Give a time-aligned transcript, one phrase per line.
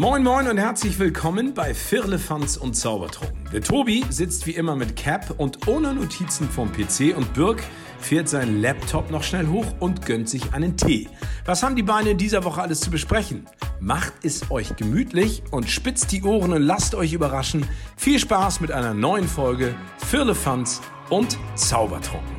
[0.00, 3.50] Moin Moin und herzlich willkommen bei Firlefanz und Zaubertrunken.
[3.52, 7.64] Der Tobi sitzt wie immer mit Cap und ohne Notizen vom PC und Birk
[7.98, 11.08] fährt seinen Laptop noch schnell hoch und gönnt sich einen Tee.
[11.46, 13.46] Was haben die Beine in dieser Woche alles zu besprechen?
[13.80, 17.68] Macht es euch gemütlich und spitzt die Ohren und lasst euch überraschen.
[17.96, 19.74] Viel Spaß mit einer neuen Folge
[20.06, 20.80] Firlefanz
[21.10, 22.36] und Zaubertrunken.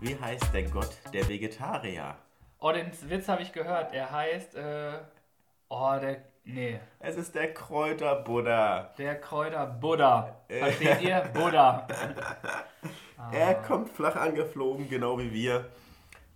[0.00, 2.16] Wie heißt der Gott der Vegetarier?
[2.58, 3.92] Oh, den Witz habe ich gehört.
[3.92, 4.94] Er heißt, äh,
[5.72, 8.94] oh, der, nee, Es ist der Kräuterbuddha.
[8.98, 10.36] der Kräuter Buddha.
[10.48, 11.20] Versteht ihr?
[11.34, 11.86] Buddha.
[13.30, 15.68] Er kommt flach angeflogen, genau wie wir.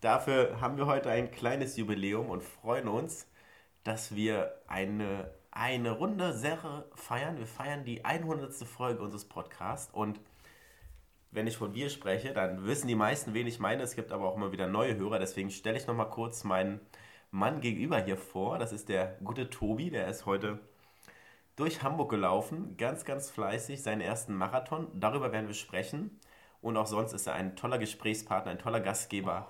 [0.00, 3.26] Dafür haben wir heute ein kleines Jubiläum und freuen uns,
[3.82, 7.38] dass wir eine, eine runde Sache feiern.
[7.38, 8.54] Wir feiern die 100.
[8.64, 10.20] Folge unseres Podcasts und
[11.32, 13.82] wenn ich von wir spreche, dann wissen die meisten, wen ich meine.
[13.82, 16.80] Es gibt aber auch immer wieder neue Hörer, deswegen stelle ich nochmal kurz meinen
[17.36, 18.58] Mann gegenüber hier vor.
[18.58, 20.58] Das ist der gute Tobi, der ist heute
[21.54, 24.88] durch Hamburg gelaufen, ganz, ganz fleißig, seinen ersten Marathon.
[24.94, 26.18] Darüber werden wir sprechen.
[26.62, 29.48] Und auch sonst ist er ein toller Gesprächspartner, ein toller Gastgeber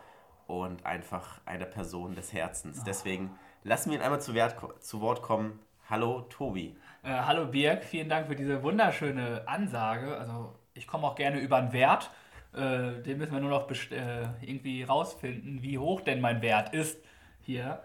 [0.48, 2.83] und einfach eine Person des Herzens.
[2.84, 3.31] Deswegen
[3.62, 5.61] lassen wir ihn einmal zu, Wert, zu Wort kommen.
[5.89, 6.77] Hallo Tobi.
[7.05, 10.19] Äh, hallo Birg, vielen Dank für diese wunderschöne Ansage.
[10.19, 12.11] Also ich komme auch gerne über einen Wert.
[12.53, 17.06] Äh, den müssen wir nur noch äh, irgendwie rausfinden, wie hoch denn mein Wert ist
[17.47, 17.83] hier.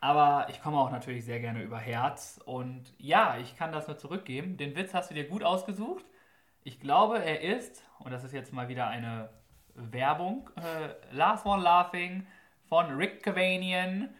[0.00, 2.40] Aber ich komme auch natürlich sehr gerne über Herz.
[2.44, 4.56] Und ja, ich kann das nur zurückgeben.
[4.56, 6.04] Den Witz hast du dir gut ausgesucht.
[6.62, 9.30] Ich glaube, er ist, und das ist jetzt mal wieder eine
[9.74, 12.26] Werbung, äh, Last One Laughing
[12.68, 14.14] von Rick Cavanian,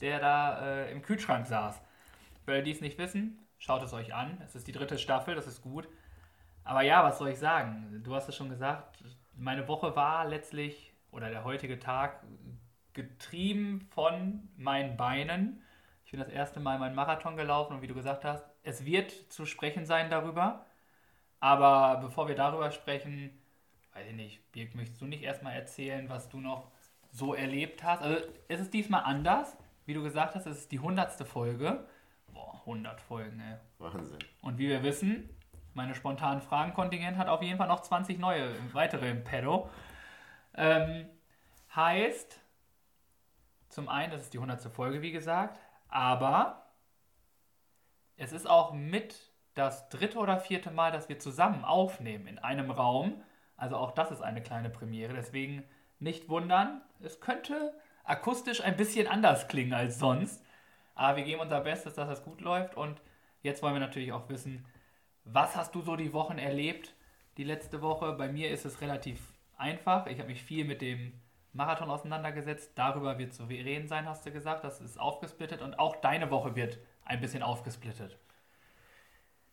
[0.00, 1.80] der da äh, im Kühlschrank saß.
[2.44, 4.40] Für die es nicht wissen, schaut es euch an.
[4.44, 5.88] Es ist die dritte Staffel, das ist gut.
[6.64, 8.02] Aber ja, was soll ich sagen?
[8.04, 9.02] Du hast es schon gesagt,
[9.36, 12.22] meine Woche war letztlich, oder der heutige Tag,
[12.94, 15.62] getrieben von meinen Beinen.
[16.04, 19.10] Ich bin das erste Mal meinen Marathon gelaufen und wie du gesagt hast, es wird
[19.32, 20.64] zu sprechen sein darüber.
[21.40, 23.30] Aber bevor wir darüber sprechen,
[23.92, 26.70] weiß ich nicht, Birg, möchtest du nicht erstmal erzählen, was du noch
[27.10, 28.02] so erlebt hast?
[28.02, 29.56] Also es ist diesmal anders.
[29.86, 31.86] Wie du gesagt hast, es ist die hundertste Folge.
[32.32, 33.56] Boah, 100 Folgen, ey.
[33.78, 34.18] Wahnsinn.
[34.40, 35.28] Und wie wir wissen,
[35.74, 39.68] meine spontanen Fragenkontingent hat auf jeden Fall noch 20 neue weitere im Pedo.
[40.56, 41.06] Ähm,
[41.74, 42.40] heißt,
[43.74, 44.72] zum einen, das ist die 100.
[44.72, 45.58] Folge, wie gesagt,
[45.88, 46.70] aber
[48.16, 52.70] es ist auch mit das dritte oder vierte Mal, dass wir zusammen aufnehmen in einem
[52.70, 53.22] Raum.
[53.56, 55.14] Also auch das ist eine kleine Premiere.
[55.14, 55.64] Deswegen
[55.98, 57.74] nicht wundern, es könnte
[58.04, 60.44] akustisch ein bisschen anders klingen als sonst.
[60.94, 62.76] Aber wir geben unser Bestes, dass das gut läuft.
[62.76, 63.00] Und
[63.42, 64.64] jetzt wollen wir natürlich auch wissen,
[65.24, 66.94] was hast du so die Wochen erlebt,
[67.38, 68.12] die letzte Woche?
[68.12, 69.20] Bei mir ist es relativ
[69.56, 70.06] einfach.
[70.06, 71.20] Ich habe mich viel mit dem
[71.54, 72.72] Marathon auseinandergesetzt.
[72.74, 74.64] Darüber wird zu reden sein, hast du gesagt.
[74.64, 78.18] Das ist aufgesplittet und auch deine Woche wird ein bisschen aufgesplittet.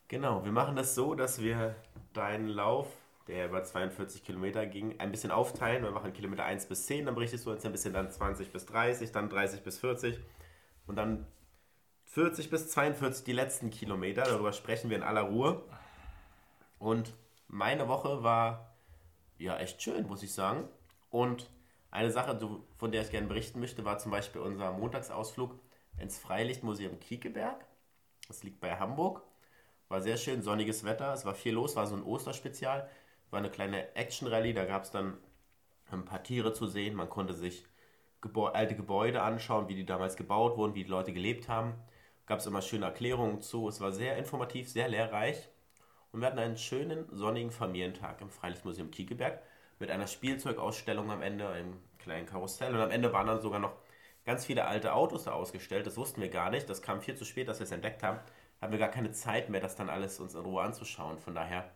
[0.07, 1.75] Genau, wir machen das so, dass wir
[2.13, 2.87] deinen Lauf,
[3.27, 5.83] der über 42 Kilometer ging, ein bisschen aufteilen.
[5.83, 8.65] Wir machen Kilometer 1 bis 10, dann berichtest du uns ein bisschen dann 20 bis
[8.65, 10.19] 30, dann 30 bis 40
[10.87, 11.25] und dann
[12.05, 14.23] 40 bis 42 die letzten Kilometer.
[14.23, 15.63] Darüber sprechen wir in aller Ruhe.
[16.77, 17.13] Und
[17.47, 18.73] meine Woche war
[19.37, 20.67] ja echt schön, muss ich sagen.
[21.09, 21.49] Und
[21.91, 22.39] eine Sache,
[22.77, 25.59] von der ich gerne berichten möchte, war zum Beispiel unser Montagsausflug
[25.99, 27.65] ins Freilichtmuseum Kiekeberg.
[28.27, 29.21] Das liegt bei Hamburg.
[29.89, 32.89] War sehr schön, sonniges Wetter, es war viel los, war so ein Osterspezial.
[33.29, 35.17] War eine kleine Action-Rallye, da gab es dann
[35.91, 36.95] ein paar Tiere zu sehen.
[36.95, 37.65] Man konnte sich
[38.21, 41.73] Gebäu alte Gebäude anschauen, wie die damals gebaut wurden, wie die Leute gelebt haben.
[42.25, 43.67] Gab es immer schöne Erklärungen zu.
[43.67, 45.49] Es war sehr informativ, sehr lehrreich.
[46.11, 49.41] Und wir hatten einen schönen sonnigen Familientag im Freilichtmuseum Kiekeberg
[49.81, 52.73] mit einer Spielzeugausstellung am Ende, einem kleinen Karussell.
[52.73, 53.73] Und am Ende waren dann sogar noch
[54.25, 55.85] ganz viele alte Autos da ausgestellt.
[55.87, 56.69] Das wussten wir gar nicht.
[56.69, 58.19] Das kam viel zu spät, dass wir es entdeckt haben.
[58.61, 61.17] Haben wir gar keine Zeit mehr, das dann alles uns in Ruhe anzuschauen.
[61.17, 61.69] Von daher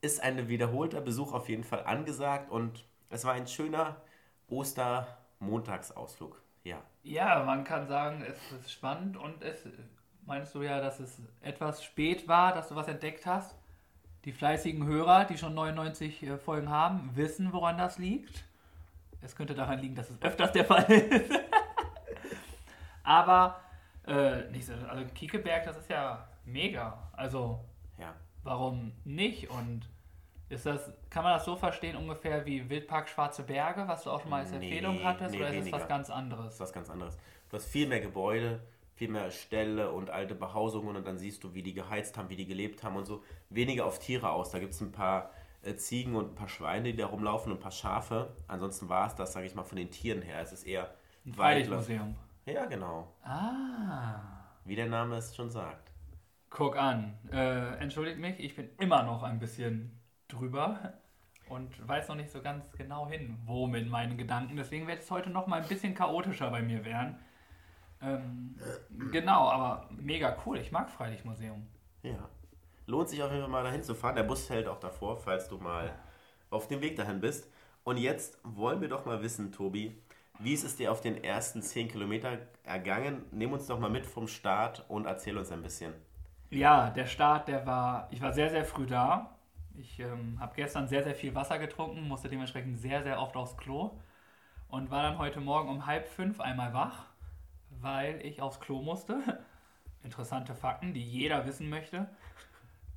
[0.00, 3.96] ist ein wiederholter Besuch auf jeden Fall angesagt und es war ein schöner
[4.48, 6.42] Ostermontagsausflug.
[6.64, 6.82] Ja.
[7.02, 9.66] Ja, man kann sagen, es ist spannend und es
[10.24, 13.54] meinst du ja, dass es etwas spät war, dass du was entdeckt hast.
[14.24, 18.44] Die fleißigen Hörer, die schon 99 äh, Folgen haben, wissen, woran das liegt.
[19.22, 21.30] Es könnte daran liegen, dass es öfters der Fall ist.
[23.02, 23.60] Aber
[24.06, 26.98] äh, nicht so, also Kiekeberg, das ist ja mega.
[27.12, 27.60] Also
[27.98, 28.14] Ja.
[28.42, 29.50] warum nicht?
[29.50, 29.88] Und
[30.48, 34.20] ist das, kann man das so verstehen ungefähr wie Wildpark Schwarze Berge, was du auch
[34.20, 36.54] schon mal als Nee, Empfehlung hattest, nee, oder ist es was ganz Das anderes?
[36.54, 37.16] ist was ganz anderes.
[37.50, 38.60] Du hast viel mehr Gebäude,
[38.94, 42.36] viel mehr Ställe und alte Behausungen und dann siehst du, wie die geheizt haben, wie
[42.36, 43.22] die gelebt haben und so.
[43.50, 44.50] Weniger auf Tiere aus.
[44.50, 45.30] Da gibt es ein paar
[45.62, 48.34] äh, Ziegen und ein paar Schweine, die da rumlaufen und ein paar Schafe.
[48.46, 50.40] Ansonsten war es das, sage ich mal, von den Tieren her.
[50.40, 50.94] Es ist eher
[51.26, 51.32] Ein.
[51.34, 52.14] Freilichtmuseum.
[52.46, 53.08] Ja, genau.
[53.22, 54.20] Ah.
[54.64, 55.90] wie der Name es schon sagt.
[56.50, 57.18] Guck an.
[57.32, 59.98] Äh, entschuldigt mich, ich bin immer noch ein bisschen
[60.28, 60.94] drüber
[61.48, 64.56] und weiß noch nicht so ganz genau hin, wo mit meinen Gedanken.
[64.56, 67.16] Deswegen wird es heute noch mal ein bisschen chaotischer bei mir werden.
[68.04, 68.54] Ähm,
[69.10, 70.58] genau, aber mega cool.
[70.58, 71.66] Ich mag Freilichtmuseum.
[72.02, 72.28] Ja.
[72.86, 74.16] Lohnt sich auf jeden Fall mal dahin zu fahren.
[74.16, 75.94] Der Bus hält auch davor, falls du mal
[76.50, 77.50] auf dem Weg dahin bist.
[77.82, 79.96] Und jetzt wollen wir doch mal wissen, Tobi,
[80.38, 83.24] wie ist es dir auf den ersten 10 Kilometer ergangen?
[83.30, 85.94] Nimm uns doch mal mit vom Start und erzähl uns ein bisschen.
[86.50, 89.36] Ja, der Start, der war, ich war sehr, sehr früh da.
[89.76, 93.56] Ich ähm, habe gestern sehr, sehr viel Wasser getrunken, musste dementsprechend sehr, sehr oft aufs
[93.56, 93.98] Klo
[94.68, 97.06] und war dann heute Morgen um halb fünf einmal wach,
[97.84, 99.20] weil ich aufs Klo musste.
[100.02, 102.08] Interessante Fakten, die jeder wissen möchte.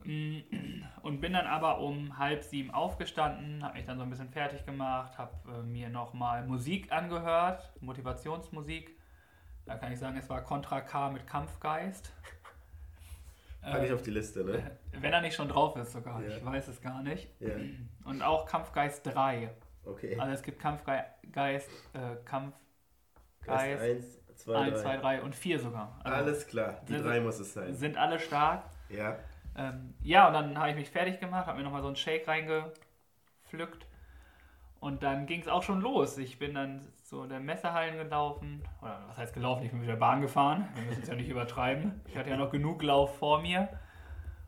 [0.04, 0.40] Mm,
[1.04, 4.66] und bin dann aber um halb sieben aufgestanden, habe mich dann so ein bisschen fertig
[4.66, 8.98] gemacht, habe äh, mir nochmal Musik angehört, Motivationsmusik.
[9.66, 12.14] Da kann ich sagen, es war Contra K mit Kampfgeist.
[13.62, 14.58] Pack ich auf die Liste, ne?
[14.58, 16.38] Äh, wenn er nicht schon drauf ist sogar, Ja.
[16.38, 17.30] ich weiß es gar nicht.
[17.40, 17.56] Ja.
[18.06, 19.50] Und auch Kampfgeist 3.
[19.84, 20.18] Okay.
[20.20, 22.68] Also es gibt Kampfgeist, äh, Kampfgeist
[23.48, 25.02] Geist 1, 2, 1, 2, 3.
[25.02, 26.00] 3 und 4 sogar.
[26.04, 27.74] Also Alles klar, die Sind- drei muss es sein.
[27.74, 28.64] Sind alle stark.
[28.90, 29.18] Ja.
[29.56, 32.28] Ähm, ja, und dann habe ich mich fertig gemacht, habe mir nochmal so einen Shake
[32.28, 33.88] reingepflückt.
[34.80, 36.18] Und dann ging es auch schon los.
[36.20, 38.62] Ich bin dann so in der Messehallen gelaufen.
[38.82, 39.64] Oder was heißt gelaufen?
[39.64, 40.68] Ich bin mit der Bahn gefahren.
[40.76, 42.00] Wir müssen es ja nicht übertreiben.
[42.06, 43.70] Ich hatte ja noch genug Lauf vor mir.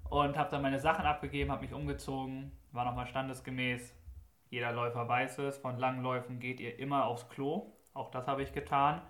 [0.09, 2.51] Und habe dann meine Sachen abgegeben, habe mich umgezogen.
[2.71, 3.95] War nochmal standesgemäß.
[4.51, 5.57] Jeder Läufer weiß es.
[5.57, 7.73] Von langen Läufen geht ihr immer aufs Klo.
[7.95, 9.01] Auch das habe ich getan.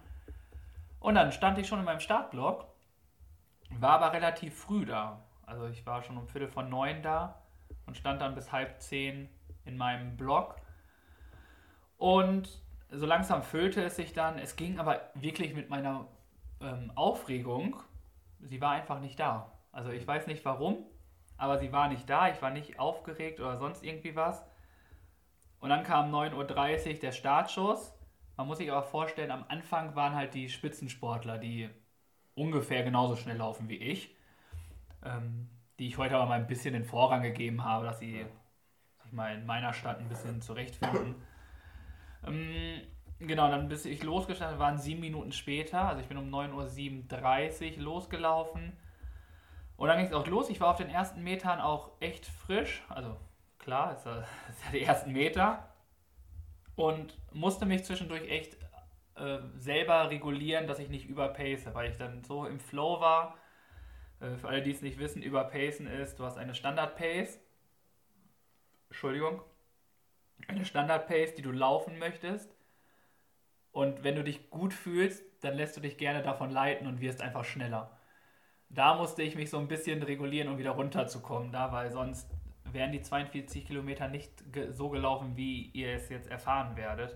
[0.99, 2.65] Und dann stand ich schon in meinem Startblock.
[3.71, 5.23] War aber relativ früh da.
[5.45, 7.41] Also ich war schon um Viertel von neun da
[7.85, 9.29] und stand dann bis halb zehn
[9.65, 10.55] in meinem Block.
[11.97, 12.61] Und
[12.91, 14.37] so langsam füllte es sich dann.
[14.39, 16.07] Es ging aber wirklich mit meiner
[16.61, 17.77] ähm, Aufregung.
[18.41, 19.51] Sie war einfach nicht da.
[19.71, 20.85] Also ich weiß nicht warum,
[21.37, 22.29] aber sie war nicht da.
[22.29, 24.45] Ich war nicht aufgeregt oder sonst irgendwie was.
[25.59, 27.93] Und dann kam 9.30 Uhr der Startschuss.
[28.39, 31.69] Man muss sich aber vorstellen, am Anfang waren halt die Spitzensportler, die
[32.35, 34.15] ungefähr genauso schnell laufen wie ich
[35.03, 38.25] ähm, die ich heute aber mal ein bisschen den Vorrang gegeben habe, dass sie
[39.03, 41.15] sich mal in meiner Stadt ein bisschen zurechtfinden.
[42.25, 42.81] Ähm,
[43.19, 47.83] genau, dann bis ich losgestartet waren sieben Minuten später, also ich bin um 9.37 Uhr
[47.83, 48.73] losgelaufen.
[49.77, 50.49] Und dann ging es auch los.
[50.49, 53.15] Ich war auf den ersten Metern auch echt frisch, also
[53.57, 54.19] klar, ja,
[54.49, 55.68] ist ja die ersten Meter.
[56.79, 58.55] Und musste mich zwischendurch echt
[59.15, 63.37] äh, selber regulieren, dass ich nicht überpace, weil ich dann so im Flow war.
[64.21, 67.37] Äh, Für alle, die es nicht wissen, überpacen ist, du hast eine Standard-Pace.
[68.87, 69.41] Entschuldigung.
[70.47, 72.55] Eine Standard-Pace, die du laufen möchtest.
[73.73, 77.21] Und wenn du dich gut fühlst, dann lässt du dich gerne davon leiten und wirst
[77.21, 77.99] einfach schneller.
[78.69, 82.29] Da musste ich mich so ein bisschen regulieren, um wieder runterzukommen, da, weil sonst
[82.73, 84.31] wären die 42 Kilometer nicht
[84.71, 87.15] so gelaufen, wie ihr es jetzt erfahren werdet.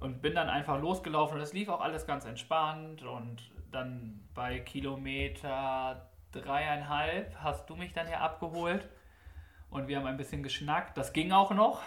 [0.00, 3.02] Und bin dann einfach losgelaufen und es lief auch alles ganz entspannt.
[3.02, 8.88] Und dann bei Kilometer dreieinhalb hast du mich dann hier abgeholt.
[9.70, 10.96] Und wir haben ein bisschen geschnackt.
[10.96, 11.82] Das ging auch noch.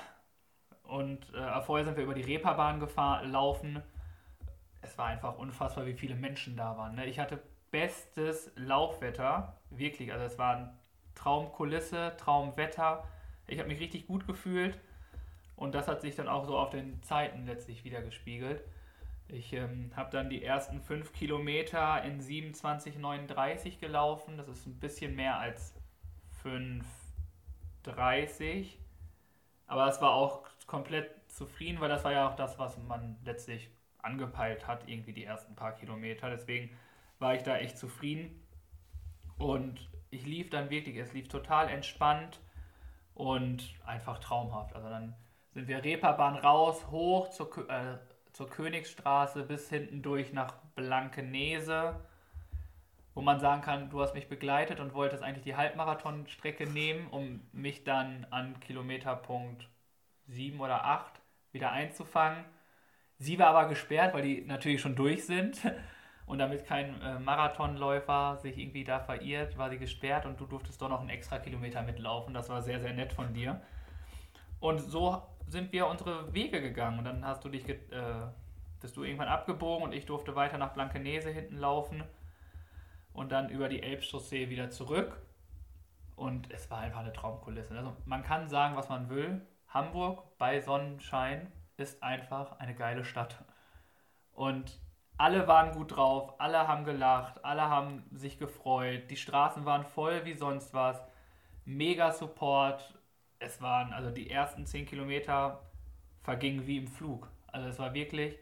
[0.83, 3.83] Und äh, vorher sind wir über die Reeperbahn gefahren, gelaufen.
[4.81, 6.95] Es war einfach unfassbar, wie viele Menschen da waren.
[6.95, 7.05] Ne?
[7.05, 9.57] Ich hatte bestes Laufwetter.
[9.69, 10.11] Wirklich.
[10.11, 10.73] Also es war eine
[11.17, 13.07] Traumkulisse, Traumwetter.
[13.47, 14.77] Ich habe mich richtig gut gefühlt.
[15.55, 18.61] Und das hat sich dann auch so auf den Zeiten letztlich wieder gespiegelt.
[19.27, 24.37] Ich ähm, habe dann die ersten fünf Kilometer in 27,39 gelaufen.
[24.37, 25.73] Das ist ein bisschen mehr als
[26.43, 28.77] 5,30.
[29.65, 33.71] Aber das war auch komplett zufrieden, weil das war ja auch das, was man letztlich
[33.97, 36.29] angepeilt hat, irgendwie die ersten paar Kilometer.
[36.29, 36.69] Deswegen
[37.19, 38.43] war ich da echt zufrieden.
[39.37, 42.39] Und ich lief dann wirklich, es lief total entspannt
[43.13, 44.75] und einfach traumhaft.
[44.75, 45.15] Also dann
[45.53, 47.97] sind wir Reeperbahn raus, hoch zur, äh,
[48.33, 51.99] zur Königsstraße bis hinten durch nach Blankenese,
[53.15, 57.41] wo man sagen kann, du hast mich begleitet und wolltest eigentlich die Halbmarathonstrecke nehmen, um
[57.51, 59.67] mich dann an Kilometerpunkt
[60.27, 61.19] 7 oder 8
[61.51, 62.45] wieder einzufangen.
[63.17, 65.59] Sie war aber gesperrt, weil die natürlich schon durch sind.
[66.27, 70.81] Und damit kein äh, Marathonläufer sich irgendwie da verirrt, war sie gesperrt und du durftest
[70.81, 72.33] doch noch einen extra Kilometer mitlaufen.
[72.33, 73.61] Das war sehr, sehr nett von dir.
[74.59, 76.99] Und so sind wir unsere Wege gegangen.
[76.99, 77.77] Und dann hast du dich, äh,
[78.81, 82.03] bist du irgendwann abgebogen und ich durfte weiter nach Blankenese hinten laufen
[83.13, 85.21] und dann über die Elbchaussee wieder zurück.
[86.17, 87.73] Und es war einfach eine Traumkulisse.
[87.77, 89.47] Also man kann sagen, was man will.
[89.69, 93.45] Hamburg bei Sonnenschein ist einfach eine geile Stadt.
[94.33, 94.77] Und
[95.17, 100.25] alle waren gut drauf, alle haben gelacht, alle haben sich gefreut, die Straßen waren voll
[100.25, 101.01] wie sonst was,
[101.65, 102.93] mega Support.
[103.39, 105.61] Es waren, also die ersten 10 Kilometer
[106.21, 107.29] vergingen wie im Flug.
[107.47, 108.37] Also es war wirklich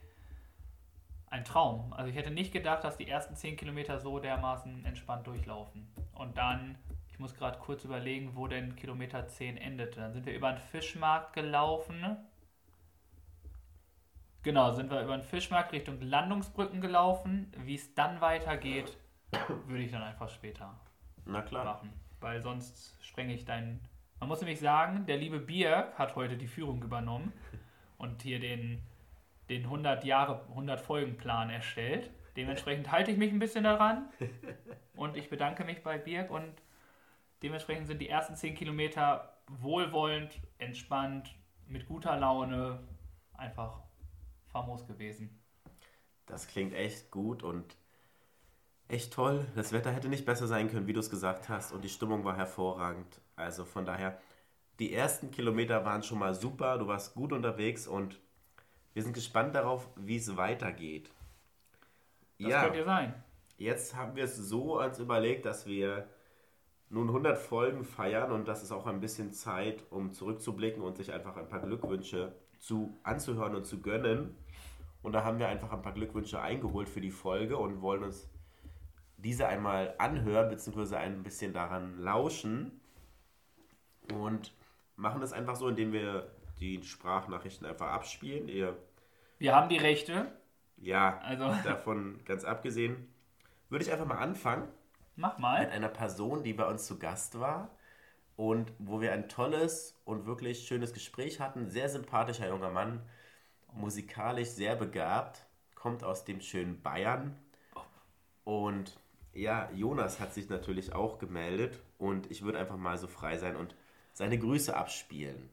[1.30, 1.94] ein Traum.
[1.94, 5.88] Also ich hätte nicht gedacht, dass die ersten 10 Kilometer so dermaßen entspannt durchlaufen.
[6.14, 6.78] Und dann,
[7.10, 10.00] ich muss gerade kurz überlegen, wo denn Kilometer 10 endete.
[10.00, 12.18] Dann sind wir über den Fischmarkt gelaufen
[14.46, 17.52] Genau, sind wir über den Fischmarkt Richtung Landungsbrücken gelaufen.
[17.58, 18.96] Wie es dann weitergeht,
[19.66, 20.80] würde ich dann einfach später
[21.26, 21.66] Na klar.
[21.66, 21.92] machen.
[22.20, 23.82] Weil sonst sprenge ich deinen.
[24.20, 27.34] Man muss nämlich sagen, der liebe Birk hat heute die Führung übernommen
[27.98, 28.84] und hier den,
[29.50, 32.12] den 100 Jahre, 100 Folgen Plan erstellt.
[32.38, 34.10] Dementsprechend halte ich mich ein bisschen daran
[34.96, 36.54] und ich bedanke mich bei Birk und
[37.42, 41.34] dementsprechend sind die ersten 10 Kilometer wohlwollend, entspannt,
[41.66, 42.78] mit guter Laune,
[43.34, 43.85] einfach
[44.56, 45.30] famos gewesen.
[46.28, 47.76] Das klingt echt gut und
[48.88, 49.46] echt toll.
[49.54, 51.74] Das Wetter hätte nicht besser sein können, wie du es gesagt hast.
[51.74, 53.20] Und die Stimmung war hervorragend.
[53.36, 54.18] Also von daher,
[54.80, 56.78] die ersten Kilometer waren schon mal super.
[56.78, 58.22] Du warst gut unterwegs und
[58.94, 61.12] wir sind gespannt darauf, wie es weitergeht.
[62.40, 63.14] Das ja, könnte sein.
[63.58, 66.08] Jetzt haben wir es so als überlegt, dass wir
[66.90, 71.12] nun 100 Folgen feiern und das ist auch ein bisschen Zeit, um zurückzublicken und sich
[71.12, 74.36] einfach ein paar Glückwünsche zu, anzuhören und zu gönnen.
[75.06, 78.28] Und da haben wir einfach ein paar Glückwünsche eingeholt für die Folge und wollen uns
[79.18, 82.82] diese einmal anhören, beziehungsweise ein bisschen daran lauschen.
[84.12, 84.52] Und
[84.96, 88.48] machen das einfach so, indem wir die Sprachnachrichten einfach abspielen.
[88.48, 88.76] Ihr,
[89.38, 90.32] wir haben die Rechte.
[90.78, 91.54] Ja, also.
[91.64, 93.08] davon ganz abgesehen.
[93.70, 94.68] Würde ich einfach mal anfangen.
[95.16, 95.60] Mach mal.
[95.62, 97.70] Mit einer Person, die bei uns zu Gast war
[98.38, 101.70] und wo wir ein tolles und wirklich schönes Gespräch hatten.
[101.70, 103.04] Sehr sympathischer junger Mann,
[103.76, 107.38] musikalisch sehr begabt, kommt aus dem schönen Bayern.
[108.44, 108.98] Und
[109.34, 113.56] ja, Jonas hat sich natürlich auch gemeldet und ich würde einfach mal so frei sein
[113.56, 113.76] und
[114.14, 115.50] seine Grüße abspielen.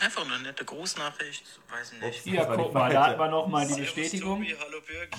[0.00, 2.02] Einfach eine nette Grußnachricht, weiß nicht.
[2.02, 4.40] Ups, ja, guck mal, da hat man nochmal die Bestätigung.
[4.40, 5.10] Tobi, hallo Birg.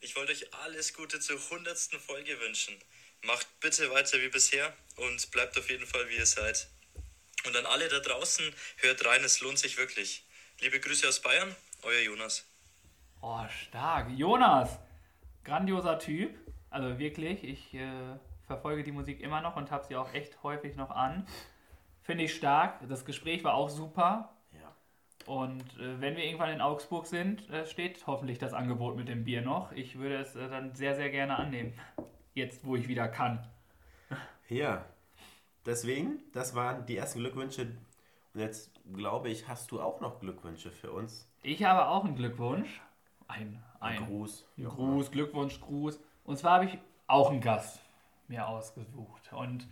[0.00, 1.78] Ich wollte euch alles Gute zur 100.
[1.98, 2.74] Folge wünschen.
[3.22, 6.68] Macht bitte weiter wie bisher und bleibt auf jeden Fall wie ihr seid.
[7.46, 8.44] Und an alle da draußen,
[8.78, 10.26] hört rein, es lohnt sich wirklich.
[10.60, 12.44] Liebe Grüße aus Bayern, euer Jonas.
[13.20, 14.10] Oh, stark.
[14.10, 14.78] Jonas,
[15.44, 16.36] grandioser Typ.
[16.70, 20.76] Also wirklich, ich äh, verfolge die Musik immer noch und habe sie auch echt häufig
[20.76, 21.26] noch an.
[22.02, 22.80] Finde ich stark.
[22.88, 24.34] Das Gespräch war auch super.
[24.52, 24.74] Ja.
[25.26, 29.24] Und äh, wenn wir irgendwann in Augsburg sind, äh, steht hoffentlich das Angebot mit dem
[29.24, 29.72] Bier noch.
[29.72, 31.78] Ich würde es äh, dann sehr, sehr gerne annehmen.
[32.34, 33.46] Jetzt, wo ich wieder kann.
[34.48, 34.84] Ja.
[35.68, 37.76] Deswegen, das waren die ersten Glückwünsche.
[38.32, 41.28] Und jetzt glaube ich, hast du auch noch Glückwünsche für uns.
[41.42, 42.80] Ich habe auch einen Glückwunsch.
[43.26, 44.46] Ein, ein, ein Gruß.
[44.56, 46.00] Gruß, Glückwunsch, Gruß.
[46.24, 47.80] Und zwar habe ich auch einen Gast
[48.28, 49.30] mir ausgesucht.
[49.34, 49.68] Und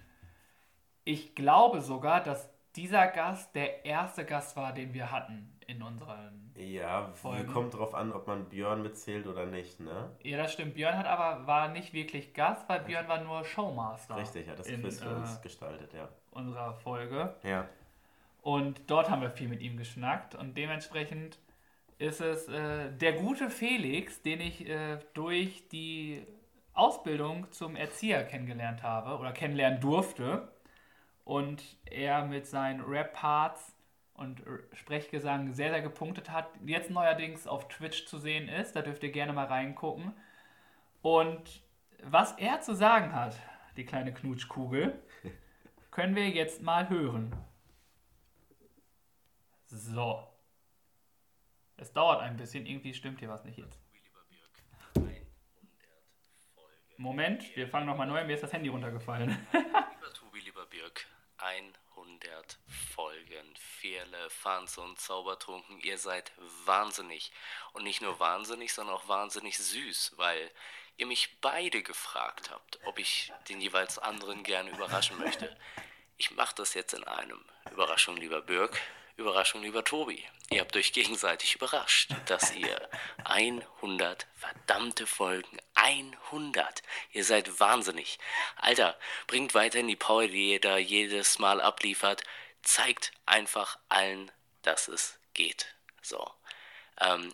[1.04, 6.52] ich glaube sogar, dass dieser Gast der erste Gast war, den wir hatten in unseren
[6.56, 7.52] ja, Folgen.
[7.52, 10.10] kommt drauf an, ob man Björn mitzählt oder nicht, ne?
[10.22, 10.74] Ja, das stimmt.
[10.74, 14.16] Björn hat aber war nicht wirklich Gast, weil Björn war nur Showmaster.
[14.16, 16.08] Richtig, hat das in, Quiz für uns äh, gestaltet, ja.
[16.30, 17.34] Unserer Folge.
[17.42, 17.68] Ja.
[18.42, 21.38] Und dort haben wir viel mit ihm geschnackt und dementsprechend
[21.98, 26.24] ist es äh, der gute Felix, den ich äh, durch die
[26.74, 30.48] Ausbildung zum Erzieher kennengelernt habe oder kennenlernen durfte.
[31.24, 33.75] Und er mit seinen Rap-Parts
[34.16, 34.42] und
[34.72, 36.48] Sprechgesang sehr, sehr gepunktet hat.
[36.64, 38.72] Jetzt neuerdings auf Twitch zu sehen ist.
[38.74, 40.12] Da dürft ihr gerne mal reingucken.
[41.02, 41.62] Und
[42.02, 43.36] was er zu sagen hat,
[43.76, 44.98] die kleine Knutschkugel,
[45.90, 47.34] können wir jetzt mal hören.
[49.66, 50.26] So.
[51.76, 53.78] Es dauert ein bisschen, irgendwie stimmt hier was nicht jetzt.
[56.98, 59.28] Moment, wir fangen nochmal neu, mir ist das Handy runtergefallen.
[59.52, 61.06] lieber Tobi, lieber Birk,
[61.36, 61.85] 100
[62.94, 63.54] Folgen.
[63.80, 65.80] Vierle, Fans und Zaubertrunken.
[65.80, 66.32] Ihr seid
[66.64, 67.32] wahnsinnig.
[67.72, 70.50] Und nicht nur wahnsinnig, sondern auch wahnsinnig süß, weil
[70.96, 75.56] ihr mich beide gefragt habt, ob ich den jeweils anderen gerne überraschen möchte.
[76.16, 77.44] Ich mache das jetzt in einem.
[77.70, 78.80] Überraschung, lieber Birk.
[79.16, 80.22] Überraschung, lieber Tobi.
[80.50, 82.88] Ihr habt euch gegenseitig überrascht, dass ihr
[83.24, 86.82] 100 verdammte Folgen, 100.
[87.12, 88.18] Ihr seid wahnsinnig.
[88.56, 92.24] Alter, bringt weiterhin die Power, die ihr da jedes Mal abliefert.
[92.62, 95.74] Zeigt einfach allen, dass es geht.
[96.02, 96.28] So.
[97.00, 97.32] Ähm,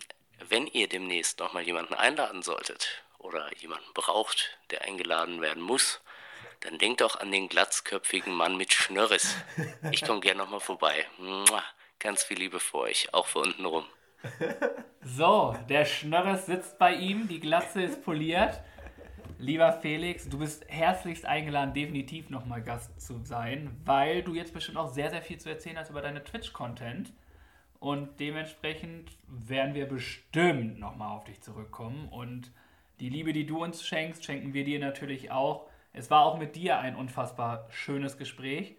[0.49, 6.01] wenn ihr demnächst nochmal jemanden einladen solltet oder jemanden braucht, der eingeladen werden muss,
[6.61, 9.35] dann denkt doch an den glatzköpfigen Mann mit Schnörres.
[9.93, 11.09] Ich komme gerne nochmal vorbei.
[11.99, 13.89] Ganz viel Liebe für euch, auch für unten rum.
[15.05, 18.61] So, der Schnörres sitzt bei ihm, die Glatze ist poliert.
[19.39, 24.79] Lieber Felix, du bist herzlichst eingeladen, definitiv nochmal Gast zu sein, weil du jetzt bestimmt
[24.79, 27.13] auch sehr, sehr viel zu erzählen hast über deine Twitch-Content.
[27.81, 32.09] Und dementsprechend werden wir bestimmt nochmal auf dich zurückkommen.
[32.09, 32.53] Und
[33.01, 35.69] die Liebe, die du uns schenkst, schenken wir dir natürlich auch.
[35.93, 38.77] Es war auch mit dir ein unfassbar schönes Gespräch.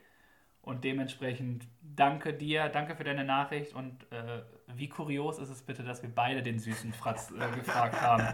[0.61, 3.73] Und dementsprechend danke dir, danke für deine Nachricht.
[3.73, 4.43] Und äh,
[4.75, 8.27] wie kurios ist es bitte, dass wir beide den süßen Fratz äh, gefragt haben.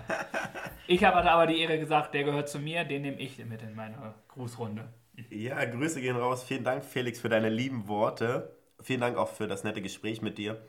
[0.88, 3.76] Ich habe aber die Ehre gesagt, der gehört zu mir, den nehme ich mit in
[3.76, 4.90] meine Grußrunde.
[5.30, 6.44] Ja, Grüße gehen raus.
[6.44, 8.56] Vielen Dank, Felix, für deine lieben Worte.
[8.82, 10.62] Vielen Dank auch für das nette Gespräch mit dir.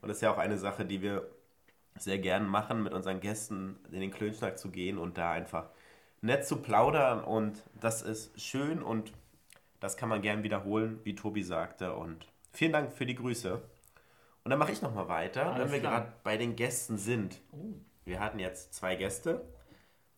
[0.00, 1.28] Und das ist ja auch eine Sache, die wir
[1.96, 5.68] sehr gern machen, mit unseren Gästen in den Klönschnack zu gehen und da einfach
[6.20, 7.22] nett zu plaudern.
[7.22, 9.12] Und das ist schön und
[9.80, 11.94] das kann man gern wiederholen, wie Tobi sagte.
[11.94, 13.60] Und vielen Dank für die Grüße.
[14.48, 17.38] Und dann mache ich nochmal weiter, Alles wenn wir gerade bei den Gästen sind.
[18.06, 19.44] Wir hatten jetzt zwei Gäste.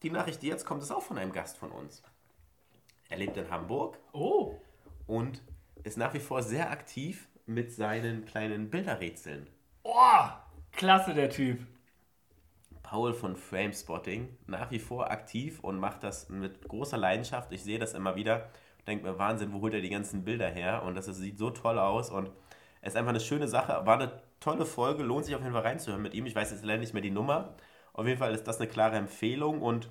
[0.05, 2.05] Die Nachricht, die jetzt kommt, ist auch von einem Gast von uns.
[3.09, 4.55] Er lebt in Hamburg Oh,
[5.09, 5.43] und
[5.83, 9.51] ist nach wie vor sehr aktiv mit seinen kleinen Bilderrätseln.
[9.83, 10.29] oh,
[10.71, 11.67] klasse der Typ.
[12.85, 17.51] Paul von Framespotting, nach wie vor aktiv und macht das mit großer Leidenschaft.
[17.51, 18.49] Ich sehe das immer wieder.
[18.87, 20.85] Denke mir, Wahnsinn, wo holt er die ganzen Bilder her?
[20.85, 22.31] Und das sieht so toll aus und
[22.83, 23.85] ist einfach eine schöne Sache.
[23.87, 26.27] War eine tolle Folge, lohnt sich auf jeden Fall reinzuhören mit ihm.
[26.27, 27.55] Ich weiß jetzt leider nicht mehr die Nummer.
[27.93, 29.91] Auf jeden Fall ist das eine klare Empfehlung und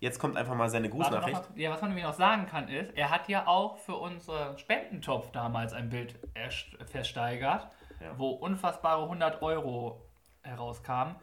[0.00, 1.42] jetzt kommt einfach mal seine Grußnachricht.
[1.56, 5.30] ja, was man nämlich noch sagen kann ist, er hat ja auch für unseren Spendentopf
[5.32, 7.68] damals ein Bild erst- versteigert,
[8.00, 8.18] Ja.
[8.18, 10.02] wo unfassbare 100 Euro
[10.42, 11.14] herauskamen.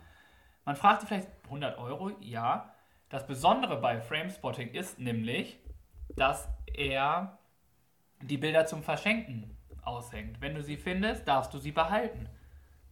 [0.65, 2.11] Man fragt sich vielleicht, 100 Euro?
[2.19, 2.73] Ja.
[3.09, 5.57] Das Besondere bei Framespotting ist nämlich,
[6.15, 7.39] dass er
[8.21, 9.57] die Bilder zum Verschenken
[9.89, 10.39] aushängt.
[10.41, 12.29] Wenn du sie findest, darfst du sie behalten.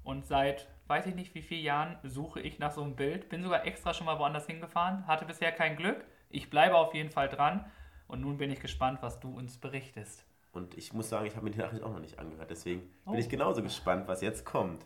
[0.03, 3.29] Und seit weiß ich nicht wie vielen Jahren suche ich nach so einem Bild.
[3.29, 6.03] Bin sogar extra schon mal woanders hingefahren, hatte bisher kein Glück.
[6.29, 7.69] Ich bleibe auf jeden Fall dran
[8.07, 10.25] und nun bin ich gespannt, was du uns berichtest.
[10.53, 12.49] Und ich muss sagen, ich habe mir die Nachricht auch noch nicht angehört.
[12.49, 13.11] Deswegen Oh.
[13.11, 14.85] bin ich genauso gespannt, was jetzt kommt.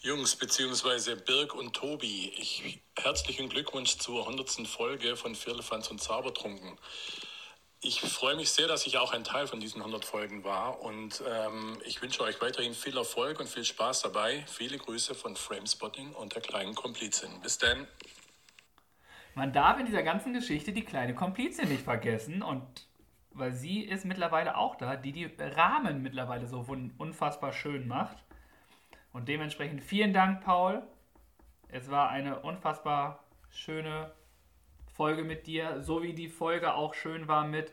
[0.00, 4.68] Jungs beziehungsweise Birg und Tobi, ich, herzlichen Glückwunsch zur 100.
[4.68, 6.78] Folge von Firlefanz und Zaubertrunken.
[7.80, 11.22] Ich freue mich sehr, dass ich auch ein Teil von diesen 100 Folgen war und
[11.28, 14.44] ähm, ich wünsche euch weiterhin viel Erfolg und viel Spaß dabei.
[14.48, 17.30] Viele Grüße von Framespotting und der kleinen Komplizin.
[17.40, 17.86] Bis dann.
[19.36, 22.66] Man darf in dieser ganzen Geschichte die kleine Komplizin nicht vergessen und
[23.30, 26.66] weil sie ist mittlerweile auch da, die die Rahmen mittlerweile so
[26.98, 28.16] unfassbar schön macht.
[29.12, 30.82] Und dementsprechend vielen Dank, Paul.
[31.68, 34.10] Es war eine unfassbar schöne
[34.98, 37.72] Folge mit dir, so wie die Folge auch schön war mit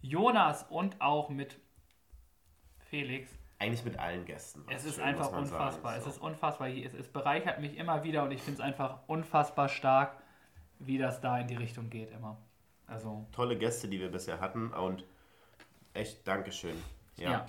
[0.00, 1.60] Jonas und auch mit
[2.88, 3.30] Felix.
[3.58, 4.64] Eigentlich mit allen Gästen.
[4.70, 5.52] Es ist schön, einfach man sagen.
[5.52, 5.96] unfassbar.
[5.98, 6.10] Es So.
[6.10, 6.68] ist unfassbar.
[6.70, 10.16] Es, es bereichert mich immer wieder und ich finde es einfach unfassbar stark,
[10.78, 12.38] wie das da in die Richtung geht immer.
[12.86, 15.04] Also, tolle Gäste, die wir bisher hatten und
[15.92, 16.82] echt Dankeschön.
[17.18, 17.30] Ja.
[17.30, 17.46] ja.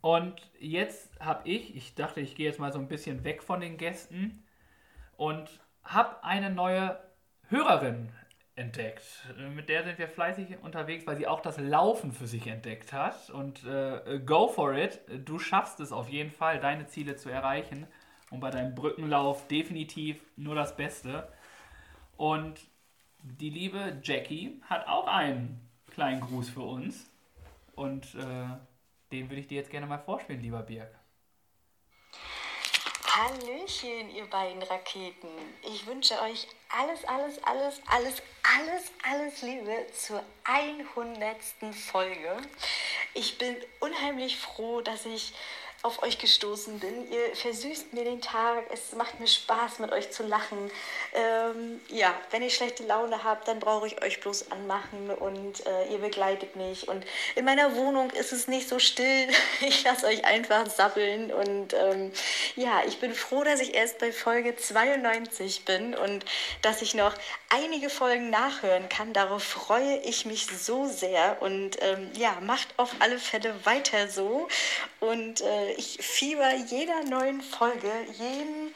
[0.00, 3.60] Und jetzt habe ich, ich dachte, ich gehe jetzt mal so ein bisschen weg von
[3.60, 4.42] den Gästen
[5.18, 6.98] und habe eine neue
[7.48, 8.08] Hörerin
[8.54, 9.02] entdeckt.
[9.54, 13.30] Mit der sind wir fleißig unterwegs, weil sie auch das Laufen für sich entdeckt hat.
[13.30, 15.00] Und äh, go for it.
[15.24, 17.86] Du schaffst es auf jeden Fall, deine Ziele zu erreichen.
[18.30, 21.30] Und bei deinem Brückenlauf definitiv nur das Beste.
[22.16, 22.60] Und
[23.22, 27.10] die liebe Jackie hat auch einen kleinen Gruß für uns.
[27.74, 28.46] Und äh,
[29.12, 30.90] den würde ich dir jetzt gerne mal vorspielen, lieber Birg.
[33.14, 35.28] Hallöchen, ihr beiden Raketen.
[35.62, 41.36] Ich wünsche euch alles, alles, alles, alles, alles, alles Liebe zur 100.
[41.74, 42.36] Folge.
[43.14, 45.34] Ich bin unheimlich froh, dass ich
[45.82, 47.10] auf euch gestoßen bin.
[47.10, 48.64] Ihr versüßt mir den Tag.
[48.72, 50.70] Es macht mir Spaß, mit euch zu lachen.
[51.12, 55.92] Ähm, ja, wenn ich schlechte Laune habt, dann brauche ich euch bloß anmachen und äh,
[55.92, 56.86] ihr begleitet mich.
[56.86, 59.28] Und in meiner Wohnung ist es nicht so still.
[59.64, 61.32] Ich lasse euch einfach sabbeln.
[61.32, 62.12] Und ähm,
[62.56, 66.24] ja, ich bin froh, dass ich erst bei Folge 92 bin und
[66.62, 67.14] dass ich noch
[67.48, 69.12] einige Folgen nachhören kann.
[69.12, 71.40] Darauf freue ich mich so sehr.
[71.40, 74.48] Und ähm, ja, macht auf alle Fälle weiter so.
[75.00, 78.74] Und äh, ich fieber jeder neuen Folge, jeden,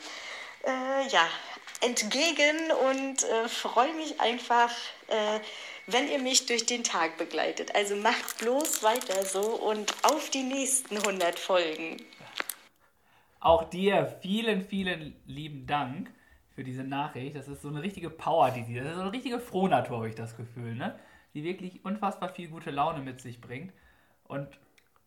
[0.65, 1.29] äh, ja,
[1.83, 4.71] entgegen und äh, freue mich einfach,
[5.09, 5.41] äh,
[5.87, 7.75] wenn ihr mich durch den Tag begleitet.
[7.75, 12.03] Also macht bloß weiter so und auf die nächsten 100 Folgen.
[13.41, 16.11] Auch dir vielen, vielen lieben Dank
[16.55, 17.37] für diese Nachricht.
[17.37, 20.09] Das ist so eine richtige Power, die sie, das ist so eine richtige Frohnatur, habe
[20.09, 20.99] ich das Gefühl, ne?
[21.35, 23.73] Die wirklich unfassbar viel gute Laune mit sich bringt.
[24.25, 24.49] Und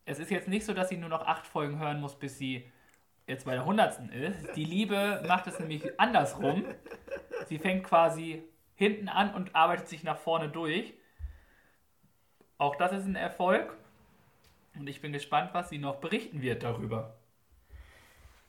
[0.10, 2.66] es ist jetzt nicht so, dass sie nur noch acht Folgen hören muss, bis sie
[3.28, 4.56] jetzt bei der hundertsten ist.
[4.56, 6.66] Die Liebe macht es nämlich andersrum.
[7.48, 8.44] Sie fängt quasi
[8.74, 10.96] hinten an und arbeitet sich nach vorne durch.
[12.58, 13.78] Auch das ist ein Erfolg.
[14.76, 17.16] Und ich bin gespannt, was sie noch berichten wird darüber.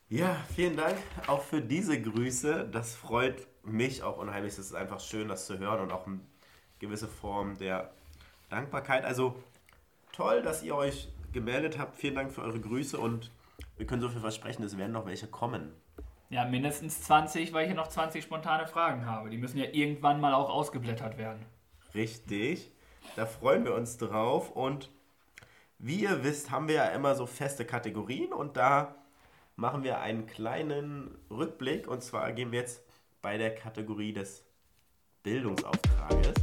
[0.08, 0.96] Ja, vielen Dank
[1.26, 2.68] auch für diese Grüße.
[2.72, 4.54] Das freut mich auch unheimlich.
[4.54, 6.20] Es ist einfach schön, das zu hören und auch eine
[6.78, 7.92] gewisse Form der
[8.48, 9.04] Dankbarkeit.
[9.04, 9.36] Also
[10.12, 11.96] toll, dass ihr euch gemeldet habt.
[11.96, 13.30] Vielen Dank für eure Grüße und
[13.76, 15.72] wir können so viel versprechen, es werden noch welche kommen.
[16.28, 19.30] Ja, mindestens 20, weil ich hier noch 20 spontane Fragen habe.
[19.30, 21.44] Die müssen ja irgendwann mal auch ausgeblättert werden.
[21.94, 22.70] Richtig.
[23.16, 24.50] Da freuen wir uns drauf.
[24.52, 24.90] Und
[25.78, 28.94] wie ihr wisst, haben wir ja immer so feste Kategorien und da
[29.56, 31.88] machen wir einen kleinen Rückblick.
[31.88, 32.82] Und zwar gehen wir jetzt
[33.22, 34.44] bei der Kategorie des
[35.22, 36.34] Bildungsauftrages.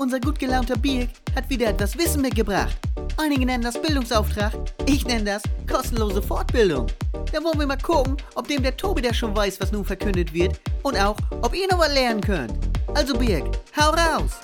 [0.00, 2.74] Unser gut gelaunter Birk hat wieder etwas Wissen mitgebracht.
[3.18, 4.54] Einige nennen das Bildungsauftrag,
[4.86, 6.86] ich nenne das kostenlose Fortbildung.
[7.30, 10.32] Da wollen wir mal gucken, ob dem der Tobi der schon weiß, was nun verkündet
[10.32, 12.54] wird und auch, ob ihr noch was lernen könnt.
[12.94, 13.44] Also Birk,
[13.76, 14.40] hau raus!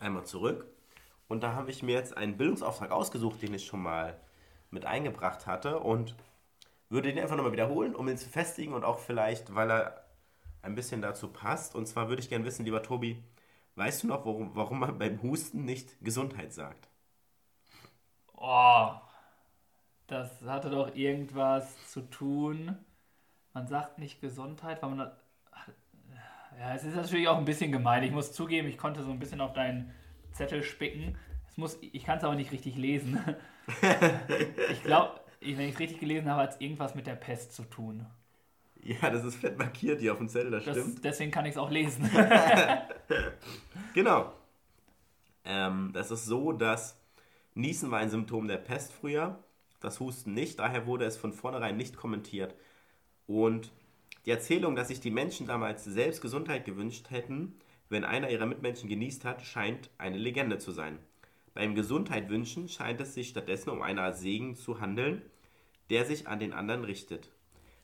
[0.00, 0.66] Einmal zurück.
[1.28, 4.18] Und da habe ich mir jetzt einen Bildungsauftrag ausgesucht, den ich schon mal
[4.72, 6.16] mit eingebracht hatte und
[6.88, 10.04] würde den einfach nochmal wiederholen, um ihn zu festigen und auch vielleicht, weil er
[10.62, 11.76] ein bisschen dazu passt.
[11.76, 13.22] Und zwar würde ich gerne wissen, lieber Tobi,
[13.78, 16.88] weißt du noch, warum, warum man beim Husten nicht Gesundheit sagt?
[18.36, 18.90] Oh,
[20.06, 22.76] das hatte doch irgendwas zu tun.
[23.52, 25.12] Man sagt nicht Gesundheit, weil man.
[26.58, 28.02] Ja, es ist natürlich auch ein bisschen gemein.
[28.02, 29.94] Ich muss zugeben, ich konnte so ein bisschen auf deinen
[30.32, 31.16] Zettel spicken.
[31.48, 33.22] Es muss, ich kann es aber nicht richtig lesen.
[34.72, 37.62] ich glaube, wenn ich es richtig gelesen habe, hat es irgendwas mit der Pest zu
[37.62, 38.06] tun.
[38.82, 41.04] Ja, das ist fett markiert hier auf dem Zettel, das, Das, stimmt.
[41.04, 42.08] deswegen kann ich es auch lesen.
[43.94, 44.32] Genau.
[45.44, 47.00] Ähm, das ist so, dass
[47.54, 49.42] Niesen war ein Symptom der Pest früher,
[49.80, 52.54] das Husten nicht, daher wurde es von vornherein nicht kommentiert.
[53.26, 53.72] Und
[54.26, 58.88] die Erzählung, dass sich die Menschen damals selbst Gesundheit gewünscht hätten, wenn einer ihrer Mitmenschen
[58.88, 60.98] genießt hat, scheint eine Legende zu sein.
[61.54, 65.22] Beim Gesundheit wünschen scheint es sich stattdessen um eine Art Segen zu handeln,
[65.90, 67.30] der sich an den anderen richtet.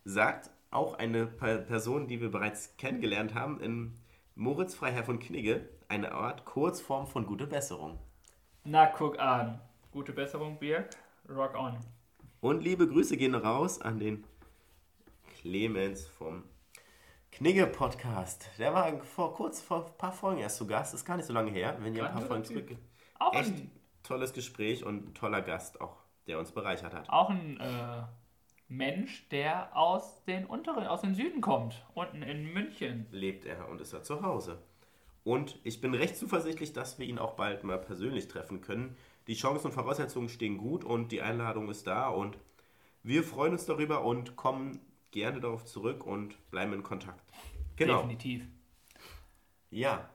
[0.05, 3.95] Sagt auch eine Per- Person, die wir bereits kennengelernt haben, in
[4.35, 7.99] Moritz Freiherr von Knigge, eine Art Kurzform von gute Besserung.
[8.65, 9.61] Na, guck an.
[9.93, 10.91] Gute Besserung, Birk.
[11.29, 11.79] Rock on.
[12.41, 14.25] Und liebe Grüße gehen raus an den
[15.41, 16.45] Clemens vom
[17.33, 18.49] Knigge Podcast.
[18.59, 21.33] Der war vor kurz vor ein paar Folgen erst zu Gast, ist gar nicht so
[21.33, 22.77] lange her, wenn ihr ein paar Folgen zurück.
[23.19, 23.71] Auch Echt ein,
[24.03, 27.09] tolles Gespräch und ein toller Gast auch, der uns bereichert hat.
[27.09, 28.03] auch ein äh,
[28.77, 31.85] Mensch, der aus den unteren, aus dem Süden kommt.
[31.95, 33.07] Unten in München.
[33.11, 34.59] Lebt er und ist er zu Hause.
[35.25, 38.97] Und ich bin recht zuversichtlich, dass wir ihn auch bald mal persönlich treffen können.
[39.27, 42.37] Die Chancen und Voraussetzungen stehen gut und die Einladung ist da und
[43.03, 47.23] wir freuen uns darüber und kommen gerne darauf zurück und bleiben in Kontakt.
[47.77, 47.97] Genau.
[47.97, 48.47] Definitiv.
[49.71, 50.09] Ja,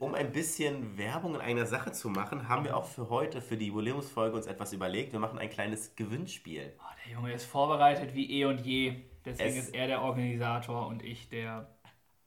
[0.00, 3.56] um ein bisschen Werbung in einer Sache zu machen, haben wir auch für heute, für
[3.56, 5.12] die Jubiläumsfolge uns etwas überlegt.
[5.12, 6.72] Wir machen ein kleines Gewinnspiel.
[6.78, 9.02] Oh, der Junge ist vorbereitet wie eh und je.
[9.24, 11.68] Deswegen Es- ist er der Organisator und ich der,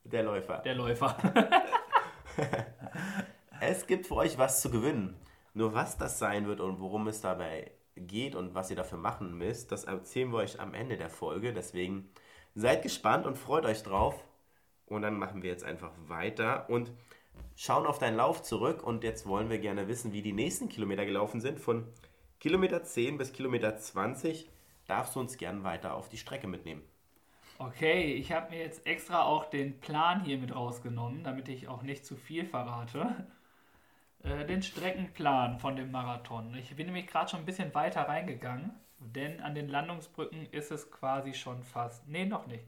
[0.04, 0.60] Der Läufer.
[0.60, 1.18] der Läufer.
[3.60, 5.16] Es gibt für euch was zu gewinnen.
[5.54, 9.38] Nur was das sein wird und worum es dabei geht und was ihr dafür machen
[9.38, 11.54] müsst, das erzählen wir euch am Ende der Folge.
[11.54, 12.10] Deswegen
[12.56, 14.16] seid gespannt und freut euch drauf.
[14.86, 16.92] Und dann machen wir jetzt einfach weiter und
[17.56, 18.84] schauen auf deinen Lauf zurück.
[18.84, 21.60] Und jetzt wollen wir gerne wissen, wie die nächsten Kilometer gelaufen sind.
[21.60, 21.88] Von
[22.40, 24.50] Kilometer 10 bis Kilometer 20
[24.88, 26.84] darfst du uns gern weiter auf die Strecke mitnehmen.
[27.60, 31.84] Okay, ich habe mir jetzt extra auch den Plan hier mit rausgenommen, damit ich auch
[31.84, 33.28] nicht zu viel verrate.
[34.24, 36.56] Äh, den Streckenplan von dem Marathon.
[36.56, 40.92] Ich bin nämlich gerade schon ein bisschen weiter reingegangen, denn an den Landungsbrücken ist es
[40.92, 42.08] quasi schon fast.
[42.08, 42.64] Nee, noch nicht.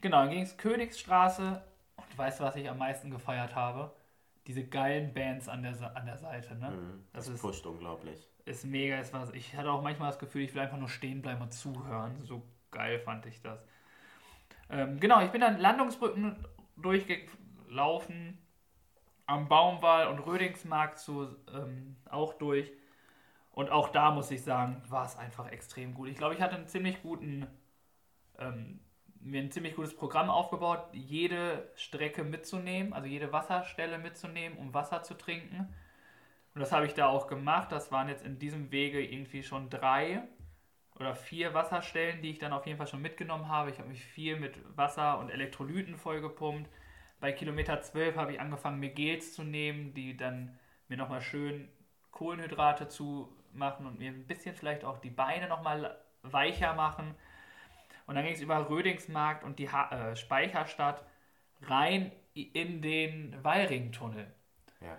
[0.00, 1.62] Genau, dann ging es Königsstraße
[1.96, 3.94] und weißt du, was ich am meisten gefeiert habe?
[4.46, 6.72] Diese geilen Bands an der, an der Seite, ne?
[7.12, 8.28] Das, Das ist, pusht unglaublich.
[8.44, 8.98] ist mega.
[8.98, 9.30] Ist was.
[9.32, 12.22] Ich hatte auch manchmal das Gefühl, ich will einfach nur stehen bleiben und zuhören.
[12.24, 13.66] So geil fand ich das.
[14.70, 16.36] Ähm, genau, ich bin dann Landungsbrücken
[16.76, 18.38] durchgelaufen,
[19.26, 22.70] am Baumwall und Rödingsmarkt zu, ähm, auch durch.
[23.50, 26.08] Und auch da muss ich sagen, war es einfach extrem gut.
[26.08, 27.46] Ich glaube, ich hatte einen ziemlich guten,
[28.38, 28.80] ähm,
[29.26, 35.02] mir ein ziemlich gutes Programm aufgebaut, jede Strecke mitzunehmen, also jede Wasserstelle mitzunehmen, um Wasser
[35.02, 35.74] zu trinken.
[36.54, 37.72] Und das habe ich da auch gemacht.
[37.72, 40.22] Das waren jetzt in diesem Wege irgendwie schon drei
[40.94, 43.70] oder vier Wasserstellen, die ich dann auf jeden Fall schon mitgenommen habe.
[43.70, 46.70] Ich habe mich viel mit Wasser und Elektrolyten vollgepumpt.
[47.20, 50.58] Bei Kilometer 12 habe ich angefangen, mir Gels zu nehmen, die dann
[50.88, 51.68] mir nochmal schön
[52.12, 57.14] Kohlenhydrate zu machen und mir ein bisschen vielleicht auch die Beine nochmal weicher machen.
[58.06, 61.04] Und dann ging es über Rödingsmarkt und die ha äh, Speicherstadt
[61.62, 64.32] rein in den Wallringtunnel.
[64.80, 64.98] Ja.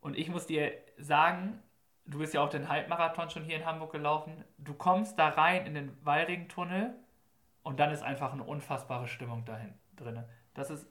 [0.00, 1.62] Und ich muss dir sagen,
[2.06, 4.44] du bist ja auch den Halbmarathon schon hier in Hamburg gelaufen.
[4.58, 6.94] Du kommst da rein in den Wallringtunnel
[7.62, 10.24] und dann ist einfach eine unfassbare Stimmung dahin drin.
[10.54, 10.88] Das ist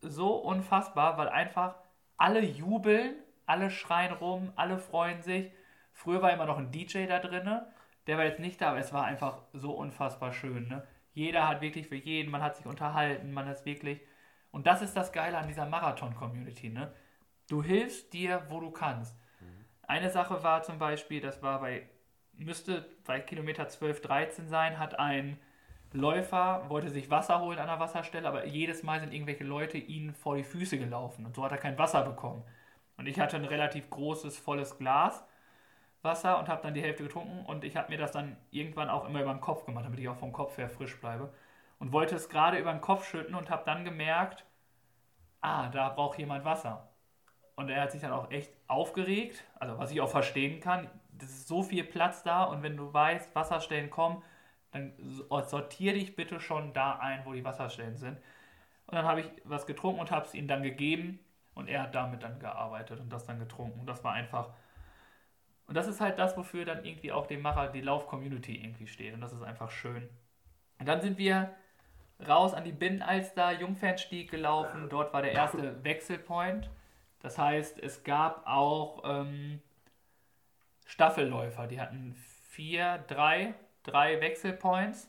[0.00, 1.76] so unfassbar, weil einfach
[2.16, 3.14] alle jubeln,
[3.46, 5.50] alle schreien rum, alle freuen sich.
[5.92, 7.62] Früher war immer noch ein DJ da drin,
[8.06, 10.68] der war jetzt nicht da, aber es war einfach so unfassbar schön.
[10.68, 10.86] Ne?
[11.20, 14.00] Jeder hat wirklich für jeden, man hat sich unterhalten, man ist wirklich.
[14.52, 16.70] Und das ist das Geile an dieser Marathon-Community.
[16.70, 16.94] Ne?
[17.46, 19.14] Du hilfst dir, wo du kannst.
[19.82, 21.86] Eine Sache war zum Beispiel, das war bei,
[22.32, 25.38] müsste bei Kilometer 12, 13 sein, hat ein
[25.92, 30.14] Läufer, wollte sich Wasser holen an der Wasserstelle, aber jedes Mal sind irgendwelche Leute ihnen
[30.14, 32.44] vor die Füße gelaufen und so hat er kein Wasser bekommen.
[32.96, 35.22] Und ich hatte ein relativ großes, volles Glas
[36.02, 39.06] Wasser und habe dann die Hälfte getrunken und ich habe mir das dann irgendwann auch
[39.06, 41.32] immer über den Kopf gemacht, damit ich auch vom Kopf her frisch bleibe.
[41.78, 44.44] Und wollte es gerade über den Kopf schütten und habe dann gemerkt,
[45.40, 46.88] ah, da braucht jemand Wasser.
[47.56, 50.90] Und er hat sich dann auch echt aufgeregt, also was ich auch verstehen kann.
[51.12, 54.22] Das ist so viel Platz da und wenn du weißt, Wasserstellen kommen,
[54.72, 54.92] dann
[55.44, 58.18] sortier dich bitte schon da ein, wo die Wasserstellen sind.
[58.86, 61.18] Und dann habe ich was getrunken und habe es ihm dann gegeben
[61.54, 63.80] und er hat damit dann gearbeitet und das dann getrunken.
[63.80, 64.50] Und das war einfach.
[65.70, 69.14] Und das ist halt das, wofür dann irgendwie auch dem Macher die Lauf-Community irgendwie steht.
[69.14, 70.08] Und das ist einfach schön.
[70.80, 71.54] Und dann sind wir
[72.26, 74.88] raus an die Binnenalster Jungfernstieg gelaufen.
[74.88, 76.68] Dort war der erste Wechselpoint.
[77.20, 79.62] Das heißt, es gab auch ähm,
[80.86, 81.68] Staffelläufer.
[81.68, 82.16] Die hatten
[82.48, 83.54] vier, drei,
[83.84, 85.08] drei Wechselpoints.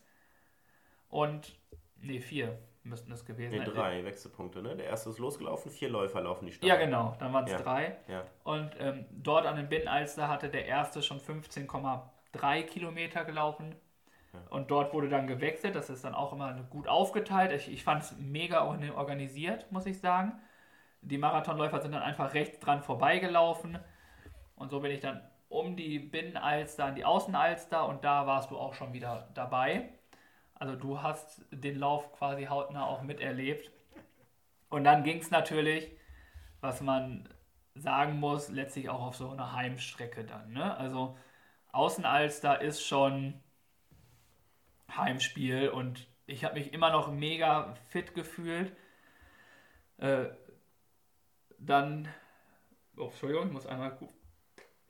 [1.09, 1.57] Und,
[1.95, 3.73] nee, vier müssten es gewesen Nee, sein.
[3.75, 4.75] drei Wechselpunkte, ne?
[4.75, 6.67] Der erste ist losgelaufen, vier Läufer laufen die Stadt.
[6.67, 7.57] Ja, genau, dann waren es Ja.
[7.59, 7.97] drei.
[8.07, 8.23] Ja.
[8.43, 13.75] Und ähm, dort an den Binnenalster hatte der erste schon 15,3 Kilometer gelaufen.
[14.49, 15.75] Und dort wurde dann gewechselt.
[15.75, 17.51] Das ist dann auch immer gut aufgeteilt.
[17.51, 20.39] Ich, ich fand es mega organ- organisiert, muss ich sagen.
[21.01, 23.77] Die Marathonläufer sind dann einfach rechts dran vorbeigelaufen.
[24.55, 28.57] Und so bin ich dann um die Binnenalster an die Außenalster und da warst du
[28.57, 29.89] auch schon wieder dabei.
[30.61, 33.71] Also du hast den Lauf quasi hautnah auch miterlebt.
[34.69, 35.91] Und dann ging es natürlich,
[36.59, 37.27] was man
[37.73, 40.53] sagen muss, letztlich auch auf so eine Heimstrecke dann.
[40.53, 40.77] Ne?
[40.77, 41.17] Also
[41.71, 43.41] Außenalster ist schon
[44.95, 48.71] Heimspiel und ich habe mich immer noch mega fit gefühlt.
[49.97, 50.25] Äh,
[51.57, 52.07] dann,
[52.97, 53.97] oh, Entschuldigung, ich muss einmal,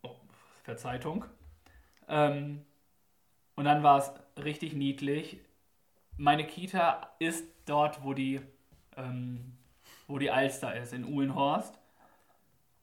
[0.01, 0.17] oh,
[0.63, 1.23] Verzeitung.
[2.09, 2.65] Ähm,
[3.55, 4.11] und dann war es
[4.43, 5.39] richtig niedlich.
[6.21, 8.41] Meine Kita ist dort, wo die,
[8.95, 9.57] ähm,
[10.05, 11.79] wo die Alster ist, in Uhlenhorst.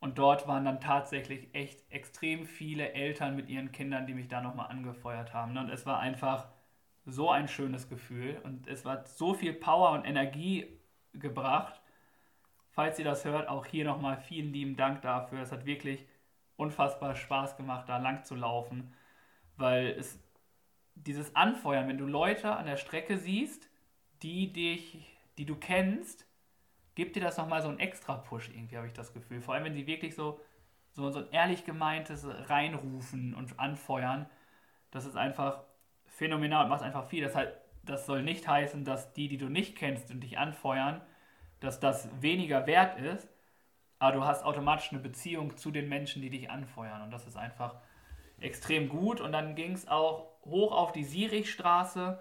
[0.01, 4.41] Und dort waren dann tatsächlich echt extrem viele Eltern mit ihren Kindern, die mich da
[4.41, 5.57] nochmal angefeuert haben.
[5.57, 6.49] Und es war einfach
[7.07, 8.41] so ein schönes Gefühl.
[8.43, 10.67] Und es war so viel Power und Energie
[11.13, 11.81] gebracht.
[12.73, 15.43] Falls ihr das hört, auch hier nochmal vielen lieben Dank dafür.
[15.43, 16.09] Es hat wirklich
[16.57, 18.93] unfassbar Spaß gemacht, da lang zu laufen.
[19.57, 20.19] Weil es
[21.07, 23.69] dieses Anfeuern, wenn du Leute an der Strecke siehst,
[24.23, 25.07] die dich,
[25.39, 26.27] die du kennst,
[26.95, 29.41] gibt dir das nochmal so einen extra Push irgendwie, habe ich das Gefühl.
[29.41, 30.41] Vor allem, wenn sie wirklich so,
[30.93, 34.27] so, so ein ehrlich gemeintes reinrufen und anfeuern.
[34.91, 35.63] Das ist einfach
[36.07, 37.23] phänomenal und macht einfach viel.
[37.23, 41.01] Das, halt, das soll nicht heißen, dass die, die du nicht kennst und dich anfeuern,
[41.61, 43.29] dass das weniger wert ist,
[43.99, 47.03] aber du hast automatisch eine Beziehung zu den Menschen, die dich anfeuern.
[47.03, 47.77] Und das ist einfach
[48.41, 49.21] extrem gut.
[49.21, 52.19] Und dann ging es auch hoch auf die Sierichstraße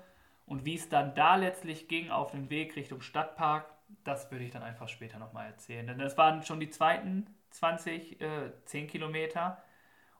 [0.47, 3.65] und wie es dann da letztlich ging auf dem Weg Richtung Stadtpark,
[4.03, 5.85] das würde ich dann einfach später nochmal erzählen.
[5.85, 9.61] Denn das waren schon die zweiten 20, äh, 10 Kilometer.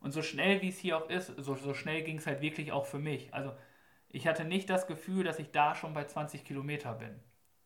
[0.01, 2.71] Und so schnell wie es hier auch ist, so, so schnell ging es halt wirklich
[2.71, 3.33] auch für mich.
[3.33, 3.53] Also
[4.09, 7.19] ich hatte nicht das Gefühl, dass ich da schon bei 20 Kilometer bin.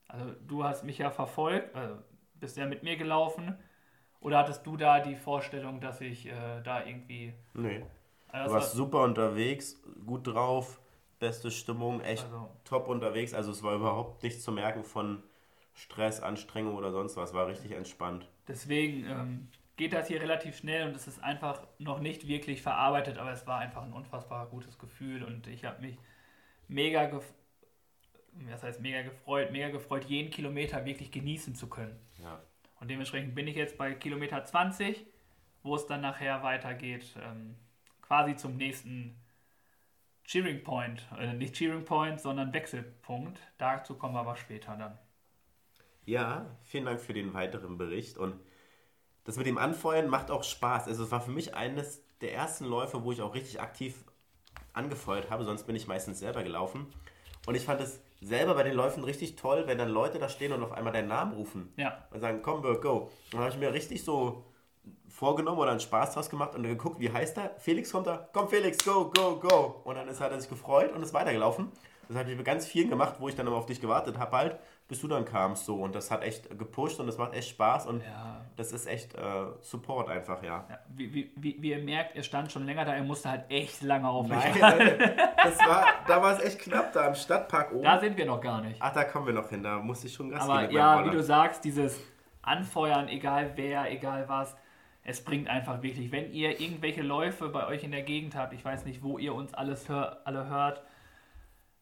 [0.07, 1.89] Also du hast mich ja verfolgt, äh,
[2.35, 3.57] bist ja mit mir gelaufen.
[4.19, 7.33] Oder hattest du da die Vorstellung, dass ich äh, da irgendwie...
[7.55, 7.83] Nee.
[8.31, 10.79] Also Du warst super unterwegs, gut drauf,
[11.19, 13.33] beste Stimmung, echt Also- top unterwegs.
[13.33, 15.23] Also es war überhaupt nichts zu merken von
[15.73, 17.33] Stress, Anstrengung oder sonst was.
[17.33, 18.29] War richtig entspannt.
[18.47, 23.17] Deswegen ähm, geht das hier relativ schnell und es ist einfach noch nicht wirklich verarbeitet,
[23.17, 25.97] aber es war einfach ein unfassbar gutes Gefühl und ich habe mich
[26.67, 27.33] mega, gef
[28.49, 31.99] das heißt mega gefreut, mega gefreut, jeden Kilometer wirklich genießen zu können.
[32.23, 32.41] Ja.
[32.79, 35.05] Und dementsprechend bin ich jetzt bei Kilometer 20,
[35.63, 37.55] wo es dann nachher weitergeht, ähm,
[38.11, 39.15] quasi zum nächsten
[40.25, 41.07] Cheering Point.
[41.17, 43.39] Äh, nicht Cheering Point, sondern Wechselpunkt.
[43.57, 44.97] Dazu kommen wir aber später dann.
[46.03, 48.17] Ja, vielen Dank für den weiteren Bericht.
[48.17, 48.35] Und
[49.23, 50.89] das mit dem Anfeuern macht auch Spaß.
[50.89, 54.03] Also es war für mich eines der ersten Läufe, wo ich auch richtig aktiv
[54.73, 56.87] angefeuert habe, sonst bin ich meistens selber gelaufen.
[57.45, 60.51] Und ich fand es selber bei den Läufen richtig toll, wenn dann Leute da stehen
[60.51, 61.71] und auf einmal deinen Namen rufen.
[61.77, 62.05] Ja.
[62.11, 62.97] Und sagen, komm, Birk, go.
[62.97, 64.50] Und dann habe ich mir richtig so
[65.09, 67.51] vorgenommen oder einen Spaß draus gemacht und geguckt, wie heißt er?
[67.59, 69.81] Felix kommt da, komm Felix, go, go, go.
[69.83, 71.71] Und dann ist, hat er sich gefreut und ist weitergelaufen.
[72.07, 74.35] Das habe ich mit ganz vielen gemacht, wo ich dann immer auf dich gewartet habe,
[74.35, 75.75] halt, bis du dann kamst so.
[75.75, 78.41] Und das hat echt gepusht und das macht echt Spaß und Ja.
[78.57, 79.21] das ist echt äh,
[79.61, 80.65] Support einfach, ja.
[80.69, 83.45] Ja, wie, wie, wie, wie ihr merkt, er stand schon länger da, er musste halt
[83.49, 84.99] echt lange auf mich Nein,
[85.37, 87.83] das war, da war es echt knapp, da im Stadtpark oben.
[87.83, 88.75] Da sind wir noch gar nicht.
[88.81, 91.23] Ach, da kommen wir noch hin, da musste ich schon Gas Aber ja, wie du
[91.23, 91.97] sagst, dieses
[92.41, 94.53] Anfeuern, egal wer, egal was,
[95.03, 96.11] es bringt einfach wirklich.
[96.11, 99.33] Wenn ihr irgendwelche Läufe bei euch in der Gegend habt, ich weiß nicht, wo ihr
[99.33, 100.83] uns alles hör, alle hört,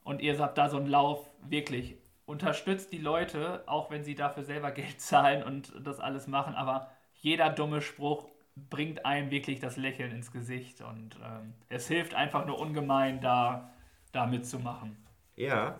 [0.03, 4.43] und ihr habt da so einen Lauf, wirklich, unterstützt die Leute, auch wenn sie dafür
[4.43, 8.25] selber Geld zahlen und das alles machen, aber jeder dumme Spruch
[8.69, 13.69] bringt einem wirklich das Lächeln ins Gesicht und ähm, es hilft einfach nur ungemein, da,
[14.11, 14.97] da mitzumachen.
[15.35, 15.79] Ja.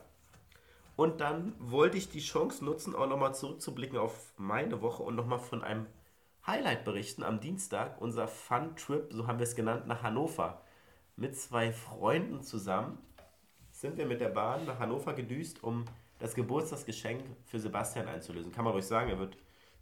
[0.95, 5.39] Und dann wollte ich die Chance nutzen, auch nochmal zurückzublicken auf meine Woche und nochmal
[5.39, 5.87] von einem
[6.49, 7.23] Highlight berichten.
[7.23, 10.61] Am Dienstag, unser Fun-Trip, so haben wir es genannt, nach Hannover.
[11.15, 12.97] Mit zwei Freunden zusammen
[13.71, 15.85] sind wir mit der Bahn nach Hannover gedüst, um
[16.17, 18.51] das Geburtstagsgeschenk für Sebastian einzulösen.
[18.51, 19.37] Kann man ruhig sagen, er wird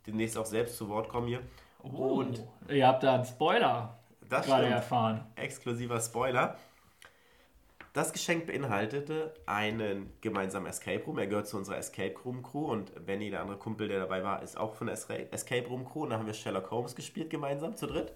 [0.06, 1.41] demnächst auch selbst zu Wort kommen hier.
[1.80, 3.97] Und Oh, ihr habt da einen Spoiler
[4.30, 4.75] das gerade stimmt.
[4.75, 5.25] erfahren.
[5.36, 6.58] exklusiver Spoiler.
[7.97, 11.17] Das Geschenk beinhaltete einen gemeinsamen Escape Room.
[11.17, 14.43] Er gehört zu unserer Escape Room Crew und Benny, der andere Kumpel, der dabei war,
[14.43, 16.03] ist auch von der Escape Room Crew.
[16.03, 18.13] Und da haben wir Sherlock Holmes gespielt gemeinsam zu dritt.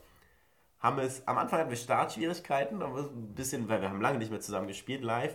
[0.78, 4.30] Haben es, am Anfang hatten wir Startschwierigkeiten, aber ein bisschen, weil wir haben lange nicht
[4.30, 5.34] mehr zusammen gespielt, live.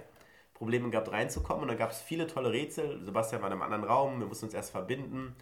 [0.54, 3.04] Probleme gehabt reinzukommen und dann gab es viele tolle Rätsel.
[3.04, 5.34] Sebastian war in einem anderen Raum, wir mussten uns erst verbinden.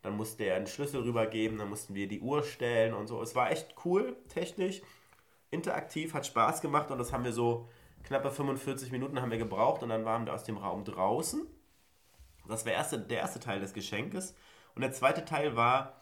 [0.00, 3.20] Dann musste er einen Schlüssel rübergeben, dann mussten wir die Uhr stellen und so.
[3.20, 4.80] Es war echt cool, technisch,
[5.50, 7.68] interaktiv, hat Spaß gemacht und das haben wir so
[8.06, 11.46] knappe 45 Minuten haben wir gebraucht und dann waren wir aus dem Raum draußen.
[12.48, 14.34] Das war erste, der erste Teil des Geschenkes.
[14.74, 16.00] Und der zweite Teil war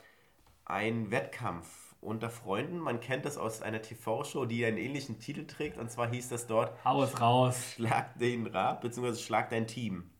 [0.64, 2.78] ein Wettkampf unter Freunden.
[2.78, 5.78] Man kennt das aus einer TV-Show, die einen ähnlichen Titel trägt.
[5.78, 7.72] Und zwar hieß das dort Hau es raus.
[7.74, 10.10] Schlag den Rad, beziehungsweise Schlag dein Team.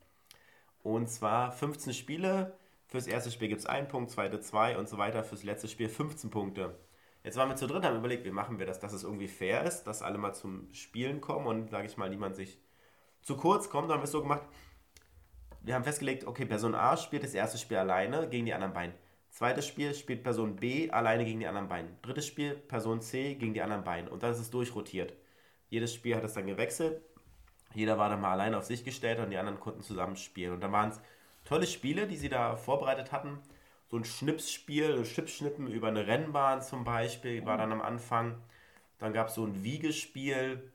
[0.82, 2.56] Und zwar 15 Spiele.
[2.86, 5.24] Fürs erste Spiel gibt es einen Punkt, zweite zwei und so weiter.
[5.24, 6.78] Fürs letzte Spiel 15 Punkte.
[7.24, 9.64] Jetzt waren wir zu dritt, haben überlegt, wie machen wir das, dass es irgendwie fair
[9.64, 12.60] ist, dass alle mal zum Spielen kommen und, sage ich mal, niemand sich
[13.22, 13.88] zu kurz kommt.
[13.88, 14.42] Dann haben wir es so gemacht,
[15.62, 18.94] wir haben festgelegt, okay, Person A spielt das erste Spiel alleine gegen die anderen beiden.
[19.30, 21.96] Zweites Spiel spielt Person B alleine gegen die anderen beiden.
[22.02, 24.08] Drittes Spiel Person C gegen die anderen beiden.
[24.10, 25.14] Und dann ist es durchrotiert.
[25.70, 27.00] Jedes Spiel hat es dann gewechselt.
[27.74, 30.52] Jeder war dann mal alleine auf sich gestellt und die anderen konnten zusammen spielen.
[30.52, 31.00] Und dann waren es
[31.44, 33.38] tolle Spiele, die sie da vorbereitet hatten.
[33.94, 38.34] So ein Schnipsspiel, ein Chipschnippen über eine Rennbahn zum Beispiel, war dann am Anfang.
[38.98, 40.72] Dann gab es so ein Wiegespiel.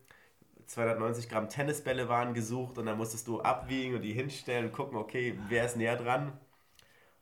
[0.67, 4.97] 290 Gramm Tennisbälle waren gesucht und dann musstest du abwiegen und die hinstellen und gucken,
[4.97, 6.32] okay, wer ist näher dran.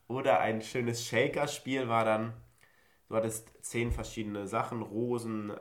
[0.08, 2.34] Oder ein schönes Shaker-Spiel war dann,
[3.10, 5.52] du hattest zehn verschiedene Sachen, Rosen,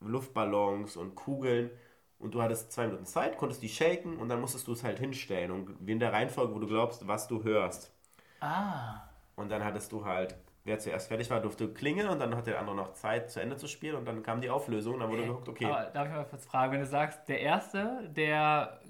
[0.00, 1.70] Luftballons und Kugeln
[2.18, 4.98] und du hattest zwei Minuten Zeit, konntest die shaken und dann musstest du es halt
[4.98, 7.90] hinstellen und wie in der Reihenfolge, wo du glaubst, was du hörst.
[8.40, 9.05] Ah.
[9.36, 12.58] Und dann hattest du halt, wer zuerst fertig war, durfte klingeln und dann hatte der
[12.58, 15.24] andere noch Zeit, zu Ende zu spielen und dann kam die Auflösung und dann wurde
[15.26, 18.80] geguckt, okay, Aber darf ich mal kurz fragen, wenn du sagst, der Erste, der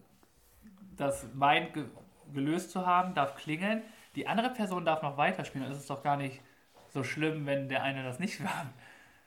[0.96, 1.85] das meint ge
[2.32, 3.82] gelöst zu haben, darf klingeln,
[4.16, 6.40] die andere Person darf noch weiterspielen, dann ist es doch gar nicht
[6.88, 8.66] so schlimm, wenn der eine das nicht war.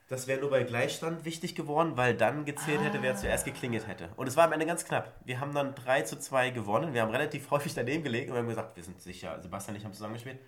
[0.09, 3.01] Das wäre nur bei Gleichstand wichtig geworden, weil dann gezählt hätte, Ah.
[3.03, 4.09] wer zuerst geklingelt hätte.
[4.17, 5.13] Und es war am Ende ganz knapp.
[5.23, 6.93] Wir haben dann 3 zu 2 gewonnen.
[6.93, 9.79] Wir haben relativ häufig daneben gelegt und wir haben gesagt, wir sind sicher, Sebastian und
[9.79, 10.39] ich haben zusammengespielt.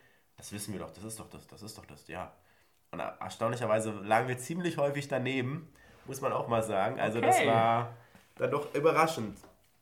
[0.41, 2.31] Das wissen wir doch, das ist doch das, das ist doch das, ja.
[2.89, 5.71] Und erstaunlicherweise lagen wir ziemlich häufig daneben,
[6.05, 6.99] muss man auch mal sagen.
[6.99, 7.47] Also das Okay.
[7.47, 7.89] war
[8.37, 9.37] dann doch überraschend.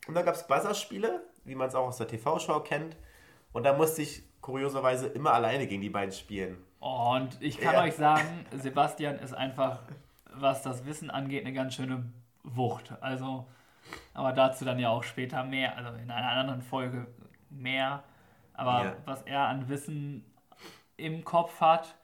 [0.05, 2.97] Und dann gab es Buzzerspiele, wie man es auch aus der TV-Show kennt.
[3.53, 6.57] Und da musste ich kurioserweise immer alleine gegen die beiden spielen.
[6.81, 7.81] Oh, und ich kann Ja.
[7.83, 9.79] euch sagen, Sebastian ist einfach,
[10.33, 12.03] was das Wissen angeht, eine ganz schöne
[12.43, 12.91] Wucht.
[12.99, 13.47] Also,
[14.13, 17.07] aber dazu dann ja auch später mehr, also in einer anderen Folge
[17.49, 18.03] mehr.
[18.53, 18.93] Aber Ja.
[19.05, 20.25] was er an Wissen
[20.99, 21.95] im Kopf hat,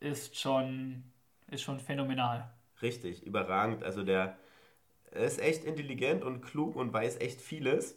[0.00, 1.04] ist schon,
[1.48, 2.50] ist schon phänomenal.
[2.82, 3.82] Richtig, überragend.
[3.82, 4.36] Also der
[5.12, 7.96] ist echt intelligent und klug und weiß echt vieles.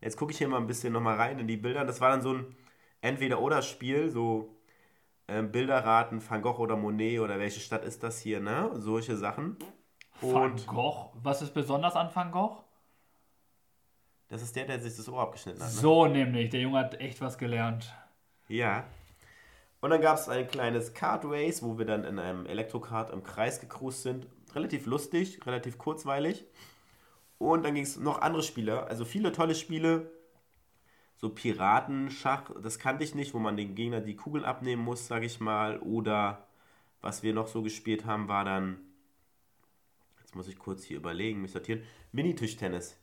[0.00, 1.84] Jetzt gucke ich hier mal ein bisschen nochmal rein in die Bilder.
[1.84, 2.56] Das war dann so ein
[3.00, 4.56] Entweder-Oder-Spiel, so
[5.28, 8.70] ähm, Bilderraten, Van Gogh oder Monet oder welche Stadt ist das hier, ne?
[8.74, 9.56] Solche Sachen.
[10.20, 12.62] Van Und Gogh, was ist besonders an Van Gogh?
[14.28, 15.68] das ist der, der sich das Ohr abgeschnitten hat.
[15.68, 15.74] Ne?
[15.74, 17.94] So nämlich, der Junge hat echt was gelernt.
[18.48, 18.84] Ja.
[19.86, 23.22] Und dann gab es ein kleines Kart Race, wo wir dann in einem Elektrokart im
[23.22, 24.26] Kreis gecruised sind.
[24.52, 26.44] Relativ lustig, relativ kurzweilig.
[27.38, 30.10] Und dann ging es noch andere Spiele, also viele tolle Spiele.
[31.14, 35.24] So Piratenschach, das kannte ich nicht, wo man den Gegner die Kugeln abnehmen muss, sage
[35.24, 35.78] ich mal.
[35.78, 36.48] Oder
[37.00, 38.78] was wir noch so gespielt haben, war dann,
[40.18, 42.98] jetzt muss ich kurz hier überlegen, mich sortieren, Mini-Tischtennis.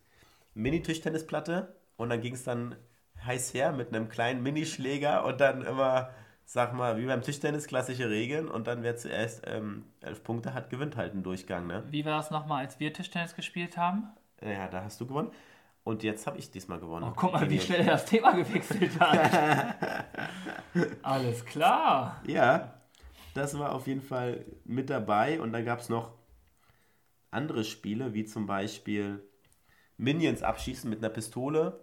[0.53, 2.75] Mini-Tischtennisplatte und dann ging es dann
[3.25, 6.09] heiß her mit einem kleinen Minischläger und dann immer,
[6.45, 10.69] sag mal, wie beim Tischtennis, klassische Regeln und dann wer zuerst ähm, elf Punkte hat,
[10.69, 11.67] gewinnt halt einen Durchgang.
[11.67, 11.83] Ne?
[11.89, 14.07] Wie war es nochmal, als wir Tischtennis gespielt haben?
[14.41, 15.31] Ja, da hast du gewonnen.
[15.83, 17.05] Und jetzt habe ich diesmal gewonnen.
[17.09, 19.75] Oh, guck mal, wie schnell er das Thema gewechselt hat.
[21.03, 22.21] Alles klar.
[22.25, 22.73] Ja,
[23.33, 25.41] das war auf jeden Fall mit dabei.
[25.41, 26.13] Und dann gab es noch
[27.31, 29.27] andere Spiele, wie zum Beispiel
[29.97, 31.79] Minions abschießen mit einer Pistole,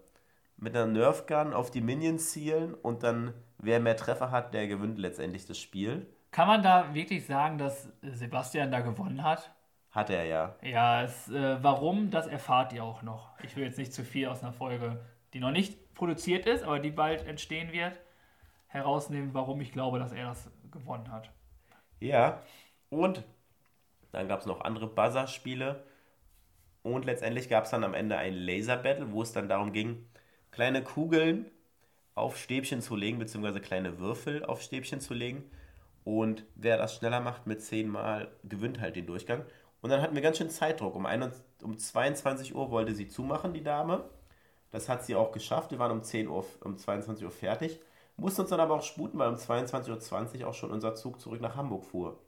[0.56, 4.98] mit einer Nerfgun auf die Minions zielen und dann, wer mehr Treffer hat, der gewinnt
[4.98, 6.06] letztendlich das Spiel.
[6.30, 9.50] Kann man da wirklich sagen, dass Sebastian da gewonnen hat?
[9.90, 10.54] Hat er ja.
[10.62, 13.32] Ja, es, äh, warum, das erfahrt ihr auch noch.
[13.42, 15.04] Ich will jetzt nicht zu viel aus einer Folge,
[15.34, 17.98] die noch nicht produziert ist, aber die bald entstehen wird,
[18.68, 21.30] herausnehmen, warum ich glaube, dass er das gewonnen hat.
[21.98, 22.42] Ja,
[22.88, 23.24] und
[24.12, 25.84] dann gab es noch andere Buzzer-Spiele.
[26.82, 30.08] Und letztendlich gab es dann am Ende ein Laser-Battle, wo es dann darum ging,
[30.50, 31.50] kleine Kugeln
[32.20, 35.44] auf Stäbchen zu legen, beziehungsweise kleine Würfel auf Stäbchen zu legen.
[36.04, 39.44] Und wer das schneller macht mit 10 Mal, gewinnt halt den Durchgang.
[39.82, 40.94] Und dann hatten wir ganz schön Zeitdruck.
[40.94, 44.04] Um, 21, um 22 Uhr wollte sie zumachen, die Dame.
[44.70, 45.70] Das hat sie auch geschafft.
[45.70, 47.80] Wir waren um 10 Uhr, um 22 Uhr fertig.
[48.16, 51.40] Mussten uns dann aber auch sputen, weil um 22.20 Uhr auch schon unser Zug zurück
[51.40, 52.18] nach Hamburg fuhr.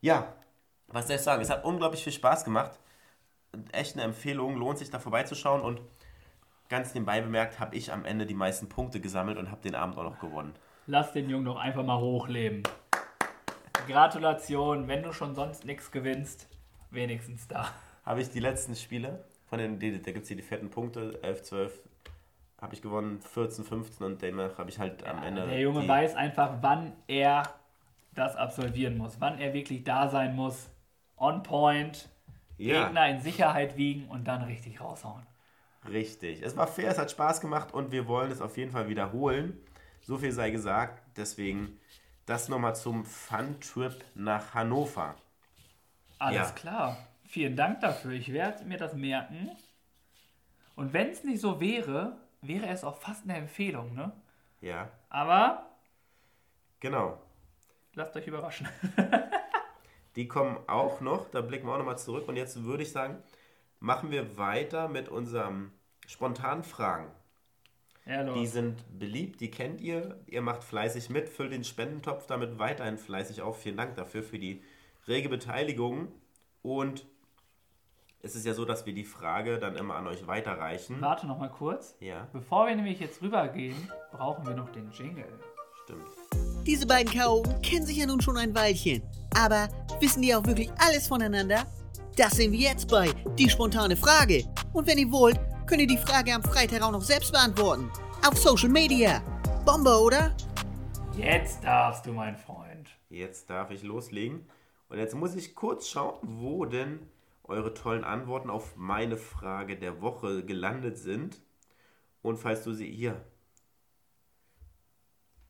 [0.00, 0.34] Ja,
[0.88, 1.42] was soll ich sagen?
[1.42, 2.78] Es hat unglaublich viel Spaß gemacht.
[3.72, 5.60] Echt eine Empfehlung, lohnt sich da vorbeizuschauen.
[5.60, 5.82] Und
[6.72, 9.98] ganz nebenbei bemerkt, habe ich am Ende die meisten Punkte gesammelt und habe den Abend
[9.98, 10.54] auch noch gewonnen.
[10.86, 12.62] Lass den Jungen doch einfach mal hochleben.
[13.86, 16.48] Gratulation, wenn du schon sonst nichts gewinnst,
[16.90, 17.68] wenigstens da.
[18.06, 21.42] Habe ich die letzten Spiele, von den, da gibt es hier die fetten Punkte, 11,
[21.42, 21.82] 12,
[22.62, 25.46] habe ich gewonnen, 14, 15 und demnach habe ich halt am Ende.
[25.46, 27.42] Der Junge weiß einfach, wann er
[28.14, 30.70] das absolvieren muss, wann er wirklich da sein muss,
[31.18, 32.08] on point,
[32.56, 32.84] Ja.
[32.84, 35.26] Gegner in Sicherheit wiegen und dann richtig raushauen.
[35.88, 36.42] Richtig.
[36.42, 39.58] Es war fair, es hat Spaß gemacht und wir wollen es auf jeden Fall wiederholen.
[40.00, 41.02] So viel sei gesagt.
[41.16, 41.78] Deswegen
[42.26, 45.16] das nochmal zum Fun-Trip nach Hannover.
[46.18, 46.54] Alles Ja.
[46.54, 46.96] klar.
[47.26, 48.12] Vielen Dank dafür.
[48.12, 49.50] Ich werde mir das merken.
[50.76, 54.12] Und wenn es nicht so wäre, wäre es auch fast eine Empfehlung, ne?
[54.60, 55.66] Ja, Aber
[56.80, 57.18] genau.
[57.94, 58.68] lasst euch überraschen.
[60.16, 62.28] Die kommen auch noch, da blicken wir auch nochmal zurück.
[62.28, 63.22] Und jetzt würde ich sagen,
[63.82, 65.72] machen wir weiter mit unserem
[66.06, 67.10] spontanen Fragen.
[68.06, 68.32] Ja.
[68.32, 70.20] Die sind beliebt, die kennt ihr.
[70.26, 73.60] Ihr macht fleißig mit, füllt den Spendentopf damit weiterhin fleißig auf.
[73.60, 74.62] Vielen Dank dafür, für die
[75.06, 76.08] rege Beteiligung.
[76.62, 77.06] Und
[78.20, 81.00] es ist ja so, dass wir die Frage dann immer an euch weiterreichen.
[81.00, 81.96] Warte noch mal kurz.
[82.00, 83.76] Ja, Bevor wir nämlich jetzt rübergehen,
[84.12, 85.26] brauchen wir noch den Jingle.
[85.84, 86.04] stimmt.
[86.66, 89.02] Diese beiden Chaoten kennen sich ja nun schon ein Weilchen.
[89.36, 89.68] Aber
[90.00, 91.66] wissen die auch wirklich alles voneinander?
[92.16, 94.44] Das sehen wir jetzt bei Die spontane Frage.
[94.74, 97.90] Und wenn ihr wollt, könnt ihr die Frage am Freitag auch noch selbst beantworten.
[98.26, 99.20] Auf Social Media.
[99.64, 100.36] Bombe, oder?
[101.16, 102.90] Jetzt darfst du, mein Freund.
[103.08, 104.46] Jetzt darf ich loslegen.
[104.90, 107.00] Und jetzt muss ich kurz schauen, wo denn
[107.44, 111.40] eure tollen Antworten auf meine Frage der Woche gelandet sind.
[112.20, 113.24] Und falls du sie hier,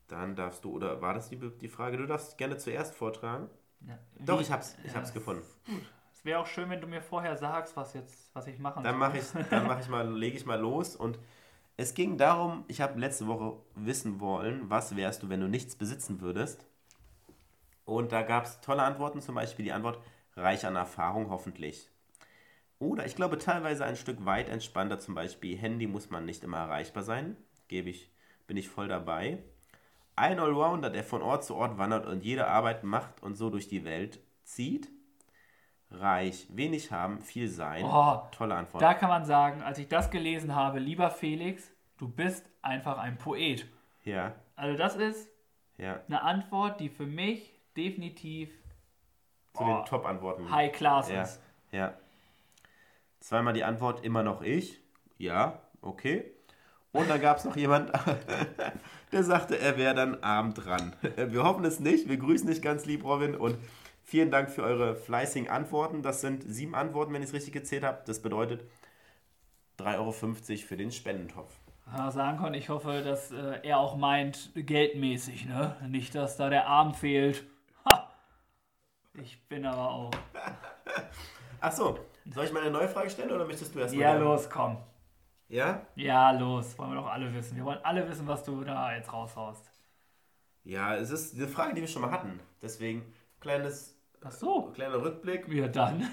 [0.07, 1.97] dann darfst du, oder war das die, die Frage?
[1.97, 3.49] Du darfst gerne zuerst vortragen.
[3.81, 5.43] Ja, Doch, ich hab's, ich ja, hab's gefunden.
[6.23, 8.93] Es wäre auch schön, wenn du mir vorher sagst, was jetzt, was ich machen Dann
[8.93, 8.99] soll.
[8.99, 10.95] mache ich, dann mache ich mal, lege ich mal los.
[10.95, 11.19] Und
[11.75, 15.75] es ging darum, ich habe letzte Woche wissen wollen, was wärst du, wenn du nichts
[15.75, 16.65] besitzen würdest.
[17.83, 19.99] Und da gab es tolle Antworten, zum Beispiel die Antwort
[20.37, 21.89] reich an Erfahrung hoffentlich.
[22.79, 26.59] Oder ich glaube teilweise ein Stück weit entspannter, zum Beispiel Handy muss man nicht immer
[26.59, 27.35] erreichbar sein.
[27.67, 28.09] Gebe ich,
[28.47, 29.39] bin ich voll dabei.
[30.15, 33.67] Ein Allrounder, der von Ort zu Ort wandert und jede Arbeit macht und so durch
[33.67, 34.89] die Welt zieht.
[35.93, 37.83] Reich, wenig haben, viel sein.
[37.85, 38.81] Oh, Tolle Antwort.
[38.81, 43.17] Da kann man sagen, als ich das gelesen habe, lieber Felix, du bist einfach ein
[43.17, 43.67] Poet.
[44.03, 45.29] Ja, Also das ist
[45.77, 45.99] ja.
[46.07, 48.49] eine Antwort, die für mich definitiv
[49.55, 49.65] Zu Oh.
[49.77, 50.49] den Top-Antworten.
[50.51, 51.41] High Class Ja, ist.
[51.71, 51.93] ja.
[53.19, 54.81] Zweimal die Antwort, immer noch ich.
[55.17, 56.25] Ja, okay.
[56.91, 57.91] Und dann gab es noch jemand,
[59.11, 60.95] der sagte, er wäre dann abend dran.
[61.15, 62.07] Wir hoffen es nicht.
[62.09, 63.35] Wir grüßen dich ganz lieb, Robin.
[63.35, 63.57] Und
[64.03, 66.01] vielen Dank für eure fleißigen Antworten.
[66.01, 68.03] Das sind sieben Antworten, wenn ich es richtig gezählt habe.
[68.05, 68.63] Das bedeutet
[69.79, 71.51] 3,50 Euro für den Spendentopf.
[71.91, 75.75] Ja, sagen konnte, ich hoffe, dass äh, er auch meint, geldmäßig, ne?
[75.87, 77.43] Nicht, dass da der Arm fehlt.
[77.85, 78.09] Ha!
[79.15, 80.11] Ich bin aber auch.
[81.59, 81.99] Ach so,
[82.31, 84.01] Soll ich mal eine neue Frage stellen oder möchtest du erst mal?
[84.01, 84.23] Ja, gerne?
[84.23, 84.77] los, komm.
[85.49, 85.85] Ja?
[85.95, 86.77] Ja, los.
[86.77, 87.57] Wollen wir doch alle wissen.
[87.57, 89.69] Wir wollen alle wissen, was du da jetzt raushaust.
[90.63, 92.39] Ja, es ist eine Frage, die wir schon mal hatten.
[92.61, 93.03] Deswegen
[93.43, 94.71] kleines, Ach so.
[94.73, 95.47] kleiner Rückblick.
[95.49, 96.09] Ja, dann.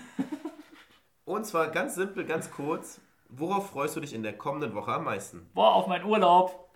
[1.25, 3.01] Und zwar ganz simpel, ganz kurz.
[3.29, 5.49] Worauf freust du dich in der kommenden Woche am meisten?
[5.55, 6.69] Boah, auf meinen Urlaub.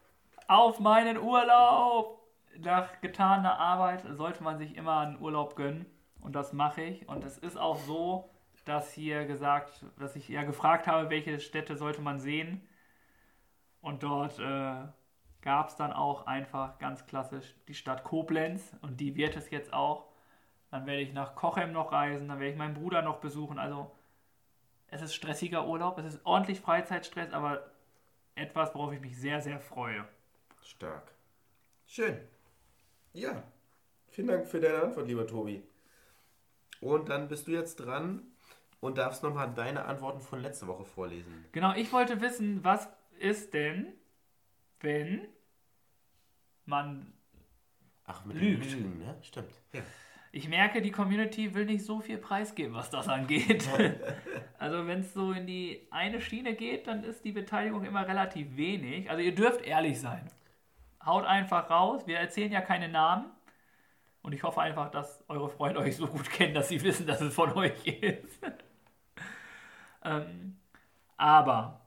[0.47, 2.21] Auf meinen Urlaub.
[2.61, 5.87] Nach getaner Arbeit sollte man sich immer einen Urlaub gönnen.
[6.21, 7.09] Und das mache ich.
[7.09, 8.31] Und es ist auch so,
[8.65, 12.67] dass hier gesagt, dass ich ja gefragt habe, welche Städte sollte man sehen.
[13.81, 14.85] Und dort äh,
[15.43, 18.77] gab es dann auch einfach ganz klassisch die Stadt Koblenz.
[18.83, 20.14] Und die wird es jetzt auch.
[20.75, 22.27] Dann werde ich nach Kochem noch reisen.
[22.27, 23.61] Dann werde ich meinen Bruder noch besuchen.
[23.61, 23.93] Also
[24.89, 25.99] es ist stressiger Urlaub.
[25.99, 27.71] Es ist ordentlich Freizeitstress, aber
[28.35, 30.05] etwas, worauf ich mich sehr, sehr freue.
[30.65, 31.13] Stark.
[31.87, 32.19] Schön.
[33.13, 33.45] Ja.
[34.09, 35.63] Vielen Dank für deine Antwort, lieber Tobi.
[36.81, 38.23] Und dann bist du jetzt dran
[38.81, 41.45] und darfst nochmal deine Antworten von letzter Woche vorlesen.
[41.53, 42.89] Genau, ich wollte wissen, was
[43.21, 43.93] ist denn,
[44.81, 45.29] wenn
[46.65, 47.13] man.
[48.07, 48.73] Ach, mit Lügt.
[48.73, 49.17] Lügen, ne?
[49.23, 49.53] Stimmt.
[49.73, 49.83] Ja.
[50.37, 53.69] Ich merke, die Community will nicht so viel preisgeben, was das angeht.
[54.59, 58.57] also, wenn es so in die eine Schiene geht, dann ist die Beteiligung immer relativ
[58.57, 59.09] wenig.
[59.09, 60.29] Also, ihr dürft ehrlich sein.
[61.07, 62.09] Haut einfach raus.
[62.09, 63.27] Wir erzählen ja keine Namen.
[64.23, 67.21] Und ich hoffe einfach, dass eure Freunde euch so gut kennen, dass sie wissen, dass
[67.21, 68.41] es von euch ist.
[70.05, 70.59] ähm,
[71.17, 71.81] aber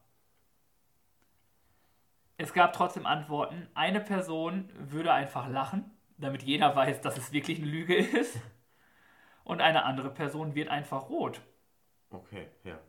[2.38, 3.68] es gab trotzdem Antworten.
[3.74, 8.38] Eine Person würde einfach lachen, damit jeder weiß, dass es wirklich eine Lüge ist.
[9.44, 11.42] Und eine andere Person wird einfach rot.
[12.10, 12.80] Okay, ja.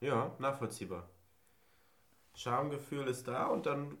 [0.00, 1.08] Ja, nachvollziehbar.
[2.34, 3.98] Schamgefühl ist da und dann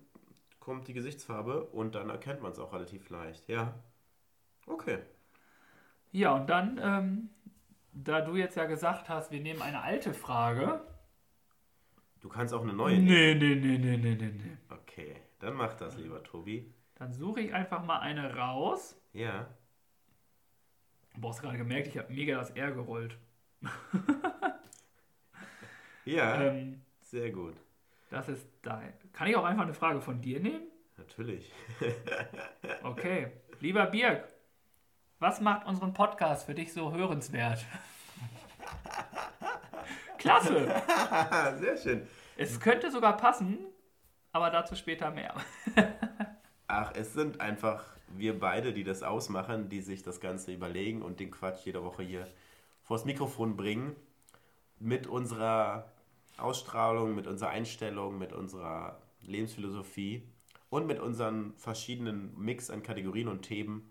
[0.60, 3.48] kommt die Gesichtsfarbe und dann erkennt man es auch relativ leicht.
[3.48, 3.74] Ja.
[4.66, 4.98] Okay.
[6.12, 7.30] Ja, und dann, ähm,
[7.92, 10.80] da du jetzt ja gesagt hast, wir nehmen eine alte Frage.
[12.20, 13.06] Du kannst auch eine neue nehmen.
[13.06, 14.56] Nee, nee, nee, nee, nee, nee, nee.
[14.68, 16.72] Okay, dann mach das, lieber Tobi.
[17.00, 18.94] Dann suche ich einfach mal eine raus.
[19.14, 19.48] Ja.
[21.16, 23.16] Du hast gerade gemerkt, ich habe mega das R gerollt.
[26.06, 27.54] Ja, Ähm, sehr gut.
[28.10, 28.92] das ist dein.
[29.12, 30.62] Kann ich auch einfach eine Frage von dir nehmen?
[30.96, 31.50] Natürlich.
[32.82, 33.32] Okay.
[33.60, 34.26] Lieber Birg,
[35.18, 37.64] was macht unseren Podcast für dich so hörenswert?
[40.18, 40.82] Klasse!
[41.60, 42.06] sehr schön.
[42.36, 43.58] Es könnte sogar passen,
[44.32, 45.34] aber dazu später mehr.
[46.72, 47.84] Ach, es sind einfach
[48.16, 52.04] wir beide, die das ausmachen, die sich das Ganze überlegen und den Quatsch jede Woche
[52.04, 52.28] hier
[52.84, 53.96] vors Mikrofon bringen.
[54.78, 55.90] Mit unserer
[56.38, 60.22] Ausstrahlung, mit unserer Einstellung, mit unserer Lebensphilosophie
[60.70, 63.90] und mit unseren verschiedenen Mix an Kategorien und Themen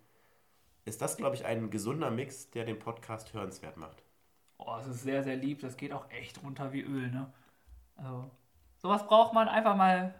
[0.85, 4.03] ist das, glaube ich, ein gesunder Mix, der den Podcast hörenswert macht.
[4.57, 5.59] Oh, es ist sehr, sehr lieb.
[5.59, 7.29] Das geht auch echt runter wie Öl, ne?
[7.97, 8.31] Also,
[8.77, 10.15] sowas braucht man einfach mal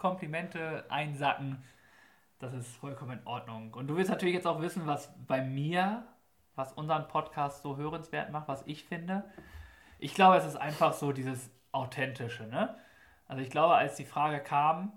[0.00, 1.62] Komplimente einsacken.
[2.38, 3.74] Das ist vollkommen in Ordnung.
[3.74, 6.04] Und du willst natürlich jetzt auch wissen, was bei mir,
[6.54, 9.24] was unseren Podcast so hörenswert macht, was ich finde.
[9.98, 12.76] Ich glaube, es ist einfach so dieses Authentische, ne?
[13.26, 14.90] Also ich glaube, als die Frage kam,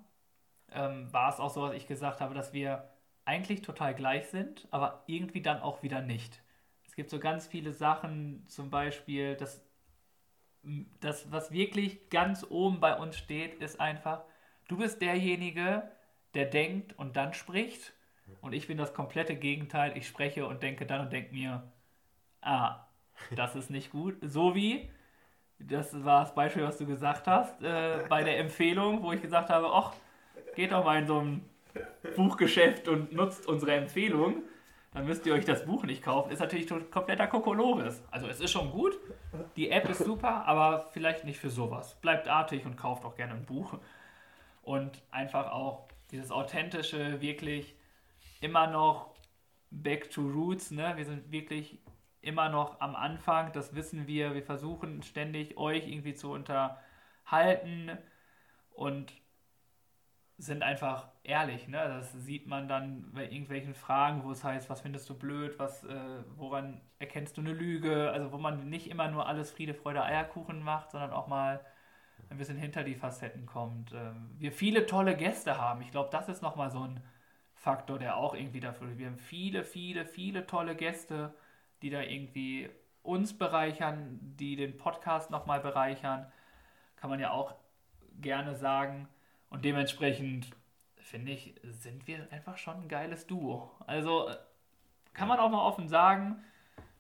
[0.72, 2.90] ähm, war es auch so, dass ich gesagt habe, dass wir
[3.26, 6.42] eigentlich total gleich sind, aber irgendwie dann auch wieder nicht.
[6.86, 9.62] Es gibt so ganz viele Sachen, zum Beispiel, das,
[11.02, 14.24] das, was wirklich ganz oben bei uns steht, ist einfach,
[14.74, 15.84] du bist derjenige,
[16.34, 17.94] der denkt und dann spricht.
[18.42, 19.96] Und ich bin das komplette Gegenteil.
[19.96, 21.64] Ich spreche und denke dann und denke mir,
[22.42, 22.88] ah,
[23.36, 24.16] das ist nicht gut.
[24.22, 24.90] So wie,
[25.60, 29.50] das war das Beispiel, was du gesagt hast, äh, bei der Empfehlung, wo ich gesagt
[29.50, 29.94] habe, ach,
[30.56, 31.46] geht doch mal in so ein
[32.16, 34.42] Buchgeschäft und nutzt unsere Empfehlung.
[34.92, 36.32] Dann müsst ihr euch das Buch nicht kaufen.
[36.32, 38.04] Ist natürlich kompletter Kokolores.
[38.10, 39.00] Also es ist schon gut.
[39.56, 41.96] Die App ist super, aber vielleicht nicht für sowas.
[42.02, 43.78] Bleibt artig und kauft auch gerne ein Buch.
[44.64, 47.76] Und einfach auch dieses authentische, wirklich
[48.42, 49.14] immer noch
[49.70, 50.72] back to roots.
[50.72, 50.94] Ne?
[50.96, 51.80] Wir sind wirklich
[52.22, 53.52] immer noch am Anfang.
[53.54, 54.34] Das wissen wir.
[54.34, 57.98] Wir versuchen ständig euch irgendwie zu unterhalten
[58.72, 59.14] und
[60.38, 61.68] sind einfach ehrlich.
[61.68, 61.78] Ne?
[61.78, 65.84] Das sieht man dann bei irgendwelchen Fragen, wo es heißt, was findest du blöd, was,
[65.84, 68.12] äh, woran erkennst du eine Lüge?
[68.12, 71.62] Also wo man nicht immer nur alles Friede, Freude, Eierkuchen macht, sondern auch mal
[72.34, 73.94] ein bisschen hinter die Facetten kommt.
[73.94, 75.82] Ähm, wir viele tolle Gäste haben.
[75.82, 77.02] Ich glaube, das ist nochmal so ein
[77.56, 78.98] Faktor, der auch irgendwie dafür.
[78.98, 81.34] Wir haben viele, viele, viele tolle Gäste,
[81.82, 82.70] die da irgendwie
[83.04, 86.32] uns bereichern, die den Podcast nochmal bereichern.
[86.96, 87.56] Kann man ja auch
[88.20, 89.08] gerne sagen.
[89.50, 90.50] Und dementsprechend
[90.98, 93.72] finde ich, sind wir einfach schon ein geiles Duo.
[93.86, 94.36] Also äh,
[95.14, 96.44] kann man auch mal offen sagen.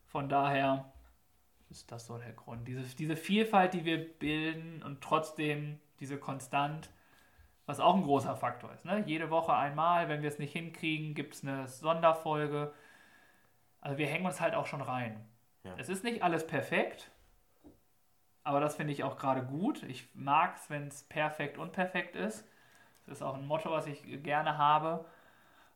[0.06, 0.93] Von daher,
[1.74, 2.68] ist das so der Grund.
[2.68, 6.90] Diese, diese Vielfalt, die wir bilden und trotzdem diese Konstant,
[7.66, 8.86] was auch ein großer Faktor ist.
[8.86, 9.04] Ne?
[9.08, 12.74] Jede Woche einmal, wenn wir es nicht hinkriegen, gibt es eine Sonderfolge.
[13.82, 15.26] Also wir hängen uns halt auch schon rein.
[15.64, 15.74] Ja.
[15.78, 17.10] Es ist nicht alles perfekt,
[18.44, 19.82] aber das finde ich auch gerade gut.
[19.84, 22.48] Ich mag es, wenn es perfekt und perfekt ist.
[23.06, 25.06] Das ist auch ein Motto, was ich gerne habe.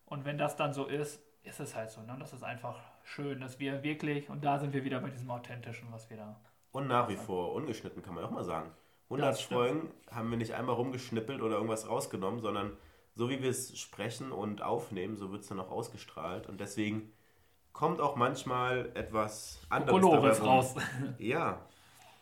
[0.05, 2.01] Und wenn das dann so ist, ist es halt so.
[2.01, 2.15] Ne?
[2.19, 5.91] Das ist einfach schön, dass wir wirklich, und da sind wir wieder bei diesem Authentischen,
[5.91, 6.39] was wir da.
[6.71, 8.71] Und nach wie vor ungeschnitten, kann man auch mal sagen.
[9.05, 9.57] 100 Das stimmt.
[9.57, 12.75] Folgen haben wir nicht einmal rumgeschnippelt oder irgendwas rausgenommen, sondern
[13.15, 16.47] so wie wir es sprechen und aufnehmen, so wird es dann auch ausgestrahlt.
[16.47, 17.13] Und deswegen
[17.71, 20.75] kommt auch manchmal etwas anderes Colores dabei raus.
[21.17, 21.65] Ja.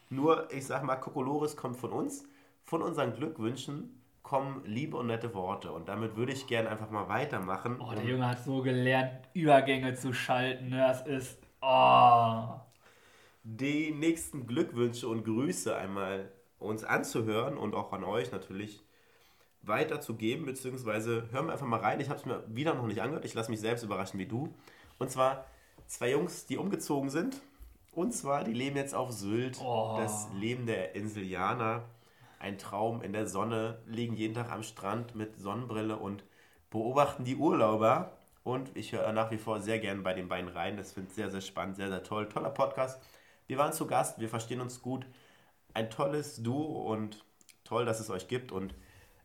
[0.09, 2.27] Nur, ich sag mal, Kokolores kommt von uns.
[2.63, 5.71] Von unseren Glückwünschen kommen liebe und nette Worte.
[5.71, 7.79] Und damit würde ich gerne einfach mal weitermachen.
[7.79, 10.69] Oh, der Junge hat so gelernt, Übergänge zu schalten.
[10.69, 10.79] Ne?
[10.79, 11.39] Das ist.
[11.61, 12.59] Oh.
[13.43, 18.83] die nächsten Glückwünsche und Grüße einmal uns anzuhören und auch an euch natürlich
[19.63, 21.99] weiterzugeben, beziehungsweise hören wir einfach mal rein.
[21.99, 23.25] Ich habe es mir wieder noch nicht angehört.
[23.25, 24.53] Ich lasse mich selbst überraschen wie du.
[24.99, 25.45] Und zwar
[25.87, 27.41] zwei Jungs, die umgezogen sind.
[27.91, 29.59] Und zwar, die leben jetzt auf Sylt.
[29.63, 29.95] Oh.
[29.97, 31.83] Das Leben der Inselianer.
[32.39, 36.23] Ein Traum in der Sonne, liegen jeden Tag am Strand mit Sonnenbrille und
[36.69, 38.17] beobachten die Urlauber.
[38.43, 40.77] Und ich höre nach wie vor sehr gern bei den beiden rein.
[40.77, 42.29] Das finde ich sehr, sehr spannend, sehr, sehr toll.
[42.29, 43.01] Toller Podcast.
[43.47, 45.05] Wir waren zu Gast, wir verstehen uns gut.
[45.73, 47.25] Ein tolles Duo und
[47.63, 48.51] toll, dass es euch gibt.
[48.51, 48.75] Und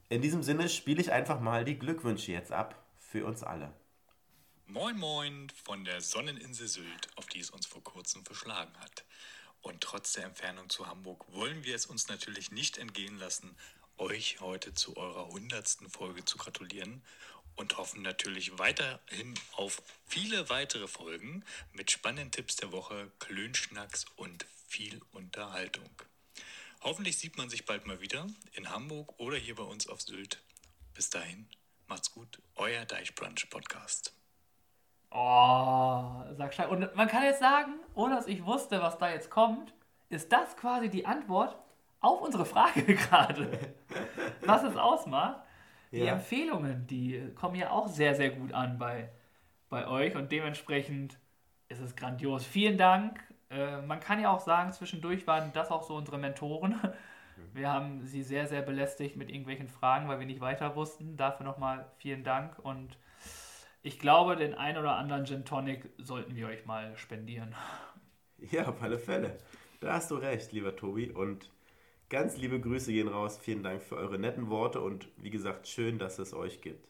[0.08, 3.72] in diesem Sinne spiele ich einfach mal die Glückwünsche jetzt ab für uns alle.
[4.66, 9.04] Moin Moin von der Sonneninsel Sylt, auf die es uns vor kurzem verschlagen hat.
[9.62, 13.56] Und trotz der Entfernung zu Hamburg wollen wir es uns natürlich nicht entgehen lassen,
[13.98, 17.02] euch heute zu eurer hundertsten Folge zu gratulieren
[17.56, 24.46] und hoffen natürlich weiterhin auf viele weitere Folgen mit spannenden Tipps der Woche, Klönschnacks und
[24.66, 25.90] viel Unterhaltung.
[26.80, 30.40] Hoffentlich sieht man sich bald mal wieder in Hamburg oder hier bei uns auf Sylt.
[30.94, 31.46] Bis dahin,
[31.86, 34.14] macht's gut, euer Deichbrunch Podcast.
[35.12, 36.70] Oh, sag stark.
[36.70, 39.74] Und man kann jetzt sagen, ohne dass ich wusste, was da jetzt kommt,
[40.08, 41.56] ist das quasi die Antwort
[42.00, 43.74] auf unsere Frage gerade.
[44.46, 45.40] was es ausmacht.
[45.92, 46.12] Die Ja.
[46.12, 49.10] Empfehlungen, die kommen ja auch sehr, sehr gut an bei,
[49.68, 51.18] bei euch und dementsprechend
[51.68, 52.44] ist es grandios.
[52.46, 53.20] Vielen Dank.
[53.50, 56.78] Äh, man kann ja auch sagen, zwischendurch waren das auch so unsere Mentoren.
[57.52, 61.16] Wir haben sie sehr, sehr belästigt mit irgendwelchen Fragen, weil wir nicht weiter wussten.
[61.16, 62.96] Dafür nochmal vielen Dank und
[63.82, 67.54] ich glaube, den ein oder anderen Gin Tonic sollten wir euch mal spendieren.
[68.50, 69.38] Ja, auf alle Fälle.
[69.80, 71.10] Da hast du recht, lieber Tobi.
[71.10, 71.50] Und
[72.08, 73.38] ganz liebe Grüße gehen raus.
[73.38, 76.88] Vielen Dank für eure netten Worte und wie gesagt, schön, dass es euch gibt.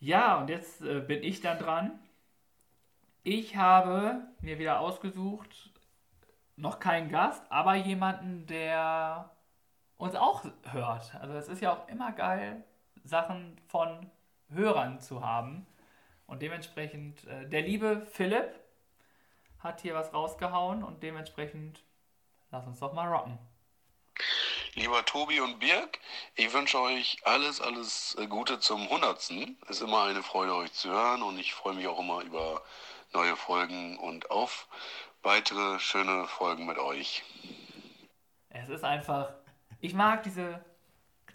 [0.00, 1.98] Ja, und jetzt äh, bin ich dann dran.
[3.22, 5.72] Ich habe mir wieder ausgesucht,
[6.56, 9.30] noch keinen Gast, aber jemanden, der
[9.96, 11.14] uns auch hört.
[11.16, 12.64] Also es ist ja auch immer geil,
[13.04, 14.10] Sachen von
[14.54, 15.66] Hörern zu haben.
[16.26, 18.54] Und dementsprechend, äh, der liebe Philipp
[19.58, 21.82] hat hier was rausgehauen und dementsprechend
[22.50, 23.38] lass uns doch mal rocken.
[24.74, 26.00] Lieber Tobi und Birg,
[26.34, 29.56] ich wünsche euch alles, alles äh, Gute zum Hundertsten.
[29.68, 32.62] Es ist immer eine Freude, euch zu hören und ich freue mich auch immer über
[33.12, 34.66] neue Folgen und auf
[35.22, 37.22] weitere schöne Folgen mit euch.
[38.50, 39.32] Es ist einfach,
[39.80, 40.64] ich mag diese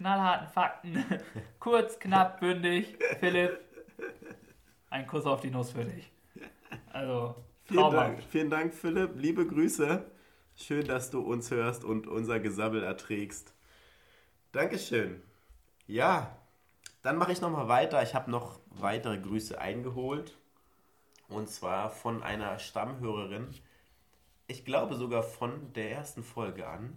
[0.00, 1.04] knallharten Fakten.
[1.60, 2.96] Kurz, knapp, bündig.
[3.20, 3.60] Philipp,
[4.88, 6.10] ein Kuss auf die Nuss für dich.
[6.90, 7.34] Also,
[7.64, 9.10] Vielen Dank, vielen Dank, Philipp.
[9.16, 10.10] Liebe Grüße.
[10.56, 13.52] Schön, dass du uns hörst und unser Gesabbel erträgst.
[14.52, 15.22] Dankeschön.
[15.86, 16.34] Ja,
[17.02, 18.02] dann mache ich nochmal weiter.
[18.02, 20.38] Ich habe noch weitere Grüße eingeholt.
[21.28, 23.48] Und zwar von einer Stammhörerin.
[24.46, 26.96] Ich glaube sogar von der ersten Folge an.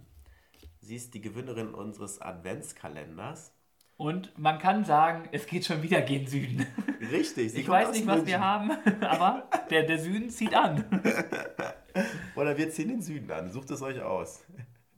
[0.84, 3.54] Sie ist die Gewinnerin unseres Adventskalenders.
[3.96, 6.66] Und man kann sagen, es geht schon wieder gen Süden.
[7.10, 8.26] Richtig, sie Ich kommt weiß aus nicht, was München.
[8.26, 8.70] wir haben,
[9.02, 10.84] aber der, der Süden zieht an.
[12.36, 13.50] Oder wir ziehen den Süden an.
[13.50, 14.44] Sucht es euch aus.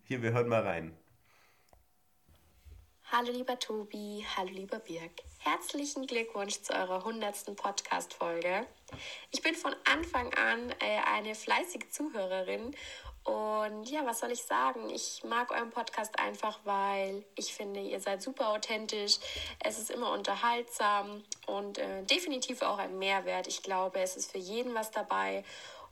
[0.03, 0.97] Hier, wir hören mal rein.
[3.12, 5.12] Hallo lieber Tobi, hallo lieber Birg.
[5.39, 7.55] Herzlichen Glückwunsch zu eurer 100.
[7.55, 8.66] Podcast-Folge.
[9.30, 12.74] Ich bin von Anfang an äh, eine fleißige Zuhörerin
[13.27, 14.89] und ja, was soll ich sagen?
[14.89, 19.18] Ich mag euren Podcast einfach, weil ich finde, ihr seid super authentisch.
[19.59, 23.49] Es ist immer unterhaltsam und äh, definitiv auch ein Mehrwert.
[23.49, 25.43] Ich glaube, es ist für jeden was dabei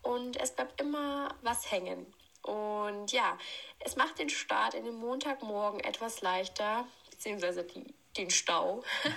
[0.03, 2.07] und es bleibt immer was hängen.
[2.43, 3.37] Und ja,
[3.81, 8.83] es macht den Start in den Montagmorgen etwas leichter, beziehungsweise die den Stau.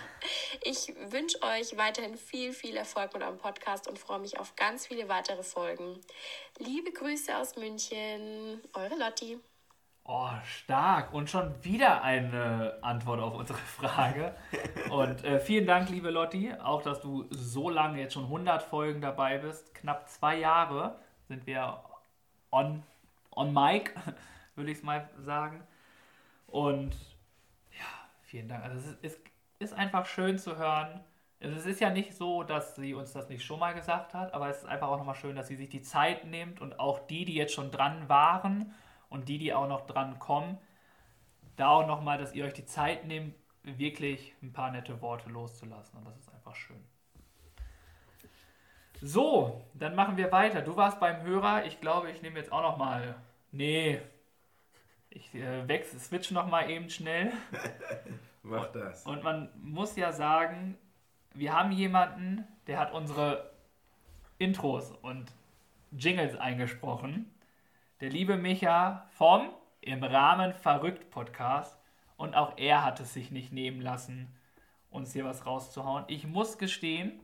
[0.63, 4.87] Ich wünsche euch weiterhin viel, viel Erfolg mit eurem Podcast und freue mich auf ganz
[4.87, 6.01] viele weitere Folgen.
[6.57, 9.39] Liebe Grüße aus München, eure Lotti.
[10.03, 11.13] Oh, stark.
[11.13, 14.35] Und schon wieder eine Antwort auf unsere Frage.
[14.89, 18.99] Und äh, vielen Dank, liebe Lotti, auch, dass du so lange, jetzt schon 100 Folgen
[18.99, 19.73] dabei bist.
[19.75, 21.83] Knapp zwei Jahre sind wir
[22.51, 22.83] on,
[23.31, 23.93] on mic,
[24.55, 25.65] würde ich es mal sagen.
[26.47, 26.95] Und
[28.27, 28.63] vielen Dank.
[28.63, 29.19] Also es ist,
[29.59, 31.03] ist einfach schön zu hören.
[31.41, 34.33] Also es ist ja nicht so, dass sie uns das nicht schon mal gesagt hat,
[34.33, 36.99] aber es ist einfach auch nochmal schön, dass sie sich die Zeit nimmt und auch
[37.07, 38.73] die, die jetzt schon dran waren
[39.09, 40.57] und die, die auch noch dran kommen,
[41.55, 45.99] da auch nochmal, dass ihr euch die Zeit nehmt, wirklich ein paar nette Worte loszulassen.
[45.99, 46.83] Und das ist einfach schön.
[49.01, 50.61] So, dann machen wir weiter.
[50.61, 51.65] Du warst beim Hörer.
[51.65, 53.15] Ich glaube, ich nehme jetzt auch nochmal.
[53.51, 54.01] Nee.
[55.17, 57.31] Ich äh, wechsle, switch nochmal eben schnell.
[58.43, 59.03] Mach das.
[59.03, 60.77] Und man muss ja sagen,
[61.33, 63.51] wir haben jemanden, der hat unsere
[64.37, 65.33] Intros und
[65.91, 67.33] Jingles eingesprochen.
[67.99, 69.49] Der liebe Micha vom
[69.81, 71.79] Im Rahmen Verrückt Podcast.
[72.15, 74.27] Und auch er hat es sich nicht nehmen lassen,
[74.91, 76.05] uns hier was rauszuhauen.
[76.09, 77.19] Ich muss gestehen,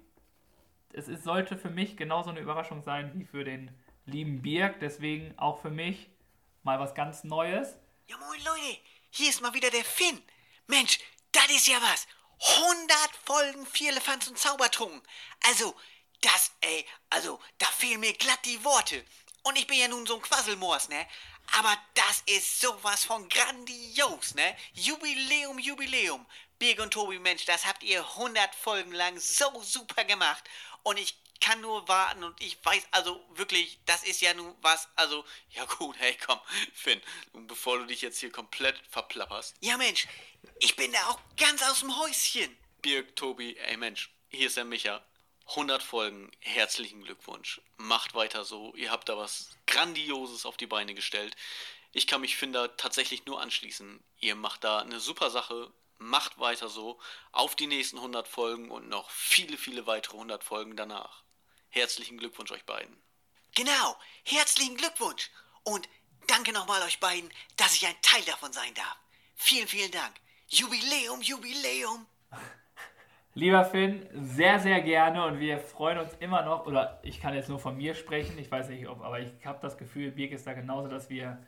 [0.94, 3.70] es ist, sollte für mich genauso eine Überraschung sein wie für den
[4.08, 4.80] lieben Birk.
[4.80, 6.10] Deswegen auch für mich
[6.64, 7.83] mal was ganz Neues.
[8.08, 8.80] Ja moin Leute,
[9.12, 10.22] hier ist mal wieder der Finn.
[10.68, 11.00] Mensch,
[11.32, 12.06] das ist ja was.
[12.58, 15.02] 100 Folgen Vierlefanz und Zaubertrunken.
[15.46, 15.74] Also,
[16.20, 19.06] das, ey, also, da fehlen mir glatt die Worte.
[19.44, 21.08] Und ich bin ja nun so ein Quasselmoors, ne?
[21.54, 24.58] Aber das ist sowas von grandios, ne?
[24.74, 26.26] Jubiläum, Jubiläum.
[26.60, 30.44] Birg und Tobi, Mensch, das habt ihr 100 Folgen lang so super gemacht.
[30.84, 34.88] Und ich kann nur warten und ich weiß also wirklich, das ist ja nun was,
[34.96, 36.40] also, ja gut, hey komm,
[36.74, 37.02] Finn,
[37.34, 39.58] bevor du dich jetzt hier komplett verplapperst.
[39.60, 40.08] Ja Mensch,
[40.60, 42.58] ich bin da auch ganz aus dem Häuschen.
[42.82, 45.04] Birg, Tobi, ey Mensch, hier ist der Micha.
[45.50, 47.60] 100 Folgen, herzlichen Glückwunsch.
[47.76, 51.36] Macht weiter so, ihr habt da was Grandioses auf die Beine gestellt.
[51.92, 54.02] Ich kann mich Finn da tatsächlich nur anschließen.
[54.22, 57.02] Ihr macht da eine super Sache, macht weiter so,
[57.34, 61.24] auf die nächsten 100 Folgen und noch viele, viele weitere 100 Folgen danach.
[61.76, 62.96] Herzlichen Glückwunsch euch beiden.
[63.56, 63.96] Genau,
[64.26, 65.32] herzlichen Glückwunsch.
[65.64, 65.90] Und
[66.28, 68.96] danke nochmal euch beiden, dass ich ein Teil davon sein darf.
[69.34, 70.14] Vielen, vielen Dank.
[70.50, 72.06] Jubiläum, Jubiläum.
[73.34, 77.50] Lieber Finn, sehr, sehr gerne und wir freuen uns immer noch, oder ich kann jetzt
[77.50, 80.46] nur von mir sprechen, ich weiß nicht, ob, aber ich habe das Gefühl, Birk ist
[80.46, 81.44] da genauso, dass wir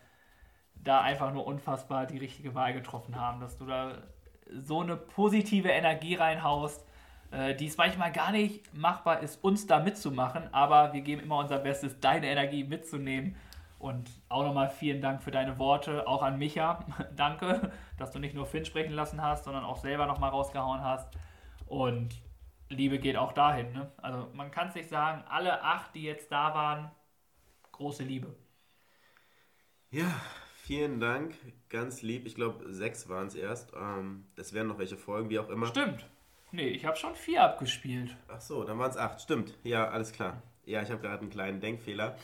[0.74, 4.02] da einfach nur unfassbar die richtige Wahl getroffen haben, dass du da
[4.50, 6.84] so eine positive Energie reinhaust,
[7.32, 11.38] äh, die es manchmal gar nicht machbar ist, uns da mitzumachen, aber wir geben immer
[11.38, 13.36] unser Bestes, deine Energie mitzunehmen.
[13.78, 16.86] Und auch nochmal vielen Dank für deine Worte, auch an Micha.
[17.16, 21.14] Danke, dass du nicht nur Finn sprechen lassen hast, sondern auch selber nochmal rausgehauen hast.
[21.68, 22.16] Und
[22.70, 23.74] Liebe geht auch dahin.
[23.74, 23.92] Ne?
[23.98, 26.90] Also man kann es nicht sagen, alle acht, die jetzt da waren,
[27.74, 28.36] große Liebe.
[29.92, 30.10] Ja,
[30.56, 31.36] vielen Dank.
[31.70, 32.26] Ganz lieb.
[32.26, 33.74] Ich glaube, sechs waren es erst.
[33.76, 35.68] Ähm, es werden noch welche Folgen, wie auch immer.
[35.68, 36.08] Stimmt.
[36.56, 38.16] Nee, ich habe schon vier abgespielt.
[38.30, 39.20] Ach so, dann waren es acht.
[39.20, 39.54] Stimmt.
[39.64, 40.42] Ja, alles klar.
[40.66, 42.16] Ja, ich habe gerade einen kleinen Denkfehler.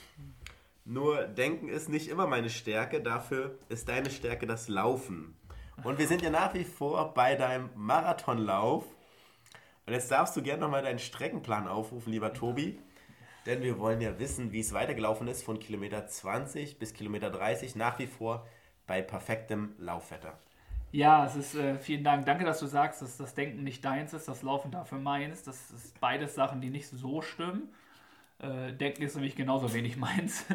[0.85, 3.01] Nur Denken ist nicht immer meine Stärke.
[3.01, 5.35] Dafür ist deine Stärke das Laufen.
[5.83, 8.85] Und wir sind ja nach wie vor bei deinem Marathonlauf.
[9.85, 12.79] Und jetzt darfst du gerne nochmal deinen Streckenplan aufrufen, lieber Tobi.
[13.45, 17.75] Denn wir wollen ja wissen, wie es weitergelaufen ist von Kilometer 20 bis Kilometer 30,
[17.75, 18.47] nach wie vor
[18.87, 20.39] bei perfektem Laufwetter.
[20.91, 22.25] Ja, es ist äh, vielen Dank.
[22.25, 25.43] Danke, dass du sagst, dass das Denken nicht deins ist, das Laufen dafür meins.
[25.43, 27.69] Das ist beides Sachen, die nicht so stimmen.
[28.39, 30.45] Äh, Denken ist nämlich genauso wenig meins.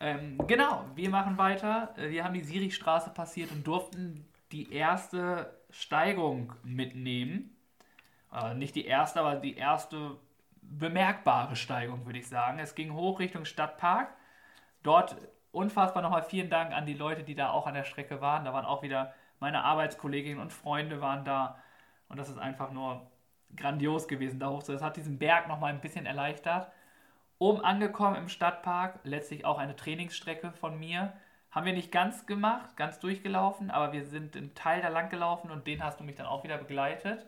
[0.00, 1.94] ähm, genau, wir machen weiter.
[1.98, 7.56] Äh, Wir haben die Sirichstraße passiert und durften die erste Steigung mitnehmen.
[8.32, 10.16] Äh, nicht die erste, aber die erste
[10.62, 12.58] bemerkbare Steigung, würde ich sagen.
[12.58, 14.08] Es ging hoch Richtung Stadtpark.
[14.82, 15.16] Dort
[15.52, 18.44] unfassbar nochmal vielen Dank an die Leute, die da auch an der Strecke waren.
[18.44, 21.58] Da waren auch wieder meine Arbeitskolleginnen und Freunde waren da.
[22.08, 23.06] Und das ist einfach nur
[23.56, 24.72] grandios gewesen, da hoch zu.
[24.72, 26.70] Das hat diesen Berg nochmal ein bisschen erleichtert.
[27.38, 31.12] Oben angekommen im Stadtpark, letztlich auch eine Trainingsstrecke von mir.
[31.50, 35.50] Haben wir nicht ganz gemacht, ganz durchgelaufen, aber wir sind einen Teil da lang gelaufen
[35.50, 37.26] und den hast du mich dann auch wieder begleitet.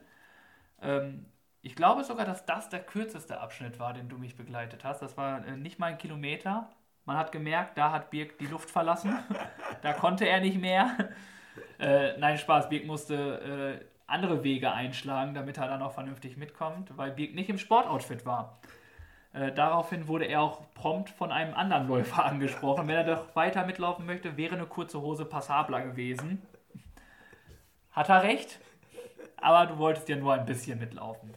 [0.82, 1.26] Ähm,
[1.62, 5.00] ich glaube sogar, dass das der kürzeste Abschnitt war, den du mich begleitet hast.
[5.00, 6.68] Das war äh, nicht mal ein Kilometer.
[7.04, 9.16] Man hat gemerkt, da hat Birk die Luft verlassen.
[9.82, 11.10] da konnte er nicht mehr.
[11.78, 12.68] Äh, nein, Spaß.
[12.68, 17.48] Birk musste äh, andere Wege einschlagen, damit er dann auch vernünftig mitkommt, weil Birk nicht
[17.48, 18.58] im Sportoutfit war.
[19.32, 22.88] Äh, daraufhin wurde er auch prompt von einem anderen Läufer angesprochen.
[22.88, 26.42] Wenn er doch weiter mitlaufen möchte, wäre eine kurze Hose passabler gewesen.
[27.92, 28.58] Hat er recht?
[29.36, 31.34] Aber du wolltest ja nur ein bisschen mitlaufen.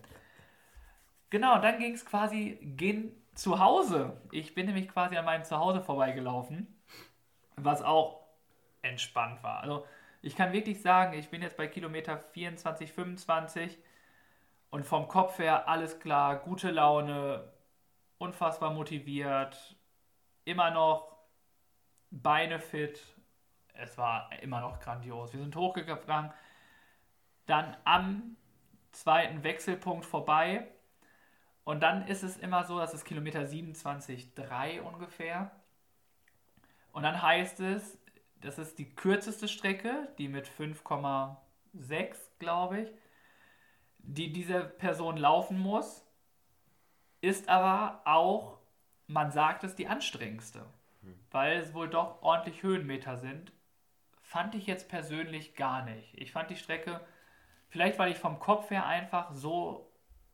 [1.29, 4.21] Genau, dann ging es quasi gen zu Hause.
[4.31, 6.67] Ich bin nämlich quasi an meinem Zuhause vorbeigelaufen,
[7.55, 8.19] was auch
[8.83, 9.61] entspannt war.
[9.61, 9.85] Also
[10.23, 13.77] ich kann wirklich sagen, ich bin jetzt bei Kilometer 24, 25
[14.69, 17.51] und vom Kopf her alles klar, gute Laune,
[18.19, 19.75] unfassbar motiviert,
[20.45, 21.17] immer noch
[22.09, 23.03] Beine fit.
[23.73, 25.33] Es war immer noch grandios.
[25.33, 26.31] Wir sind hochgegangen,
[27.45, 28.37] dann am
[28.93, 30.67] zweiten Wechselpunkt vorbei.
[31.65, 35.51] Und dann ist es immer so, dass es Kilometer 27,3 ungefähr.
[36.93, 37.97] Und dann heißt es,
[38.43, 42.91] das ist die kürzeste Strecke, die mit 5,6, glaube ich,
[43.99, 46.05] die diese Person laufen muss,
[47.21, 48.59] ist aber auch,
[49.07, 50.65] man sagt es, die anstrengendste,
[51.31, 53.53] weil es wohl doch ordentlich Höhenmeter sind.
[54.21, 56.13] Fand ich jetzt persönlich gar nicht.
[56.15, 56.99] Ich fand die Strecke,
[57.69, 59.89] vielleicht weil ich vom Kopf her einfach so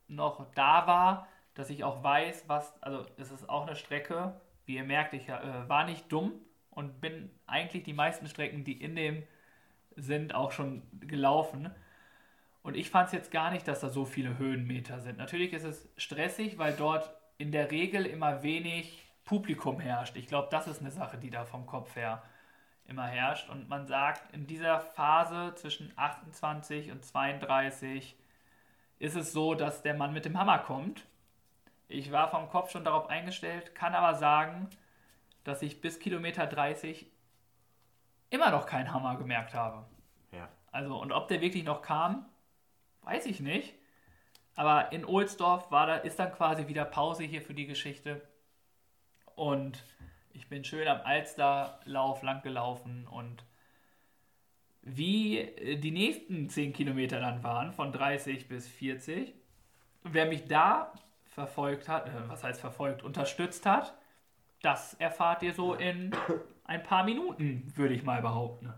[0.08, 4.76] noch da war, dass ich auch weiß, was, also es ist auch eine Strecke, wie
[4.76, 6.32] ihr merkt, ich äh, war nicht dumm
[6.80, 9.22] und bin eigentlich die meisten Strecken, die in dem
[9.96, 11.70] sind, auch schon gelaufen.
[12.62, 15.18] Und ich fand es jetzt gar nicht, dass da so viele Höhenmeter sind.
[15.18, 20.16] Natürlich ist es stressig, weil dort in der Regel immer wenig Publikum herrscht.
[20.16, 22.22] Ich glaube, das ist eine Sache, die da vom Kopf her
[22.86, 23.50] immer herrscht.
[23.50, 28.16] Und man sagt, in dieser Phase zwischen 28 und 32
[28.98, 31.04] ist es so, dass der Mann mit dem Hammer kommt.
[31.88, 34.68] Ich war vom Kopf schon darauf eingestellt, kann aber sagen,
[35.44, 37.10] dass ich bis Kilometer 30
[38.30, 39.86] immer noch keinen Hammer gemerkt habe.
[40.32, 40.48] Ja.
[40.70, 42.26] Also, und ob der wirklich noch kam,
[43.02, 43.74] weiß ich nicht.
[44.54, 48.20] Aber in Ohlsdorf war da, ist dann quasi wieder Pause hier für die Geschichte.
[49.34, 49.82] Und
[50.32, 53.44] ich bin schön am Alsterlauf lang gelaufen und
[54.82, 59.34] wie äh, die nächsten 10 Kilometer dann waren, von 30 bis 40.
[60.02, 60.92] Wer mich da
[61.26, 63.94] verfolgt hat, äh, was heißt verfolgt, unterstützt hat,
[64.62, 66.14] das erfahrt ihr so in
[66.64, 68.72] ein paar Minuten, würde ich mal behaupten.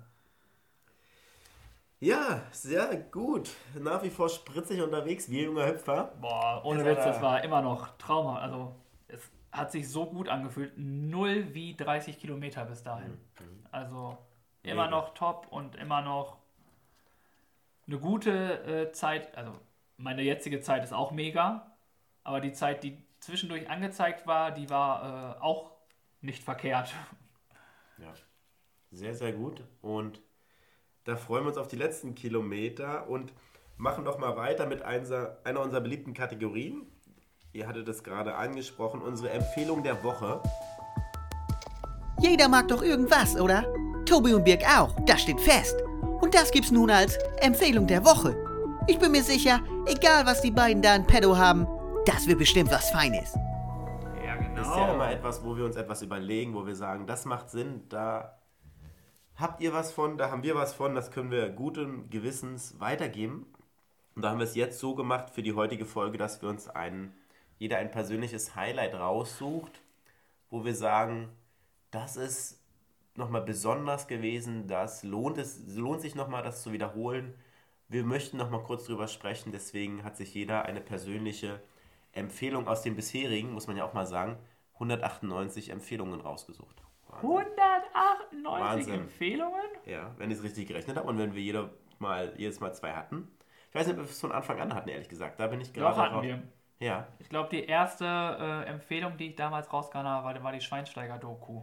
[2.02, 3.50] Ja, sehr gut.
[3.78, 6.12] Nach wie vor spritzig unterwegs, wie ein junger Hüpfer.
[6.20, 8.42] Boah, ohne Witz, das war immer noch traumhaft.
[8.42, 8.74] Also,
[9.06, 9.20] es
[9.52, 10.72] hat sich so gut angefühlt.
[10.76, 13.20] Null wie 30 Kilometer bis dahin.
[13.70, 14.18] Also,
[14.64, 14.90] immer Mega.
[14.90, 16.38] noch top und immer noch
[17.86, 19.36] eine gute äh, Zeit.
[19.36, 19.52] Also,
[19.96, 21.72] meine jetzige Zeit ist auch mega.
[22.24, 25.71] Aber die Zeit, die zwischendurch angezeigt war, die war äh, auch
[26.22, 26.94] nicht verkehrt.
[27.98, 28.12] Ja,
[28.90, 29.62] sehr, sehr gut.
[29.80, 30.20] Und
[31.04, 33.32] da freuen wir uns auf die letzten Kilometer und
[33.76, 36.86] machen doch mal weiter mit einer, einer unserer beliebten Kategorien.
[37.52, 40.42] Ihr hattet es gerade angesprochen, unsere Empfehlung der Woche.
[42.20, 43.66] Jeder mag doch irgendwas, oder?
[44.06, 45.76] Tobi und Birg auch, das steht fest.
[46.20, 48.36] Und das gibt's nun als Empfehlung der Woche.
[48.86, 51.66] Ich bin mir sicher, egal was die beiden da in Pedo haben,
[52.06, 53.34] das wird bestimmt was Feines.
[54.62, 57.82] Ist ja immer etwas, wo wir uns etwas überlegen, wo wir sagen, das macht Sinn,
[57.88, 58.38] da
[59.36, 63.46] habt ihr was von, da haben wir was von, das können wir guten Gewissens weitergeben.
[64.14, 66.68] Und da haben wir es jetzt so gemacht für die heutige Folge, dass wir uns
[66.68, 67.12] ein,
[67.58, 69.82] jeder ein persönliches Highlight raussucht,
[70.50, 71.28] wo wir sagen,
[71.90, 72.60] das ist
[73.16, 77.34] nochmal besonders gewesen, das lohnt, es, lohnt sich nochmal, das zu wiederholen.
[77.88, 81.60] Wir möchten nochmal kurz drüber sprechen, deswegen hat sich jeder eine persönliche
[82.12, 84.36] Empfehlung aus den bisherigen, muss man ja auch mal sagen,
[84.82, 86.82] 198 Empfehlungen rausgesucht.
[87.08, 87.28] Wahnsinn.
[87.30, 88.94] 198 Wahnsinn.
[88.94, 89.60] Empfehlungen?
[89.86, 92.92] Ja, wenn ich es richtig gerechnet habe und wenn wir jeder mal, jedes Mal zwei
[92.92, 93.28] hatten.
[93.68, 95.38] Ich weiß nicht, ob wir es von Anfang an hatten, ehrlich gesagt.
[95.40, 95.94] Da bin ich gerade.
[95.94, 96.42] Doch, hatten drauf- wir.
[96.78, 101.62] Ja, Ich glaube, die erste äh, Empfehlung, die ich damals rausgehauen habe, war, die Schweinsteiger-Doku.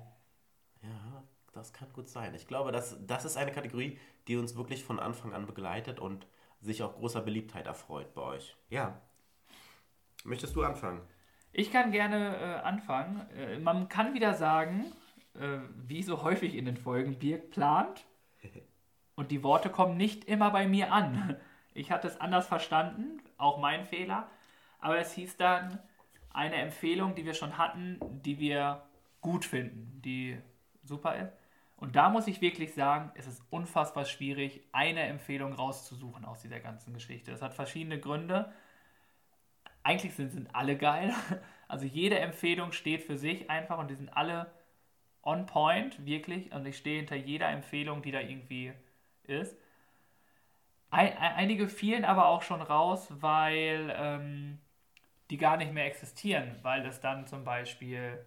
[0.81, 2.33] ja, das kann gut sein.
[2.35, 3.99] Ich glaube, das, das ist eine Kategorie,
[4.29, 6.25] die uns wirklich von Anfang an begleitet und
[6.61, 8.55] sich auch großer Beliebtheit erfreut bei euch.
[8.69, 9.01] Ja.
[10.23, 11.01] Möchtest du anfangen?
[11.51, 13.27] Ich kann gerne äh, anfangen.
[13.37, 14.91] Äh, man kann wieder sagen,
[15.35, 18.05] äh, wie so häufig in den Folgen, Birk plant
[19.15, 21.37] und die Worte kommen nicht immer bei mir an.
[21.73, 24.29] Ich hatte es anders verstanden, auch mein Fehler,
[24.79, 25.79] aber es hieß dann
[26.31, 28.83] eine Empfehlung, die wir schon hatten, die wir
[29.21, 30.37] gut finden, die
[30.83, 31.33] super ist.
[31.75, 36.59] Und da muss ich wirklich sagen, es ist unfassbar schwierig, eine Empfehlung rauszusuchen aus dieser
[36.59, 37.31] ganzen Geschichte.
[37.31, 38.51] Das hat verschiedene Gründe
[39.83, 41.13] eigentlich sind, sind alle geil.
[41.71, 44.51] Also jede Empfehlung steht für sich einfach und die sind alle
[45.21, 46.51] on point, wirklich.
[46.51, 48.73] Und ich stehe hinter jeder Empfehlung, die da irgendwie
[49.27, 49.55] ist.
[50.89, 54.57] Ein, ein, einige fielen aber auch schon raus, weil ähm,
[55.29, 58.25] die gar nicht mehr existieren, weil es dann zum Beispiel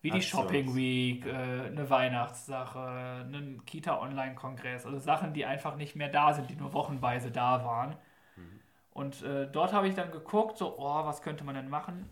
[0.00, 2.80] Wie die Shopping Week, äh, eine Weihnachtssache,
[3.26, 7.96] einen Kita-Online-Kongress, also Sachen, die einfach nicht mehr da sind, die nur wochenweise da waren.
[8.92, 12.08] Und äh, dort habe ich dann geguckt, so, oh, was könnte man denn machen?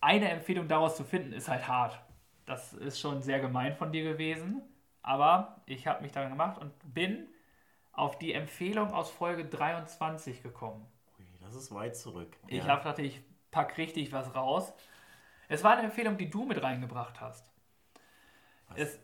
[0.00, 2.00] Eine Empfehlung daraus zu finden, ist halt hart.
[2.46, 4.62] Das ist schon sehr gemein von dir gewesen,
[5.02, 7.28] aber ich habe mich daran gemacht und bin
[7.92, 10.86] auf die Empfehlung aus Folge 23 gekommen.
[11.18, 12.36] Ui, das ist weit zurück.
[12.48, 12.76] Ich Ja.
[12.76, 14.72] dachte, ich pack richtig was raus.
[15.48, 17.50] Es war eine Empfehlung, die du mit reingebracht hast.
[18.74, 18.98] Es,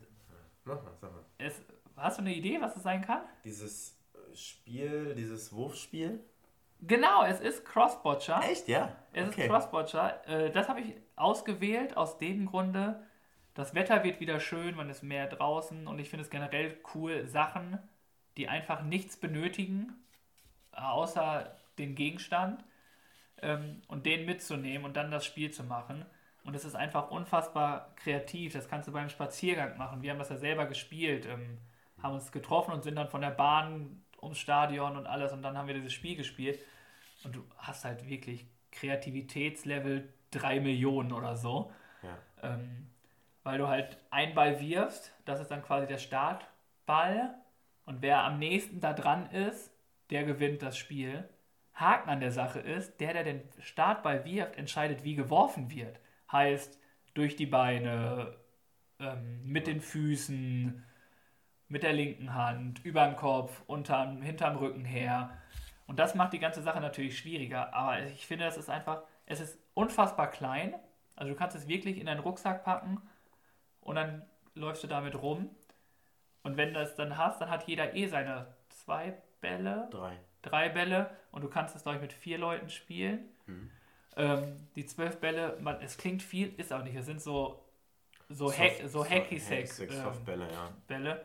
[0.64, 1.24] Mach mal, sag mal.
[1.38, 1.60] es,
[1.96, 3.22] hast du eine Idee, was es sein kann?
[3.44, 3.96] Dieses
[4.34, 6.24] Spiel, dieses Wurfspiel.
[6.86, 8.40] Genau, es ist Crossbotcher.
[8.50, 8.94] Echt, ja?
[9.12, 9.42] Es Okay.
[9.42, 10.26] ist Crossbotcher.
[10.28, 13.02] Äh, das habe ich ausgewählt aus dem Grunde,
[13.54, 17.26] das Wetter wird wieder schön, man ist mehr draußen und ich finde es generell cool,
[17.26, 17.78] Sachen,
[18.36, 19.94] die einfach nichts benötigen,
[20.72, 22.64] außer den Gegenstand,
[23.42, 26.04] ähm, und den mitzunehmen und dann das Spiel zu machen.
[26.44, 28.52] Und es ist einfach unfassbar kreativ.
[28.52, 30.02] Das kannst du beim Spaziergang machen.
[30.02, 31.58] Wir haben das ja selber gespielt, ähm,
[32.02, 35.56] haben uns getroffen und sind dann von der Bahn ums Stadion und alles und dann
[35.58, 36.60] haben wir dieses Spiel gespielt.
[37.24, 41.72] Und du hast halt wirklich Kreativitätslevel 3 Millionen oder so.
[42.02, 42.18] Ja.
[42.42, 42.88] Ähm,
[43.42, 47.34] weil du halt einen Ball wirfst, das ist dann quasi der Startball.
[47.84, 49.72] Und wer am nächsten da dran ist,
[50.10, 51.28] der gewinnt das Spiel.
[51.74, 56.00] Haken an der Sache ist, der, der den Startball wirft, entscheidet, wie geworfen wird.
[56.32, 56.80] Heißt,
[57.14, 58.36] durch die Beine,
[58.98, 60.82] ähm, mit den Füßen,
[61.68, 65.36] mit der linken Hand, über den Kopf, unterm, hinterm Rücken her.
[65.86, 67.72] Und das macht die ganze Sache natürlich schwieriger.
[67.74, 70.74] Aber ich finde, das ist einfach, es ist unfassbar klein.
[71.14, 73.00] Also du kannst es wirklich in deinen Rucksack packen
[73.80, 74.22] und dann
[74.54, 75.50] läufst du damit rum.
[76.42, 80.16] Und wenn du es dann hast, dann hat jeder eh seine zwei Bälle, Drei.
[80.42, 83.28] drei Bälle und du kannst es, glaube ich, mit vier Leuten spielen.
[83.46, 83.70] Mhm.
[84.16, 86.96] Ähm, die zwölf Bälle, man, es klingt viel, ist auch nicht.
[86.96, 87.62] Es sind so,
[88.28, 90.70] so, Soft- Hack, so Hacky-Sack, ähm, ja.
[90.86, 91.24] Bälle.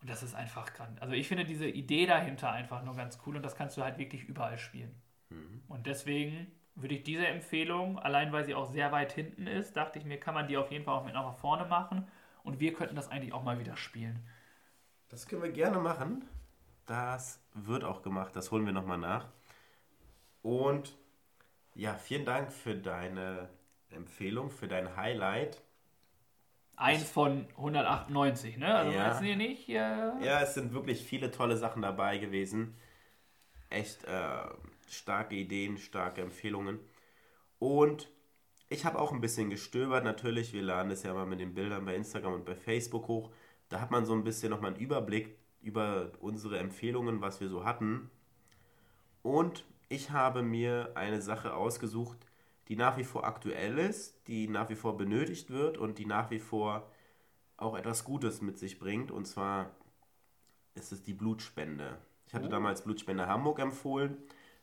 [0.00, 1.00] Und das ist einfach grand.
[1.02, 3.98] Also ich finde diese Idee dahinter einfach nur ganz cool und das kannst du halt
[3.98, 4.94] wirklich überall spielen.
[5.28, 5.62] Mhm.
[5.68, 9.98] Und deswegen würde ich diese Empfehlung, allein weil sie auch sehr weit hinten ist, dachte
[9.98, 12.06] ich mir, kann man die auf jeden Fall auch mit nach vorne machen
[12.42, 14.26] und wir könnten das eigentlich auch mal wieder spielen.
[15.08, 16.24] Das können wir gerne machen.
[16.86, 18.34] Das wird auch gemacht.
[18.34, 19.28] Das holen wir nochmal nach.
[20.42, 20.96] Und
[21.74, 23.48] ja, vielen Dank für deine
[23.90, 25.62] Empfehlung, für dein Highlight.
[26.80, 28.74] Eins von 198, ne?
[28.74, 29.08] Also Ja.
[29.08, 29.68] jetzt hier nicht.
[29.68, 29.74] Äh,
[30.24, 32.74] Ja, es sind wirklich viele tolle Sachen dabei gewesen.
[33.68, 34.44] Echt äh,
[34.88, 36.80] starke Ideen, starke Empfehlungen.
[37.58, 38.08] Und
[38.70, 40.04] ich habe auch ein bisschen gestöbert.
[40.04, 43.30] Natürlich, wir laden das ja mal mit den Bildern bei Instagram und bei Facebook hoch.
[43.68, 47.64] Da hat man so ein bisschen nochmal einen Überblick über unsere Empfehlungen, was wir so
[47.66, 48.10] hatten.
[49.22, 52.29] Und ich habe mir eine Sache ausgesucht,
[52.70, 56.30] die nach wie vor aktuell ist, die nach wie vor benötigt wird und die nach
[56.32, 56.90] wie vor
[57.58, 59.10] auch etwas Gutes mit sich bringt.
[59.12, 59.72] Und zwar
[60.74, 61.98] ist es die Blutspende.
[62.26, 62.50] Ich hatte Oh.
[62.50, 64.16] damals Blutspende Hamburg empfohlen.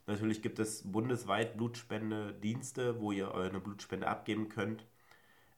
[0.05, 4.85] Natürlich gibt es bundesweit Blutspendedienste, wo ihr eure Blutspende abgeben könnt.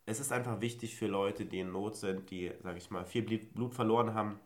[0.05, 3.23] Es ist einfach wichtig für Leute, die in Not sind, die, sage ich mal, viel
[3.23, 4.39] Blut Blut verloren haben,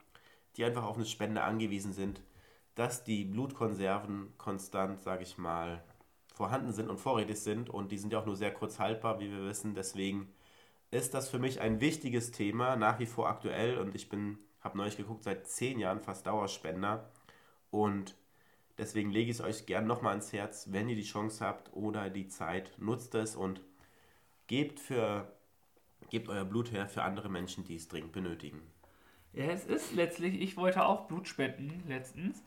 [0.58, 2.22] die einfach auf eine Spende angewiesen sind,
[2.76, 5.84] dass die Blutkonserven konstant, sage ich mal,
[6.34, 7.70] vorhanden sind und vorrätig sind.
[7.70, 9.76] Und die sind ja auch nur sehr kurz haltbar, wie wir wissen.
[9.76, 10.28] Deswegen
[10.92, 13.78] ist das für mich ein wichtiges Thema, nach wie vor aktuell.
[13.78, 17.10] Und ich bin, habe neulich geguckt, seit zehn Jahren fast Dauerspender.
[17.72, 18.16] Und
[18.78, 22.10] deswegen lege ich es euch gern nochmal ans Herz, wenn ihr die Chance habt oder
[22.10, 23.62] die Zeit, nutzt es und
[24.48, 25.32] gebt, für,
[26.10, 28.62] gebt euer Blut her für andere Menschen, die es dringend benötigen.
[29.34, 32.44] Ja, es ist letztlich, ich wollte auch Blut spenden letztens,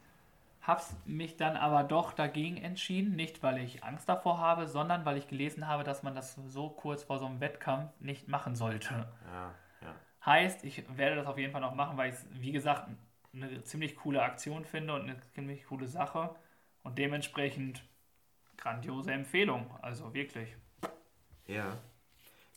[0.66, 5.16] hab's mich dann aber doch dagegen entschieden, nicht weil ich Angst davor habe, sondern weil
[5.16, 9.08] ich gelesen habe, dass man das so kurz vor so einem Wettkampf nicht machen sollte.
[9.32, 9.94] Ja, ja.
[10.24, 12.88] Heißt, ich werde das auf jeden Fall noch machen, weil ich es, wie gesagt,
[13.32, 16.34] eine ziemlich coole Aktion finde und eine ziemlich coole Sache
[16.82, 17.84] und dementsprechend
[18.56, 20.56] grandiose Empfehlung, also wirklich.
[21.46, 21.76] Ja,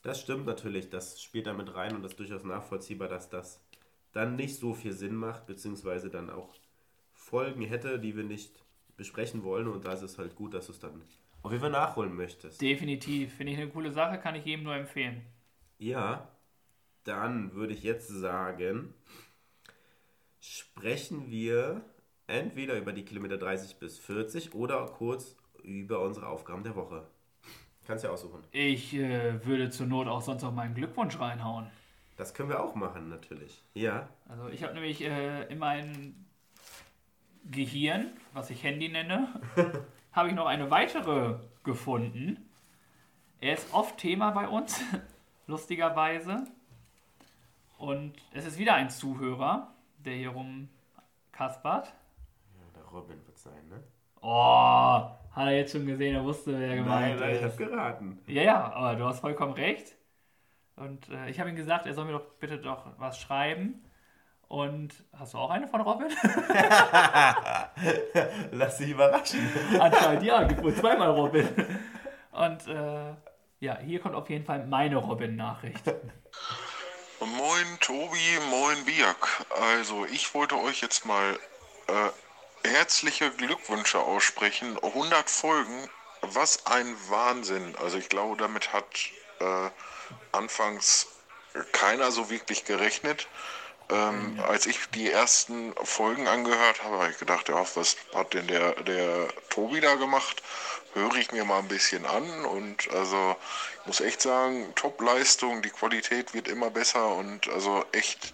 [0.02, 0.90] das stimmt natürlich.
[0.90, 3.62] Das spielt damit rein und das ist durchaus nachvollziehbar, dass das
[4.14, 6.56] dann nicht so viel Sinn macht, beziehungsweise dann auch
[7.30, 8.64] Folgen hätte, die wir nicht
[8.98, 9.68] besprechen wollen.
[9.68, 11.02] Und da ist es halt gut, dass du es dann
[11.42, 12.62] auf jeden Fall nachholen möchtest.
[12.62, 15.22] Definitiv, finde ich eine coole Sache, kann ich jedem nur empfehlen.
[15.78, 16.28] Ja,
[17.04, 18.94] dann würde ich jetzt sagen,
[20.42, 21.82] sprechen wir
[22.28, 27.08] entweder über die Kilometer 30 bis 40 oder kurz über unsere Aufgaben der Woche.
[27.86, 28.44] Kannst ja aussuchen.
[28.52, 31.68] Ich äh, würde zur Not auch sonst noch meinen Glückwunsch reinhauen.
[32.18, 33.64] Das können wir auch machen, natürlich.
[33.74, 34.10] Ja.
[34.28, 36.29] Also ich habe nämlich äh, in meinem
[37.46, 39.28] Gehirn, was ich Handy nenne,
[40.12, 42.50] habe ich noch eine weitere gefunden.
[43.42, 44.82] Er ist oft Thema bei uns.
[45.50, 46.46] lustigerweise.
[47.78, 51.88] Und es ist wieder ein Zuhörer, der hier rumkaspert.
[51.88, 53.84] Ja, der Robin wird sein, ne?
[54.22, 57.44] Oh, hat er jetzt schon gesehen, er wusste, wer gemeint Nein, nein, ich ist.
[57.44, 58.20] hab geraten.
[58.28, 59.96] Ja, ja, aber du hast vollkommen recht.
[60.76, 63.82] Und äh, ich habe ihm gesagt, er soll mir doch bitte doch was schreiben.
[64.50, 66.08] Und hast du auch eine von Robin?
[68.52, 69.48] Lass dich überraschen.
[69.80, 71.48] Anscheinend ja, gibt wohl zweimal Robin.
[72.32, 73.14] Und äh,
[73.60, 75.86] ja, hier kommt auf jeden Fall meine Robin-Nachricht.
[77.20, 79.46] Moin Tobi, moin Biak.
[79.76, 81.38] Also ich wollte euch jetzt mal
[81.88, 84.80] äh, herzliche Glückwünsche aussprechen.
[84.82, 85.88] 100 Folgen,
[86.22, 87.76] was ein Wahnsinn.
[87.84, 88.86] Also ich glaube, damit hat
[89.42, 89.70] äh,
[90.32, 91.08] anfangs
[91.72, 93.28] keiner so wirklich gerechnet.
[93.92, 98.46] Ähm, als ich die ersten Folgen angehört habe, habe ich gedacht, ja, was hat denn
[98.48, 100.44] der, der Tobi da gemacht?
[100.94, 103.36] Höre ich mir mal ein bisschen an und also
[103.82, 108.34] ich muss echt sagen, Top-Leistung, die Qualität wird immer besser und also echt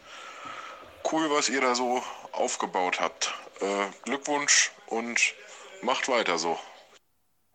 [1.11, 2.03] cool, was ihr da so
[2.33, 3.33] aufgebaut habt.
[3.61, 5.33] Äh, Glückwunsch und
[5.81, 6.59] macht weiter so.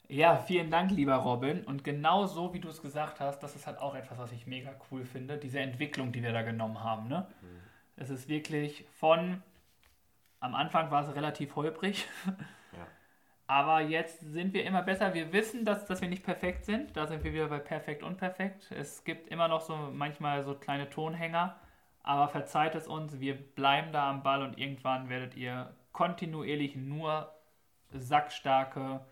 [0.09, 1.65] Ja, vielen Dank, lieber Robin.
[1.65, 4.47] Und genau so, wie du es gesagt hast, das ist halt auch etwas, was ich
[4.47, 5.37] mega cool finde.
[5.37, 7.09] Diese Entwicklung, die wir da genommen haben.
[7.09, 7.27] Ne?
[8.01, 9.43] Es ist wirklich von,
[10.41, 12.09] am Anfang war es relativ holprig,
[12.73, 12.87] Ja.
[13.47, 15.13] aber jetzt sind wir immer besser.
[15.13, 16.97] Wir wissen, dass, dass wir nicht perfekt sind.
[16.97, 18.71] Da sind wir wieder bei perfekt und perfekt.
[18.71, 21.61] Es gibt immer noch so manchmal so kleine Tonhänger,
[22.03, 27.31] aber verzeiht es uns, wir bleiben da am Ball und irgendwann werdet ihr kontinuierlich nur
[27.93, 29.05] sackstarke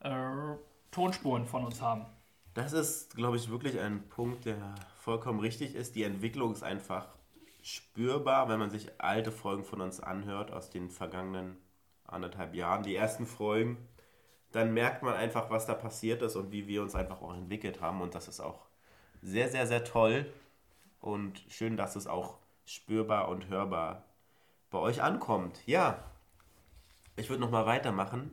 [0.00, 0.54] äh,
[0.90, 2.06] Tonspuren von uns haben.
[2.54, 5.94] Das ist, glaube ich, wirklich ein Punkt, der vollkommen richtig ist.
[5.96, 7.08] Die Entwicklung ist einfach
[7.66, 11.56] spürbar, wenn man sich alte Folgen von uns anhört aus den vergangenen
[12.04, 13.88] anderthalb Jahren, die ersten Folgen.
[14.52, 17.80] Dann merkt man einfach, was da passiert ist und wie wir uns einfach auch entwickelt
[17.80, 18.02] haben.
[18.02, 18.66] Und das ist auch
[19.20, 20.32] sehr, sehr, sehr toll.
[21.00, 24.04] Und schön, dass es auch spürbar und hörbar
[24.70, 25.60] bei euch ankommt.
[25.66, 26.04] Ja,
[27.16, 28.30] ich würde nochmal weitermachen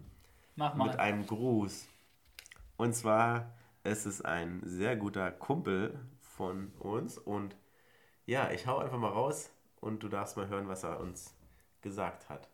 [0.56, 0.90] Mach mal.
[0.90, 1.88] mit einem Gruß.
[2.78, 3.52] Und zwar
[3.84, 7.18] ist es ein sehr guter Kumpel von uns.
[7.18, 7.56] Und
[8.26, 11.36] ja, ich hau einfach mal raus und du darfst mal hören, was er uns
[11.82, 12.48] gesagt hat.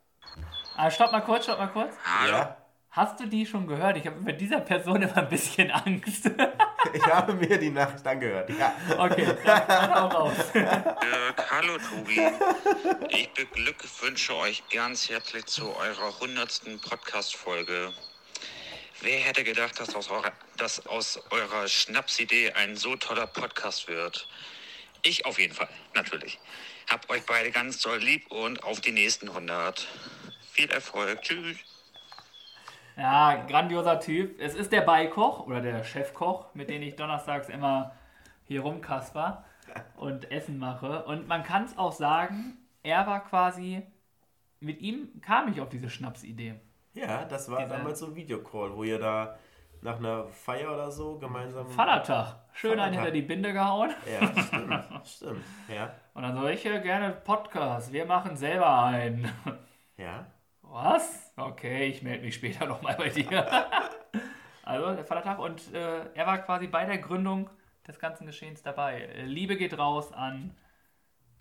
[0.75, 1.95] Ah, stopp mal kurz, stopp mal kurz.
[2.27, 2.57] Ja,
[2.91, 3.97] Hast du die schon gehört?
[3.97, 6.25] Ich habe mit dieser Person immer ein bisschen Angst.
[6.93, 8.49] ich habe mir die Nachricht angehört.
[8.49, 8.75] Ja.
[8.97, 10.51] Okay, dann, dann auch raus.
[10.51, 12.31] Dirk, hallo Tobi.
[13.09, 17.93] Ich beglückwünsche euch ganz herzlich zu eurer hundertsten Podcast-Folge.
[19.01, 24.27] Wer hätte gedacht, dass aus, eurer, dass aus eurer Schnapsidee ein so toller Podcast wird?
[25.03, 26.39] Ich auf jeden Fall, natürlich.
[26.89, 29.87] Habt euch beide ganz doll lieb und auf die nächsten 100.
[30.51, 31.21] Viel Erfolg.
[31.21, 31.57] Tschüss.
[32.97, 34.39] Ja, grandioser Typ.
[34.41, 37.95] Es ist der Beikoch oder der Chefkoch, mit dem ich donnerstags immer
[38.45, 39.45] hier rumkasper
[39.95, 41.05] und Essen mache.
[41.05, 43.83] Und man kann es auch sagen, er war quasi,
[44.59, 46.55] mit ihm kam ich auf diese Schnapsidee.
[46.93, 49.37] ja, das war Dieser- damals so ein Videocall, wo ihr da
[49.81, 51.69] nach einer Feier oder so gemeinsam.
[51.69, 52.35] Vatertag.
[52.53, 53.03] Schön einen Vatertag.
[53.05, 53.91] hinter die Binde gehauen.
[54.11, 54.83] Ja, stimmt.
[55.05, 55.45] stimmt.
[55.73, 55.93] Ja.
[56.13, 57.93] Und dann so, ich höre gerne Podcast.
[57.93, 59.31] Wir machen selber einen.
[59.97, 60.27] Ja.
[60.61, 61.33] Was?
[61.35, 63.45] Okay, ich melde mich später nochmal bei dir.
[64.63, 65.39] also, der Vatertag.
[65.39, 67.49] Und äh, er war quasi bei der Gründung
[67.87, 69.09] des ganzen Geschehens dabei.
[69.25, 70.55] Liebe geht raus an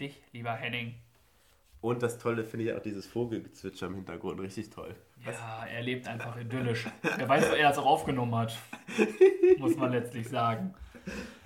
[0.01, 0.95] dich, lieber Henning.
[1.81, 4.41] Und das Tolle finde ich auch dieses Vogelgezwitscher im Hintergrund.
[4.41, 4.95] Richtig toll.
[5.25, 6.87] Ja, er lebt einfach idyllisch.
[7.03, 8.57] Wer weiß, wo er das auch aufgenommen hat.
[9.59, 10.75] Muss man letztlich sagen.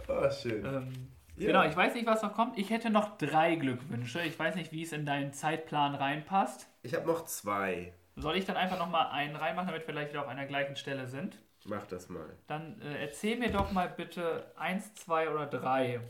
[0.09, 0.65] Oh, schön.
[0.65, 1.47] Ähm, Ja.
[1.47, 2.59] Genau, ich weiß nicht, was noch kommt.
[2.59, 4.21] Ich hätte noch drei Glückwünsche.
[4.23, 6.69] Ich weiß nicht, wie es in deinen Zeitplan reinpasst.
[6.83, 7.93] Ich habe noch zwei.
[8.17, 11.07] Soll ich dann einfach nochmal einen reinmachen, damit wir vielleicht wieder auf einer gleichen Stelle
[11.07, 11.39] sind?
[11.65, 12.27] Mach das mal.
[12.49, 16.01] Dann äh, erzähl mir doch mal bitte eins, zwei oder drei.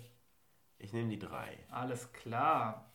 [0.79, 1.59] Ich nehme die drei.
[1.71, 2.92] Alles klar.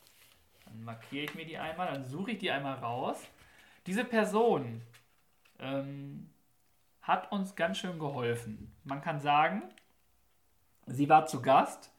[0.67, 3.17] Dann markiere ich mir die einmal, dann suche ich die einmal raus.
[3.85, 4.81] Diese Person
[5.59, 6.29] ähm,
[7.01, 8.75] hat uns ganz schön geholfen.
[8.83, 9.63] Man kann sagen,
[10.85, 11.91] sie war zu Gast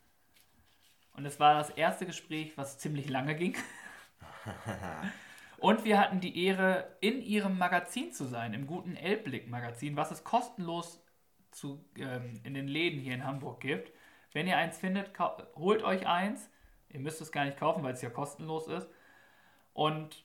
[1.14, 3.56] und es war das erste Gespräch, was ziemlich lange ging.
[5.58, 10.22] Und wir hatten die Ehre, in ihrem Magazin zu sein, im guten Elbblick-Magazin, was es
[10.22, 11.02] kostenlos
[11.50, 13.92] zu, ähm, in den Läden hier in Hamburg gibt.
[14.32, 15.10] Wenn ihr eins findet,
[15.56, 16.48] holt euch eins.
[16.90, 18.88] Ihr müsst es gar nicht kaufen, weil es ja kostenlos ist.
[19.72, 20.24] Und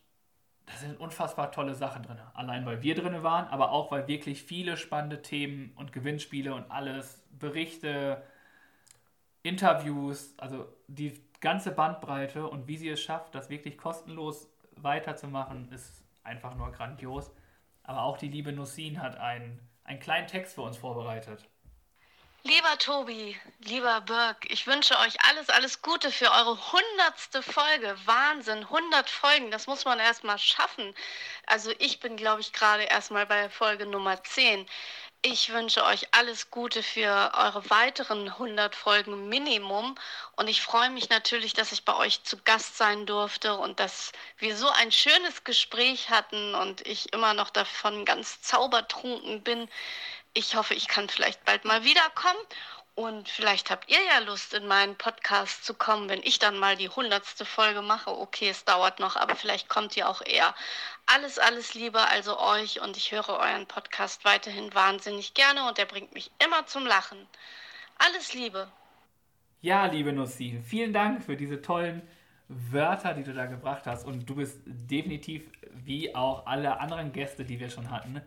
[0.65, 2.19] da sind unfassbar tolle Sachen drin.
[2.33, 6.69] Allein weil wir drin waren, aber auch weil wirklich viele spannende Themen und Gewinnspiele und
[6.71, 8.23] alles, Berichte,
[9.41, 16.03] Interviews, also die ganze Bandbreite und wie sie es schafft, das wirklich kostenlos weiterzumachen, ist
[16.23, 17.31] einfach nur grandios.
[17.83, 21.49] Aber auch die liebe Nussin hat einen, einen kleinen Text für uns vorbereitet.
[22.45, 27.95] Lieber Tobi, lieber Birk, ich wünsche euch alles, alles Gute für eure hundertste Folge.
[28.03, 30.93] Wahnsinn, 100 Folgen, das muss man erstmal schaffen.
[31.45, 34.67] Also ich bin, glaube ich, gerade erstmal bei Folge Nummer 10.
[35.21, 39.95] Ich wünsche euch alles Gute für eure weiteren 100 Folgen Minimum.
[40.35, 44.11] Und ich freue mich natürlich, dass ich bei euch zu Gast sein durfte und dass
[44.37, 49.69] wir so ein schönes Gespräch hatten und ich immer noch davon ganz zaubertrunken bin.
[50.33, 52.39] Ich hoffe, ich kann vielleicht bald mal wiederkommen.
[52.95, 56.75] Und vielleicht habt ihr ja Lust, in meinen Podcast zu kommen, wenn ich dann mal
[56.75, 58.11] die hundertste Folge mache.
[58.11, 60.53] Okay, es dauert noch, aber vielleicht kommt ihr auch eher.
[61.07, 65.85] Alles, alles Liebe also euch und ich höre euren Podcast weiterhin wahnsinnig gerne und er
[65.85, 67.17] bringt mich immer zum Lachen.
[67.97, 68.71] Alles Liebe.
[69.61, 72.07] Ja, liebe Nussin, vielen Dank für diese tollen
[72.47, 74.05] Wörter, die du da gebracht hast.
[74.05, 78.21] Und du bist definitiv, wie auch alle anderen Gäste, die wir schon hatten,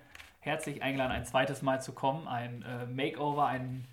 [0.47, 3.87] herzlich eingeladen, ein zweites Mal zu kommen, ein äh, Makeover, ein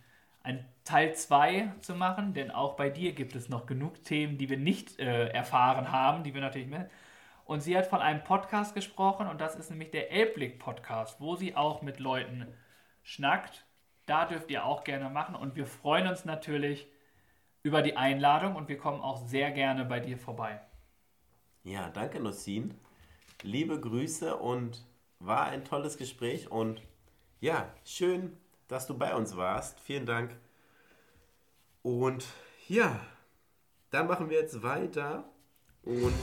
[0.44, 4.50] ein Teil 2 zu machen, denn auch bei dir gibt es noch genug Themen, die
[4.50, 6.90] wir nicht äh, erfahren haben, die wir natürlich mehr.
[7.46, 11.36] Und sie hat von einem Podcast gesprochen und das ist nämlich der Elbblick Podcast, wo
[11.36, 12.48] sie auch mit Leuten
[13.04, 13.66] schnackt.
[14.06, 16.88] Da dürft ihr auch gerne machen und wir freuen uns natürlich
[17.64, 20.60] über die Einladung und wir kommen auch sehr gerne bei dir vorbei.
[21.64, 22.74] Ja, danke Nussin.
[23.42, 24.86] Liebe Grüße und
[25.26, 26.82] war ein tolles Gespräch und
[27.40, 28.38] ja, schön,
[28.68, 29.80] dass du bei uns warst.
[29.80, 30.36] Vielen Dank.
[31.82, 32.26] Und
[32.68, 33.00] ja,
[33.90, 35.26] dann machen wir jetzt weiter.
[35.84, 36.14] Und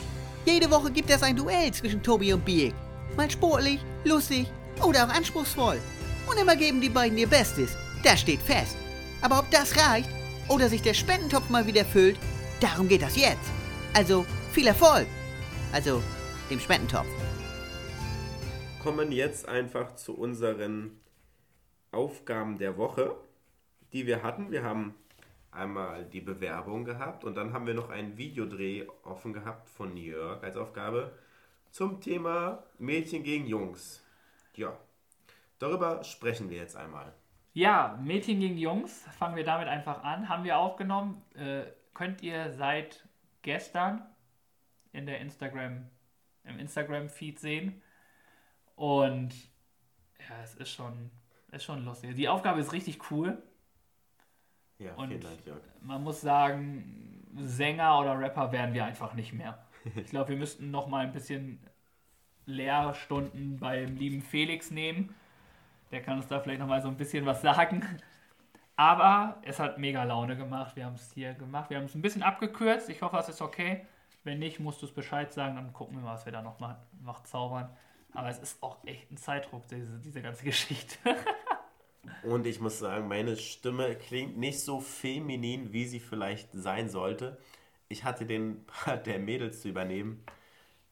[0.46, 2.74] Jede Woche gibt es ein Duell zwischen Tobi und Birk.
[3.16, 4.46] Mal sportlich, lustig
[4.82, 5.78] oder auch anspruchsvoll.
[6.30, 7.76] Und immer geben die beiden ihr Bestes.
[8.02, 8.76] Das steht fest.
[9.20, 10.08] Aber ob das reicht
[10.48, 12.18] oder sich der Spendentopf mal wieder füllt,
[12.60, 13.50] darum geht das jetzt.
[13.92, 15.06] Also viel Erfolg.
[15.72, 16.02] Also
[16.48, 17.19] dem Spendentopf.
[18.82, 20.98] Kommen jetzt einfach zu unseren
[21.92, 23.14] Aufgaben der Woche,
[23.92, 24.50] die wir hatten.
[24.50, 24.94] Wir haben
[25.50, 30.42] einmal die Bewerbung gehabt und dann haben wir noch einen Videodreh offen gehabt von Jörg
[30.42, 31.12] als Aufgabe
[31.70, 34.02] zum Thema Mädchen gegen Jungs.
[34.54, 34.74] Ja,
[35.58, 37.12] darüber sprechen wir jetzt einmal.
[37.52, 40.30] Ja, Mädchen gegen Jungs, fangen wir damit einfach an.
[40.30, 41.22] Haben wir aufgenommen.
[41.34, 43.06] Äh, könnt ihr seit
[43.42, 44.00] gestern
[44.92, 45.86] in der Instagram,
[46.44, 47.82] im Instagram-Feed sehen.
[48.80, 49.34] Und
[50.26, 51.10] ja, es ist schon,
[51.52, 52.14] ist schon lustig.
[52.14, 53.36] Die Aufgabe ist richtig cool.
[54.78, 55.60] Ja, Und vielen Dank, Jörg.
[55.82, 59.58] man muss sagen, Sänger oder Rapper werden wir einfach nicht mehr.
[59.96, 61.60] Ich glaube, wir müssten noch mal ein bisschen
[62.46, 65.14] Lehrstunden beim lieben Felix nehmen.
[65.90, 67.84] Der kann uns da vielleicht noch mal so ein bisschen was sagen.
[68.76, 70.74] Aber es hat mega Laune gemacht.
[70.74, 71.68] Wir haben es hier gemacht.
[71.68, 72.88] Wir haben es ein bisschen abgekürzt.
[72.88, 73.86] Ich hoffe, es ist okay.
[74.24, 75.56] Wenn nicht, musst du es Bescheid sagen.
[75.56, 77.68] Dann gucken wir mal, was wir da noch mal, noch zaubern.
[78.12, 80.96] Aber es ist auch echt ein Zeitdruck, diese, diese ganze Geschichte.
[82.22, 87.38] Und ich muss sagen, meine Stimme klingt nicht so feminin, wie sie vielleicht sein sollte.
[87.88, 90.24] Ich hatte den Part der Mädels zu übernehmen.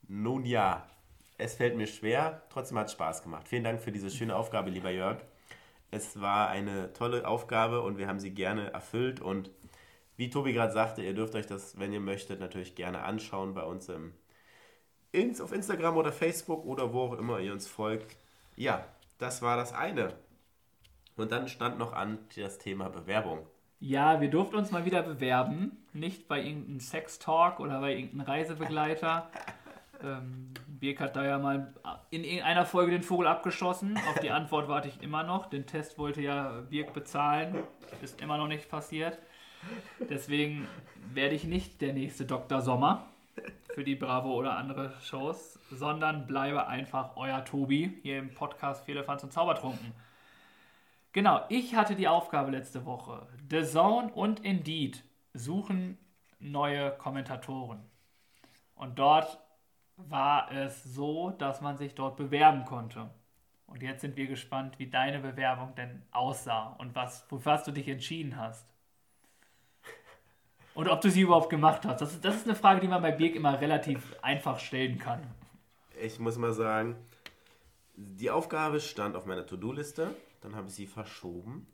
[0.06, 0.88] Nun ja,
[1.36, 3.48] es fällt mir schwer, trotzdem hat es Spaß gemacht.
[3.48, 5.18] Vielen Dank für diese schöne Aufgabe, lieber Jörg.
[5.90, 9.20] Es war eine tolle Aufgabe und wir haben sie gerne erfüllt.
[9.20, 9.50] Und
[10.16, 13.62] wie Tobi gerade sagte, ihr dürft euch das, wenn ihr möchtet, natürlich gerne anschauen bei
[13.62, 14.12] uns im,
[15.12, 18.16] ins, auf Instagram oder Facebook oder wo auch immer ihr uns folgt.
[18.56, 18.84] Ja,
[19.18, 20.14] das war das eine.
[21.16, 23.46] Und dann stand noch an das Thema Bewerbung.
[23.80, 25.84] Ja, wir durften uns mal wieder bewerben.
[25.92, 29.30] Nicht bei irgendeinem Sextalk oder bei irgendeinem Reisebegleiter.
[30.02, 31.72] ähm, Birk hat da ja mal
[32.10, 33.98] in irgendeiner Folge den Vogel abgeschossen.
[34.10, 35.46] Auf die Antwort warte ich immer noch.
[35.46, 37.56] Den Test wollte ja Birk bezahlen.
[38.02, 39.18] Ist immer noch nicht passiert.
[40.10, 40.68] Deswegen
[41.12, 42.60] werde ich nicht der nächste Dr.
[42.60, 43.06] Sommer
[43.74, 49.22] für die Bravo oder andere Shows, sondern bleibe einfach euer Tobi hier im Podcast Fehlefanz
[49.22, 49.92] und Zaubertrunken.
[51.12, 53.26] Genau, ich hatte die Aufgabe letzte Woche.
[53.50, 55.02] The Zone und Indeed
[55.32, 55.98] suchen
[56.38, 57.80] neue Kommentatoren.
[58.74, 59.38] Und dort
[59.96, 63.10] war es so, dass man sich dort bewerben konnte.
[63.66, 67.88] Und jetzt sind wir gespannt, wie deine Bewerbung denn aussah und was, für du dich
[67.88, 68.66] entschieden hast.
[70.78, 72.00] Und ob du sie überhaupt gemacht hast.
[72.00, 75.20] Das ist, das ist eine Frage, die man bei Birk immer relativ einfach stellen kann.
[76.00, 76.94] Ich muss mal sagen,
[77.96, 80.14] die Aufgabe stand auf meiner To-Do-Liste.
[80.40, 81.66] Dann habe ich sie verschoben.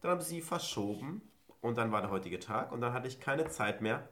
[0.00, 1.20] Dann habe ich sie verschoben.
[1.60, 2.72] Und dann war der heutige Tag.
[2.72, 4.08] Und dann hatte ich keine Zeit mehr.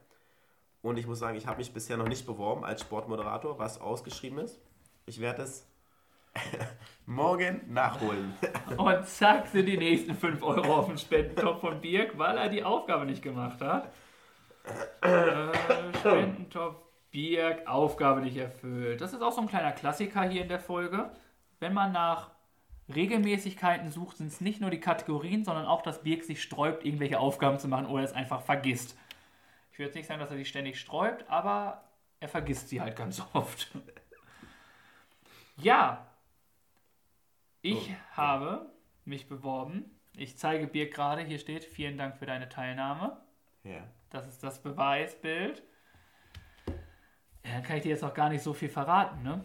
[0.82, 4.40] Und ich muss sagen, ich habe mich bisher noch nicht beworben als Sportmoderator, was ausgeschrieben
[4.40, 4.60] ist.
[5.06, 5.66] Ich werde es
[7.06, 8.34] morgen nachholen.
[8.76, 12.62] Und zack sind die nächsten 5 Euro auf dem Spendentopf von Birk, weil er die
[12.62, 13.90] Aufgabe nicht gemacht hat.
[15.00, 19.00] Äh, Spendentopf Birk, Aufgabe nicht erfüllt.
[19.00, 21.10] Das ist auch so ein kleiner Klassiker hier in der Folge.
[21.58, 22.30] Wenn man nach
[22.94, 27.18] Regelmäßigkeiten sucht, sind es nicht nur die Kategorien, sondern auch, dass Birk sich sträubt, irgendwelche
[27.18, 28.96] Aufgaben zu machen oder es einfach vergisst.
[29.72, 31.84] Ich würde jetzt nicht sagen, dass er sich ständig sträubt, aber
[32.20, 33.70] er vergisst sie halt ganz oft.
[35.56, 36.06] ja,
[37.62, 38.70] ich habe
[39.04, 39.98] mich beworben.
[40.14, 43.20] Ich zeige Birk gerade, hier steht, vielen Dank für deine Teilnahme.
[43.64, 43.86] Ja.
[44.10, 45.62] Das ist das Beweisbild.
[47.44, 49.44] Ja, dann kann ich dir jetzt auch gar nicht so viel verraten, ne?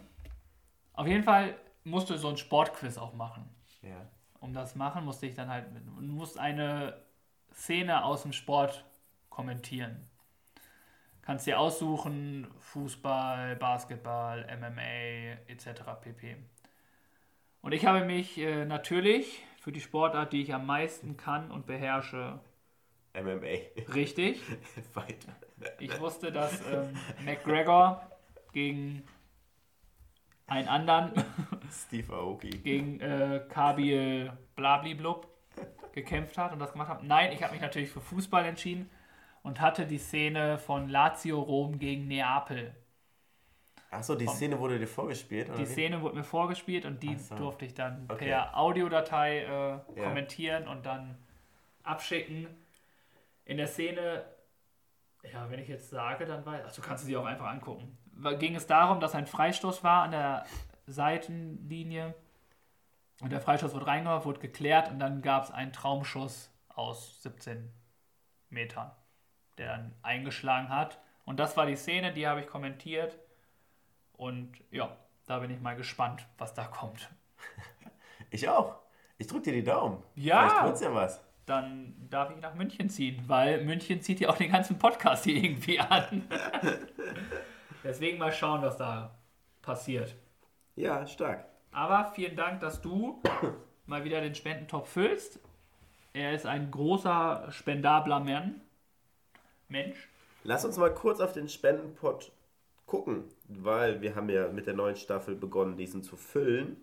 [0.92, 3.48] Auf jeden Fall musst du so ein Sportquiz auch machen.
[3.82, 4.06] Ja.
[4.40, 7.02] Um das machen, musste ich dann halt, du musst eine
[7.52, 8.84] Szene aus dem Sport
[9.28, 10.08] kommentieren.
[11.22, 15.82] Kannst dir aussuchen, Fußball, Basketball, MMA etc.
[16.02, 16.36] pp.
[17.62, 21.64] Und ich habe mich äh, natürlich für die Sportart, die ich am meisten kann und
[21.64, 22.40] beherrsche,
[23.14, 23.92] MMA.
[23.94, 24.40] Richtig.
[24.94, 25.32] Weiter.
[25.78, 28.02] Ich wusste, dass ähm, McGregor
[28.52, 29.02] gegen
[30.46, 31.12] einen anderen,
[31.70, 32.50] Steve Aoki.
[32.50, 35.28] gegen äh, Kabil Blabliblub
[35.92, 37.02] gekämpft hat und das gemacht hat.
[37.04, 38.90] Nein, ich habe mich natürlich für Fußball entschieden
[39.42, 42.74] und hatte die Szene von Lazio Rom gegen Neapel.
[43.90, 45.48] Achso, die Vom- Szene wurde dir vorgespielt?
[45.48, 45.66] Oder Die wie?
[45.72, 47.36] Szene wurde mir vorgespielt und die so.
[47.36, 48.26] durfte ich dann Okay.
[48.26, 51.16] per Audiodatei äh, kommentieren und dann
[51.84, 52.48] abschicken.
[53.44, 54.24] In der Szene,
[55.22, 57.98] ja, wenn ich jetzt sage, dann weiß also kannst du sie auch einfach angucken.
[58.38, 60.44] Ging es darum, dass ein Freistoß war an der
[60.86, 62.14] Seitenlinie
[63.20, 67.70] und der Freistoß wurde reingehauen, wurde geklärt und dann gab es einen Traumschuss aus 17
[68.50, 68.90] Metern,
[69.58, 71.00] der dann eingeschlagen hat.
[71.24, 73.18] Und das war die Szene, die habe ich kommentiert.
[74.12, 74.96] Und ja,
[75.26, 77.08] da bin ich mal gespannt, was da kommt.
[78.30, 78.80] Ich auch.
[79.16, 80.02] Ich drück dir die Daumen.
[80.16, 80.48] Ja.
[80.48, 81.24] Vielleicht wird's ja was.
[81.46, 85.36] Dann darf ich nach München ziehen, weil München zieht ja auch den ganzen Podcast hier
[85.36, 86.26] irgendwie an.
[87.84, 89.14] Deswegen mal schauen, was da
[89.60, 90.14] passiert.
[90.74, 91.44] Ja, stark.
[91.70, 93.22] Aber vielen Dank, dass du
[93.86, 95.38] mal wieder den Spendentopf füllst.
[96.14, 98.60] Er ist ein großer, spendabler Mann.
[99.68, 100.08] Mensch.
[100.44, 102.32] Lass uns mal kurz auf den Spendenpot
[102.86, 106.76] gucken, weil wir haben ja mit der neuen Staffel begonnen, diesen zu füllen.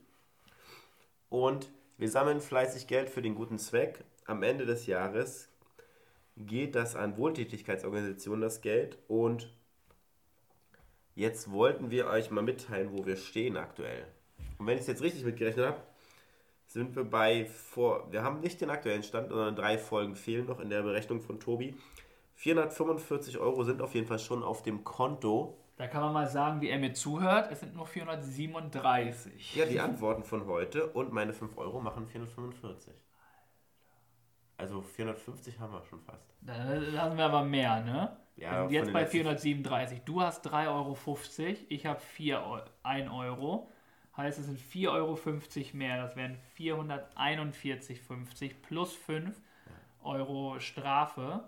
[1.29, 4.03] Und wir sammeln fleißig Geld für den guten Zweck.
[4.31, 5.49] Am Ende des Jahres
[6.37, 8.97] geht das an Wohltätigkeitsorganisationen, das Geld.
[9.09, 9.53] Und
[11.15, 14.07] jetzt wollten wir euch mal mitteilen, wo wir stehen aktuell.
[14.57, 15.81] Und wenn ich es jetzt richtig mitgerechnet habe,
[16.65, 18.09] sind wir bei vor.
[18.09, 21.41] Wir haben nicht den aktuellen Stand, sondern drei Folgen fehlen noch in der Berechnung von
[21.41, 21.75] Tobi.
[22.35, 25.57] 445 Euro sind auf jeden Fall schon auf dem Konto.
[25.75, 27.51] Da kann man mal sagen, wie er mir zuhört.
[27.51, 29.57] Es sind nur 437.
[29.57, 32.93] Ja, die Antworten von heute und meine 5 Euro machen 445.
[34.61, 36.23] Also 450 haben wir schon fast.
[36.41, 36.53] Da
[37.01, 38.15] haben wir aber mehr, ne?
[38.37, 40.01] Ja, wir sind jetzt bei letzten- 437.
[40.05, 40.97] Du hast 3,50 Euro,
[41.69, 43.67] ich habe 4 Eu 1 Euro.
[44.15, 46.01] Heißt, es sind 4,50 Euro mehr.
[46.01, 49.39] Das wären 441,50 plus 5
[50.03, 51.43] Euro Strafe.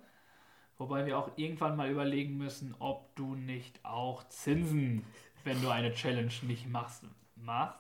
[0.78, 5.06] Wobei wir auch irgendwann mal überlegen müssen, ob du nicht auch Zinsen,
[5.44, 7.04] wenn du eine Challenge nicht machst,
[7.36, 7.80] machst.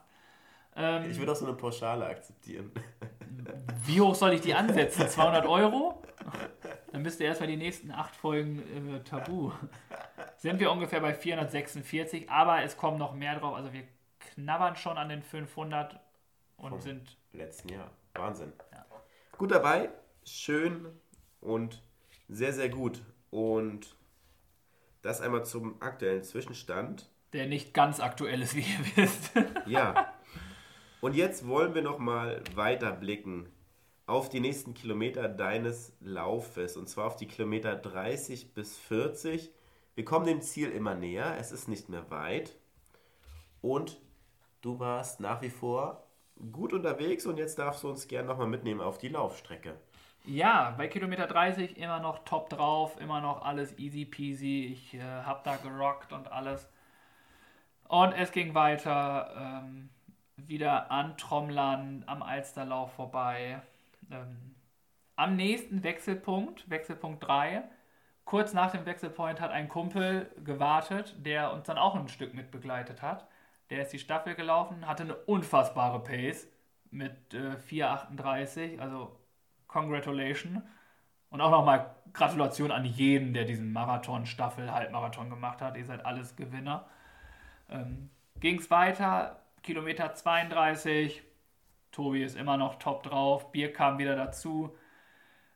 [0.75, 2.71] Ähm, Ich würde auch so eine Pauschale akzeptieren.
[3.85, 5.07] wie hoch soll ich die ansetzen?
[5.07, 6.01] 200 Euro?
[6.91, 8.59] Dann bist du erstmal die nächsten acht Folgen
[8.95, 9.51] äh, tabu.
[10.37, 13.55] Sind wir ungefähr bei 446, aber es kommen noch mehr drauf.
[13.55, 13.83] Also wir
[14.19, 15.99] knabbern schon an den 500
[16.57, 17.91] und Vom sind letzten Jahr.
[18.15, 18.53] Wahnsinn.
[19.37, 19.89] Gut dabei,
[20.23, 20.85] schön
[21.41, 21.81] und
[22.29, 23.01] sehr, sehr gut.
[23.31, 23.95] Und
[25.01, 27.09] das einmal zum aktuellen Zwischenstand.
[27.33, 29.31] der nicht ganz aktuell ist, wie ihr wisst.
[29.65, 30.12] Ja.
[31.03, 33.51] Und jetzt wollen wir noch mal weiter blicken
[34.05, 36.77] auf die nächsten Kilometer deines Laufes.
[36.77, 39.51] Und zwar auf die Kilometer 30 bis 40.
[39.95, 41.35] Wir kommen dem Ziel immer näher.
[41.37, 42.57] Es ist nicht mehr weit.
[43.59, 43.99] Und
[44.61, 46.07] du warst nach wie vor
[46.53, 49.75] gut unterwegs und jetzt darfst du uns gerne noch mal mitnehmen auf die Laufstrecke.
[50.23, 54.67] Ja, bei Kilometer 30 immer noch top drauf, immer noch alles easy peasy.
[54.71, 56.69] Ich äh, hab da gerockt und alles.
[57.89, 59.89] Und es ging weiter, ähm,
[60.37, 63.61] wieder an Trommlern, am Alsterlauf vorbei.
[64.11, 64.55] Ähm,
[65.15, 67.63] am nächsten Wechselpunkt, Wechselpunkt 3,
[68.25, 72.51] kurz nach dem Wechselpoint hat ein Kumpel gewartet, der uns dann auch ein Stück mit
[72.51, 73.27] begleitet hat.
[73.69, 76.47] Der ist die Staffel gelaufen, hatte eine unfassbare Pace
[76.91, 79.17] mit äh, 4,38, also
[79.67, 80.63] Congratulation.
[81.29, 85.77] Und auch nochmal Gratulation an jeden, der diesen Marathon, Staffel, Halbmarathon gemacht hat.
[85.77, 86.85] Ihr seid alles Gewinner.
[87.69, 91.23] Ähm, Ging es weiter, Kilometer 32.
[91.91, 93.51] Tobi ist immer noch top drauf.
[93.51, 94.75] Bier kam wieder dazu.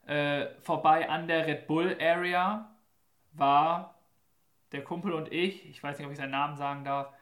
[0.05, 2.71] Äh, vorbei an der Red Bull Area
[3.33, 3.95] war
[4.71, 7.13] der Kumpel und ich, ich weiß nicht, ob ich seinen Namen sagen darf,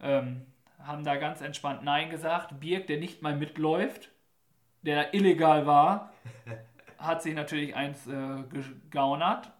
[0.00, 0.46] ähm,
[0.78, 2.60] haben da ganz entspannt Nein gesagt.
[2.60, 4.10] Birk, der nicht mal mitläuft,
[4.82, 6.12] der illegal war,
[6.98, 9.50] hat sich natürlich eins äh, gegaunert.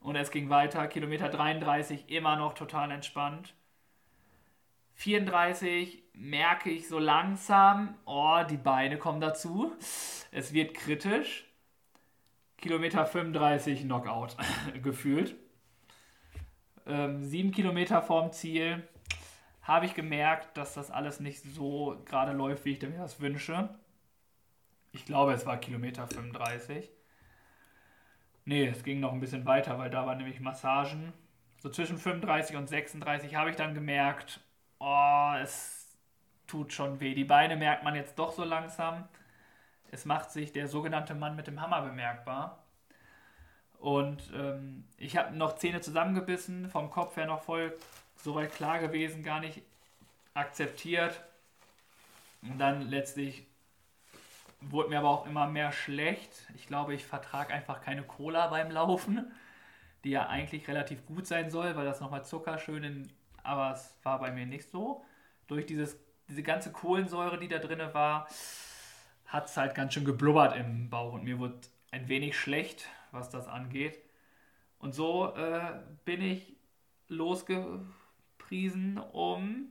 [0.00, 0.86] Und es ging weiter.
[0.86, 3.54] Kilometer 33 immer noch total entspannt.
[4.94, 9.74] 34 merke ich so langsam, oh, die Beine kommen dazu.
[10.30, 11.44] Es wird kritisch.
[12.56, 14.36] Kilometer 35 Knockout
[14.82, 15.36] gefühlt.
[16.86, 18.86] Ähm, sieben Kilometer vorm Ziel
[19.62, 23.70] habe ich gemerkt, dass das alles nicht so gerade läuft, wie ich mir das wünsche.
[24.92, 26.88] Ich glaube, es war Kilometer 35.
[28.44, 31.12] Nee, es ging noch ein bisschen weiter, weil da waren nämlich Massagen.
[31.58, 34.40] So zwischen 35 und 36 habe ich dann gemerkt,
[34.84, 35.96] oh, es
[36.46, 37.14] tut schon weh.
[37.14, 39.08] Die Beine merkt man jetzt doch so langsam.
[39.90, 42.64] Es macht sich der sogenannte Mann mit dem Hammer bemerkbar.
[43.78, 47.76] Und ähm, ich habe noch Zähne zusammengebissen, vom Kopf her noch voll
[48.16, 49.62] soweit klar gewesen, gar nicht
[50.34, 51.22] akzeptiert.
[52.42, 53.46] Und dann letztlich
[54.60, 56.30] wurde mir aber auch immer mehr schlecht.
[56.54, 59.30] Ich glaube, ich vertrage einfach keine Cola beim Laufen,
[60.02, 63.12] die ja eigentlich relativ gut sein soll, weil das nochmal Zucker schön in.
[63.44, 65.04] Aber es war bei mir nicht so.
[65.46, 65.96] Durch dieses,
[66.28, 68.26] diese ganze Kohlensäure, die da drin war,
[69.26, 71.60] hat es halt ganz schön geblubbert im Bauch und mir wurde
[71.90, 73.98] ein wenig schlecht, was das angeht.
[74.78, 76.56] Und so äh, bin ich
[77.08, 79.68] losgepriesen, um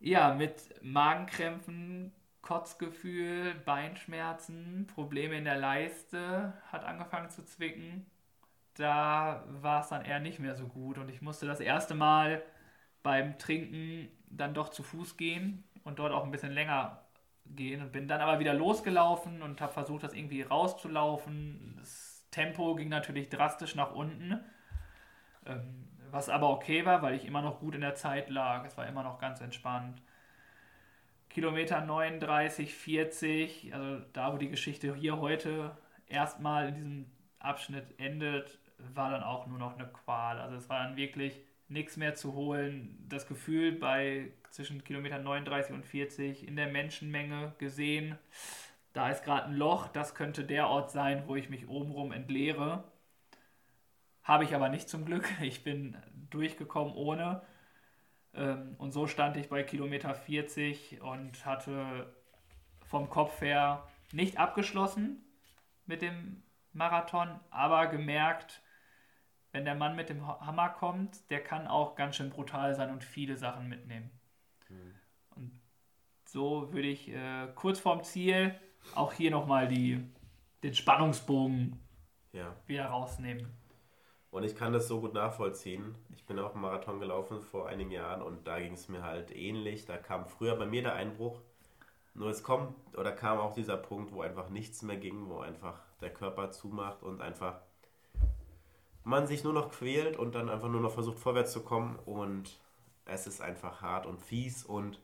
[0.00, 2.12] ja mit Magenkrämpfen,
[2.42, 8.06] Kotzgefühl, Beinschmerzen, Probleme in der Leiste hat angefangen zu zwicken.
[8.74, 12.42] Da war es dann eher nicht mehr so gut und ich musste das erste Mal
[13.02, 17.02] beim Trinken dann doch zu Fuß gehen und dort auch ein bisschen länger
[17.46, 21.76] gehen und bin dann aber wieder losgelaufen und habe versucht, das irgendwie rauszulaufen.
[21.78, 24.40] Das Tempo ging natürlich drastisch nach unten,
[25.46, 28.64] ähm, was aber okay war, weil ich immer noch gut in der Zeit lag.
[28.64, 30.02] Es war immer noch ganz entspannt.
[31.28, 35.76] Kilometer 39, 40, also da, wo die Geschichte hier heute
[36.06, 38.58] erstmal in diesem Abschnitt endet,
[38.94, 40.38] war dann auch nur noch eine Qual.
[40.38, 43.04] Also es war dann wirklich nichts mehr zu holen.
[43.08, 48.18] Das Gefühl bei zwischen Kilometer 39 und 40 in der Menschenmenge gesehen,
[48.92, 52.84] da ist gerade ein Loch, das könnte der Ort sein, wo ich mich obenrum entleere.
[54.22, 55.28] Habe ich aber nicht zum Glück.
[55.40, 55.96] Ich bin
[56.30, 57.42] durchgekommen ohne.
[58.34, 62.14] Ähm, und so stand ich bei Kilometer 40 und hatte
[62.86, 65.24] vom Kopf her nicht abgeschlossen
[65.86, 66.42] mit dem
[66.72, 68.62] Marathon, aber gemerkt,
[69.52, 73.04] wenn der Mann mit dem Hammer kommt, der kann auch ganz schön brutal sein und
[73.04, 74.10] viele Sachen mitnehmen.
[74.68, 74.94] Mhm.
[75.36, 75.60] Und
[76.24, 78.54] so würde ich äh, kurz vorm Ziel
[78.94, 81.78] auch hier nochmal den Spannungsbogen
[82.32, 82.56] ja.
[82.66, 83.46] wieder rausnehmen.
[84.30, 85.94] Und ich kann das so gut nachvollziehen.
[86.14, 89.30] Ich bin auch einen Marathon gelaufen vor einigen Jahren und da ging es mir halt
[89.30, 89.84] ähnlich.
[89.84, 91.38] Da kam früher bei mir der Einbruch.
[92.14, 95.78] Nur es kommt oder kam auch dieser Punkt, wo einfach nichts mehr ging, wo einfach
[96.00, 97.60] der Körper zumacht und einfach
[99.04, 102.58] man sich nur noch quält und dann einfach nur noch versucht vorwärts zu kommen und
[103.04, 105.00] es ist einfach hart und fies und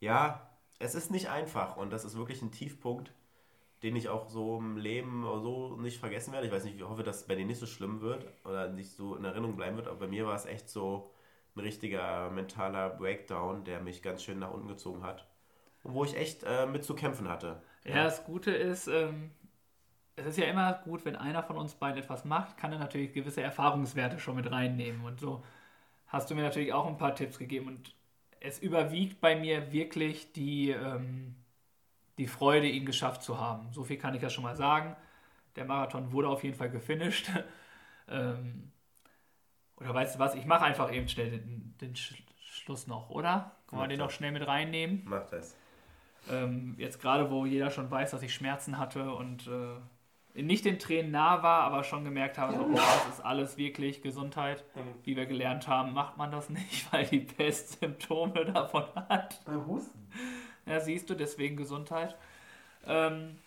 [0.00, 3.12] ja, es ist nicht einfach und das ist wirklich ein Tiefpunkt
[3.82, 6.46] den ich auch so im Leben so nicht vergessen werde.
[6.46, 8.90] Ich weiß nicht, ich hoffe, dass es bei dir nicht so schlimm wird oder nicht
[8.90, 11.10] so in Erinnerung bleiben wird, aber bei mir war es echt so
[11.54, 15.26] ein richtiger mentaler Breakdown, der mich ganz schön nach unten gezogen hat.
[15.82, 17.62] Und wo ich echt äh, mit zu kämpfen hatte.
[17.84, 18.04] Ja, ja.
[18.04, 19.30] das Gute ist, ähm,
[20.16, 23.12] es ist ja immer gut, wenn einer von uns beiden etwas macht, kann er natürlich
[23.12, 25.04] gewisse Erfahrungswerte schon mit reinnehmen.
[25.04, 25.44] Und so
[26.06, 27.68] hast du mir natürlich auch ein paar Tipps gegeben.
[27.68, 27.94] Und
[28.40, 30.70] es überwiegt bei mir wirklich die.
[30.70, 31.36] Ähm,
[32.18, 33.72] die Freude, ihn geschafft zu haben.
[33.72, 34.96] So viel kann ich ja schon mal sagen.
[35.56, 37.30] Der Marathon wurde auf jeden Fall gefinisht.
[38.08, 38.72] ähm,
[39.76, 43.52] oder weißt du was, ich mache einfach eben schnell den, den Sch Schluss noch, oder?
[43.68, 45.02] Kann man den noch schnell mit reinnehmen?
[45.04, 45.54] Mach das.
[46.30, 49.76] Ähm, jetzt gerade, wo jeder schon weiß, dass ich Schmerzen hatte und äh,
[50.42, 54.02] nicht den Tränen nah war, aber schon gemerkt habe, so, oh, das ist alles wirklich
[54.02, 54.64] Gesundheit.
[55.04, 59.42] Wie wir gelernt haben, macht man das nicht, weil die Pest Symptome davon hat.
[59.44, 60.08] Beim Husten.
[60.66, 62.16] Ja, siehst du, deswegen Gesundheit.
[62.86, 63.38] Ähm,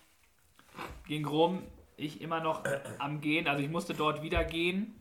[1.07, 1.63] ging rum,
[1.97, 2.63] ich immer noch
[2.97, 4.95] am Gehen, also ich musste dort wieder gehen,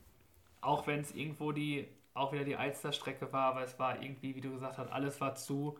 [0.61, 4.41] auch wenn es irgendwo die, auch wieder die Alsterstrecke war, aber es war irgendwie, wie
[4.41, 5.79] du gesagt hast, alles war zu.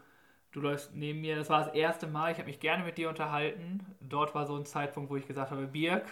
[0.59, 3.09] Du läufst neben mir, das war das erste Mal, ich habe mich gerne mit dir
[3.09, 3.79] unterhalten.
[4.01, 6.05] Dort war so ein Zeitpunkt, wo ich gesagt habe, Birk,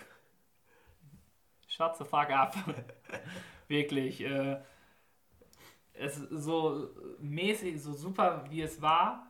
[1.67, 2.55] shut the fuck up.
[3.67, 4.21] Wirklich.
[4.21, 4.59] Äh,
[5.95, 9.27] es so mäßig, so super wie es war,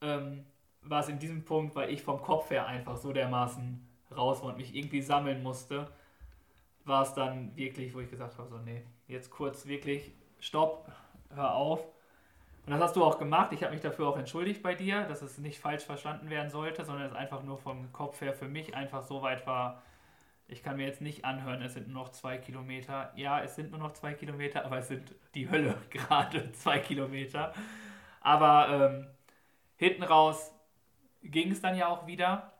[0.00, 0.44] ähm,
[0.82, 4.48] war es in diesem Punkt, weil ich vom Kopf her einfach so dermaßen raus war
[4.48, 5.88] und mich irgendwie sammeln musste,
[6.84, 10.90] war es dann wirklich, wo ich gesagt habe, so nee, jetzt kurz wirklich, stopp,
[11.32, 11.95] hör auf.
[12.66, 13.52] Und das hast du auch gemacht.
[13.52, 16.84] Ich habe mich dafür auch entschuldigt bei dir, dass es nicht falsch verstanden werden sollte,
[16.84, 19.82] sondern es einfach nur vom Kopf her für mich einfach so weit war.
[20.48, 23.12] Ich kann mir jetzt nicht anhören, es sind nur noch zwei Kilometer.
[23.14, 27.52] Ja, es sind nur noch zwei Kilometer, aber es sind die Hölle gerade zwei Kilometer.
[28.20, 29.06] Aber ähm,
[29.76, 30.52] hinten raus
[31.22, 32.52] ging es dann ja auch wieder.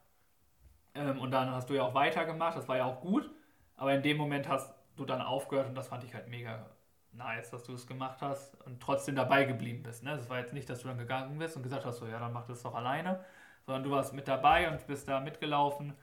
[0.94, 3.28] Ähm, und dann hast du ja auch weitergemacht, das war ja auch gut.
[3.76, 6.64] Aber in dem Moment hast du dann aufgehört und das fand ich halt mega
[7.16, 10.02] nice, dass du es gemacht hast und trotzdem dabei geblieben bist.
[10.02, 10.10] Ne?
[10.10, 12.32] Das war jetzt nicht, dass du dann gegangen bist und gesagt hast, so ja, dann
[12.32, 13.24] mach das doch alleine,
[13.64, 15.94] sondern du warst mit dabei und bist da mitgelaufen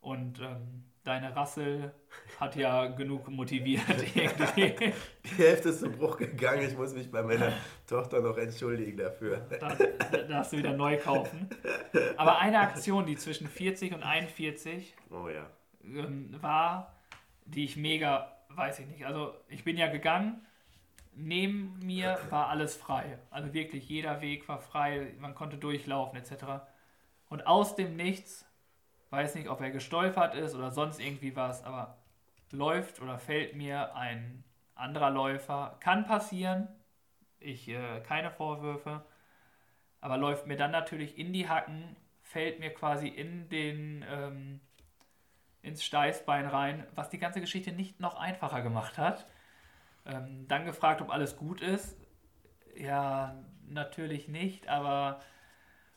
[0.00, 1.92] und ähm, deine Rassel
[2.40, 3.82] hat ja genug motiviert.
[4.56, 4.92] Die
[5.36, 6.68] Hälfte ist zum Bruch gegangen.
[6.68, 7.52] Ich muss mich bei meiner
[7.86, 9.46] Tochter noch entschuldigen dafür.
[9.60, 11.48] Da, da darfst du wieder neu kaufen.
[12.16, 15.46] Aber eine Aktion, die zwischen 40 und 41 oh, ja.
[15.84, 16.94] ähm, war,
[17.44, 19.06] die ich mega, weiß ich nicht.
[19.06, 20.44] Also ich bin ja gegangen.
[21.16, 23.18] Neben mir war alles frei.
[23.30, 25.14] Also wirklich jeder Weg war frei.
[25.20, 26.64] Man konnte durchlaufen etc.
[27.28, 28.46] Und aus dem Nichts
[29.10, 31.98] weiß nicht, ob er gestolpert ist oder sonst irgendwie was, aber
[32.50, 34.44] läuft oder fällt mir ein
[34.74, 35.76] anderer Läufer.
[35.80, 36.68] Kann passieren.
[37.38, 39.04] Ich, äh, keine Vorwürfe.
[40.00, 44.60] Aber läuft mir dann natürlich in die Hacken, fällt mir quasi in den, ähm,
[45.64, 49.26] ins Steißbein rein, was die ganze Geschichte nicht noch einfacher gemacht hat.
[50.06, 51.96] Ähm, dann gefragt, ob alles gut ist.
[52.76, 53.36] Ja,
[53.66, 55.20] natürlich nicht, aber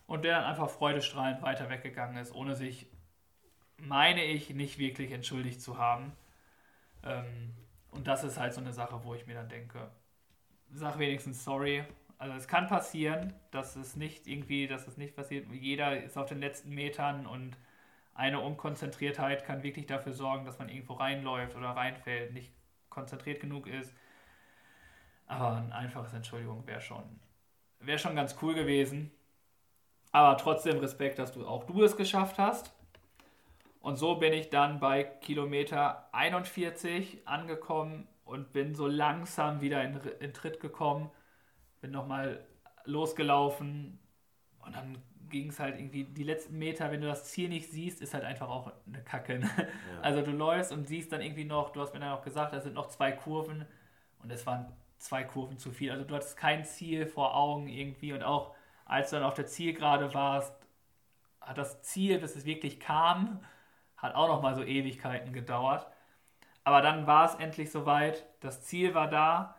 [0.05, 2.87] und der dann einfach freudestrahlend weiter weggegangen ist, ohne sich
[3.77, 6.13] meine ich, nicht wirklich entschuldigt zu haben.
[7.03, 7.53] Ähm,
[7.91, 9.91] und das ist halt so eine Sache, wo ich mir dann denke,
[10.71, 11.83] sag wenigstens sorry.
[12.17, 15.47] Also es kann passieren, dass es nicht irgendwie, dass es nicht passiert.
[15.51, 17.57] Jeder ist auf den letzten Metern und
[18.17, 22.51] eine Unkonzentriertheit kann wirklich dafür sorgen, dass man irgendwo reinläuft oder reinfällt, nicht
[22.89, 23.93] konzentriert genug ist.
[25.27, 27.03] Aber ein einfaches Entschuldigung wäre schon,
[27.79, 29.11] wäre schon ganz cool gewesen.
[30.11, 32.73] Aber trotzdem Respekt, dass du auch du es geschafft hast.
[33.81, 39.99] Und so bin ich dann bei Kilometer 41 angekommen und bin so langsam wieder in,
[40.19, 41.11] in Tritt gekommen.
[41.81, 42.43] Bin nochmal
[42.83, 43.99] losgelaufen
[44.65, 44.97] und dann
[45.29, 48.23] ging es halt irgendwie die letzten Meter, wenn du das Ziel nicht siehst, ist halt
[48.23, 49.39] einfach auch eine Kacke.
[49.39, 49.49] Ne?
[49.57, 50.01] Ja.
[50.01, 52.59] Also du läufst und siehst dann irgendwie noch, du hast mir dann auch gesagt, da
[52.59, 53.65] sind noch zwei Kurven
[54.23, 55.91] und es waren zwei Kurven zu viel.
[55.91, 58.55] Also du hattest kein Ziel vor Augen irgendwie und auch
[58.85, 60.53] als du dann auf der Zielgerade warst,
[61.41, 63.39] hat das Ziel, bis es wirklich kam,
[63.97, 65.87] hat auch noch mal so Ewigkeiten gedauert.
[66.63, 68.25] Aber dann war es endlich soweit.
[68.41, 69.55] Das Ziel war da.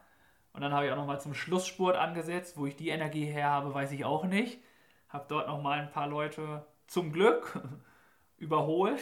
[0.52, 2.58] Und dann habe ich auch noch mal zum Schlussspurt angesetzt.
[2.58, 4.60] Wo ich die Energie her habe, weiß ich auch nicht.
[5.08, 7.60] Habe dort noch mal ein paar Leute zum Glück
[8.36, 9.00] überholt.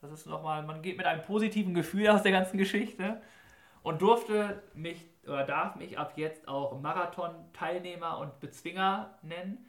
[0.00, 3.20] Das ist noch mal, man geht mit einem positiven Gefühl aus der ganzen Geschichte
[3.82, 9.66] und durfte mich oder darf mich ab jetzt auch Marathon-Teilnehmer und Bezwinger nennen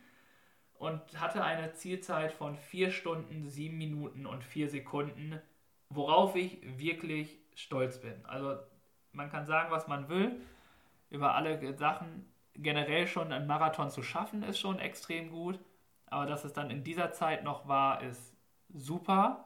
[0.76, 5.41] und hatte eine Zielzeit von 4 Stunden, 7 Minuten und 4 Sekunden,
[5.89, 8.26] worauf ich wirklich stolz bin.
[8.26, 8.57] Also
[9.11, 10.39] man kann sagen, was man will
[11.10, 12.31] über alle Sachen.
[12.57, 15.59] Generell schon einen Marathon zu schaffen, ist schon extrem gut.
[16.07, 18.35] Aber dass es dann in dieser Zeit noch war, ist
[18.73, 19.45] super.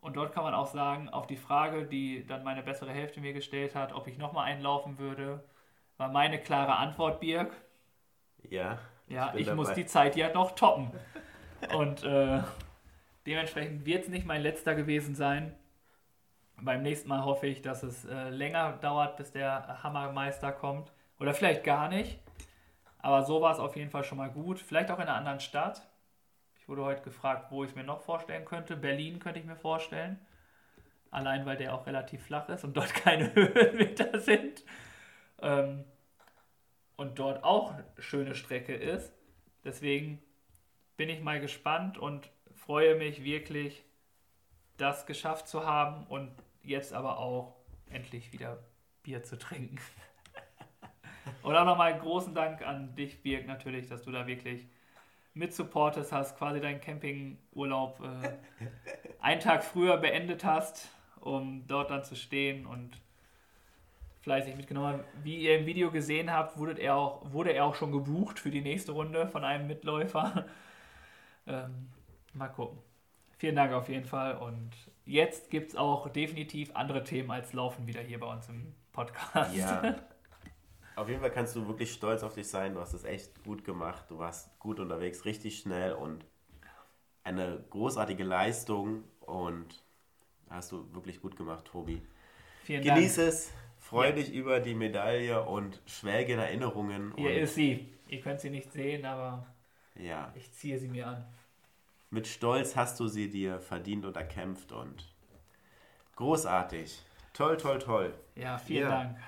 [0.00, 3.34] Und dort kann man auch sagen, auf die Frage, die dann meine bessere Hälfte mir
[3.34, 5.44] gestellt hat, ob ich nochmal einlaufen würde,
[5.98, 7.52] war meine klare Antwort, Birg.
[8.48, 8.78] Ja.
[9.08, 10.90] Ja, ich, ich muss die Zeit ja noch toppen.
[11.74, 12.40] Und äh,
[13.26, 15.54] dementsprechend wird es nicht mein letzter gewesen sein.
[16.56, 20.92] Beim nächsten Mal hoffe ich, dass es äh, länger dauert, bis der Hammermeister kommt.
[21.20, 22.18] Oder vielleicht gar nicht.
[22.98, 24.58] Aber so war es auf jeden Fall schon mal gut.
[24.58, 25.86] Vielleicht auch in einer anderen Stadt.
[26.58, 28.76] Ich wurde heute gefragt, wo ich es mir noch vorstellen könnte.
[28.76, 30.18] Berlin könnte ich mir vorstellen.
[31.10, 34.64] Allein weil der auch relativ flach ist und dort keine Höhenmeter sind.
[35.40, 35.84] Ähm,
[36.96, 39.12] und dort auch eine schöne Strecke ist.
[39.64, 40.22] Deswegen
[40.96, 43.84] bin ich mal gespannt und freue mich wirklich,
[44.76, 46.30] das geschafft zu haben und
[46.62, 47.56] jetzt aber auch
[47.90, 48.62] endlich wieder
[49.02, 49.78] Bier zu trinken.
[51.42, 54.66] Und auch nochmal großen Dank an dich, Birg, natürlich, dass du da wirklich
[55.34, 58.30] mit supportest hast, quasi deinen Campingurlaub äh,
[59.20, 60.90] einen Tag früher beendet hast,
[61.20, 63.00] um dort dann zu stehen und
[64.20, 65.00] fleißig mitgenommen.
[65.22, 68.50] Wie ihr im Video gesehen habt, wurde er auch, wurde er auch schon gebucht für
[68.50, 70.46] die nächste Runde von einem Mitläufer.
[71.46, 71.88] ähm,
[72.34, 72.78] mal gucken.
[73.38, 74.36] Vielen Dank auf jeden Fall.
[74.36, 74.70] Und
[75.06, 79.56] jetzt gibt es auch definitiv andere Themen als Laufen wieder hier bei uns im Podcast.
[79.56, 79.96] Ja.
[81.00, 82.74] Auf jeden Fall kannst du wirklich stolz auf dich sein.
[82.74, 84.04] Du hast es echt gut gemacht.
[84.10, 86.24] Du warst gut unterwegs, richtig schnell und
[87.24, 89.04] eine großartige Leistung.
[89.20, 89.82] Und
[90.50, 92.02] hast du wirklich gut gemacht, Tobi.
[92.62, 93.28] Vielen Genieß Dank.
[93.28, 94.12] es Freu Ja.
[94.12, 97.14] dich über die Medaille und schwelge in Erinnerungen.
[97.16, 97.88] Hier und, ist sie.
[98.08, 99.46] Ihr könnt sie nicht sehen, aber
[99.94, 101.24] Ja, ich ziehe sie mir an.
[102.10, 105.12] mit Stolz hast du sie dir verdient und erkämpft und
[106.16, 107.02] großartig.
[107.32, 108.14] Toll, toll, toll.
[108.36, 108.88] Ja, vielen Ja.
[108.88, 109.18] Dank.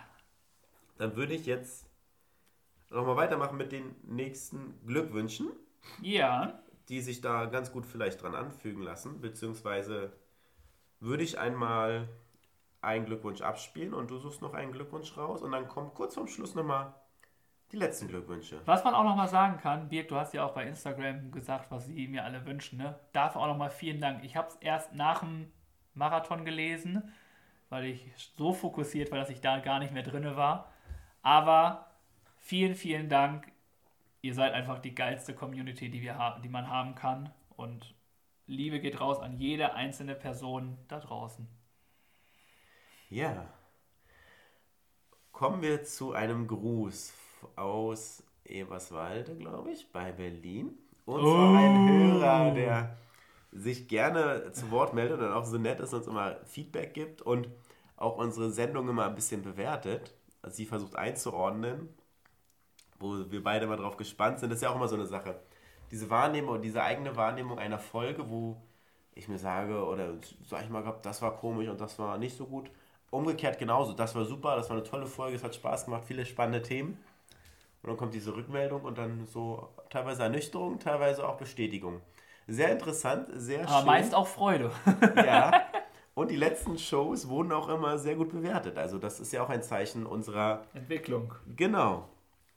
[1.03, 1.91] Dann würde ich jetzt
[2.89, 5.51] nochmal weitermachen mit den nächsten Glückwünschen.
[6.01, 6.62] Ja.
[6.89, 10.12] Die sich da ganz gut vielleicht dran anfügen lassen, beziehungsweise
[11.01, 12.09] würde ich einmal
[12.83, 16.29] einen Glückwunsch abspielen und du suchst noch einen Glückwunsch raus und dann kommt kurz vorm
[16.29, 16.95] Schluss nochmal
[17.73, 18.61] die letzten Glückwünsche.
[18.65, 21.69] Was man auch noch mal sagen kann, Birg, du hast ja auch bei Instagram gesagt,
[21.73, 22.79] was sie mir alle wünschen.
[22.79, 22.97] Ne?
[23.12, 24.23] Dafür auch noch mal vielen Dank.
[24.23, 25.51] Ich habe es erst nach dem
[25.95, 27.12] Marathon gelesen,
[27.70, 30.73] weil ich so fokussiert war, dass ich da gar nicht mehr drinne war.
[31.23, 31.86] Aber
[32.39, 33.51] vielen, vielen Dank.
[34.20, 37.32] Ihr seid einfach die geilste Community, die, wir haben, die man haben kann.
[37.57, 37.94] Und
[38.47, 41.47] Liebe geht raus an jede einzelne Person da draußen.
[43.09, 43.47] Ja.
[45.32, 47.12] Kommen wir zu einem Gruß
[47.57, 50.78] aus Eberswalde, glaube ich, bei Berlin.
[51.05, 52.97] Und zwar ein Hörer, der
[53.51, 57.49] sich gerne zu Wort meldet und auch so nett ist, uns immer Feedback gibt und
[57.97, 60.15] auch unsere Sendung immer ein bisschen bewertet.
[60.43, 61.89] Also sie versucht einzuordnen,
[62.98, 64.51] wo wir beide mal drauf gespannt sind.
[64.51, 65.40] Das ist ja auch immer so eine Sache.
[65.90, 68.56] Diese Wahrnehmung, diese eigene Wahrnehmung einer Folge, wo
[69.14, 70.14] ich mir sage, oder
[70.47, 72.70] sag ich mal, das war komisch und das war nicht so gut.
[73.10, 76.24] Umgekehrt genauso, das war super, das war eine tolle Folge, es hat Spaß gemacht, viele
[76.24, 76.98] spannende Themen.
[77.82, 82.01] Und dann kommt diese Rückmeldung und dann so teilweise Ernüchterung, teilweise auch Bestätigung.
[82.47, 83.86] Sehr interessant, sehr Aber schön.
[83.86, 84.70] meist auch Freude.
[85.16, 85.66] Ja.
[86.14, 88.76] Und die letzten Shows wurden auch immer sehr gut bewertet.
[88.76, 91.34] Also das ist ja auch ein Zeichen unserer Entwicklung.
[91.56, 92.09] Genau.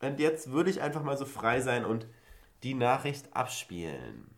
[0.02, 2.06] Und jetzt würde ich einfach mal so frei sein und
[2.64, 4.30] die Nachricht abspielen.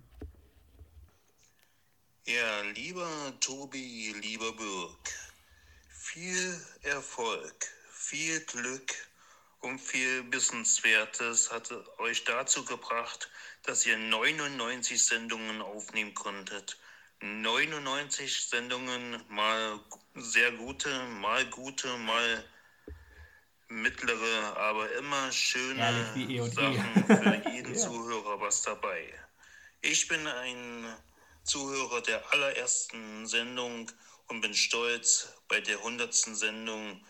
[2.25, 5.13] Ja, lieber Tobi, lieber Birk,
[5.87, 8.93] viel Erfolg, viel Glück
[9.61, 13.29] und viel Wissenswertes hat euch dazu gebracht,
[13.63, 16.77] dass ihr 99 Sendungen aufnehmen konntet.
[17.21, 19.79] 99 Sendungen, mal
[20.15, 20.89] sehr gute,
[21.19, 22.43] mal gute, mal
[23.69, 26.53] mittlere, aber immer schöne eh und je.
[26.53, 27.79] Sachen für jeden Ja.
[27.79, 29.13] Zuhörer was dabei.
[29.81, 30.95] Ich bin ein
[31.43, 33.91] Zuhörer der allerersten Sendung
[34.27, 37.03] und bin stolz, bei der hundertsten Sendung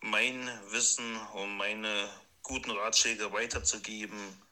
[0.00, 2.08] mein Wissen und meine
[2.42, 4.42] guten Ratschläge weiterzugeben.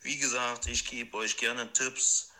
[0.00, 2.31] Wie gesagt, ich gebe euch gerne Tipps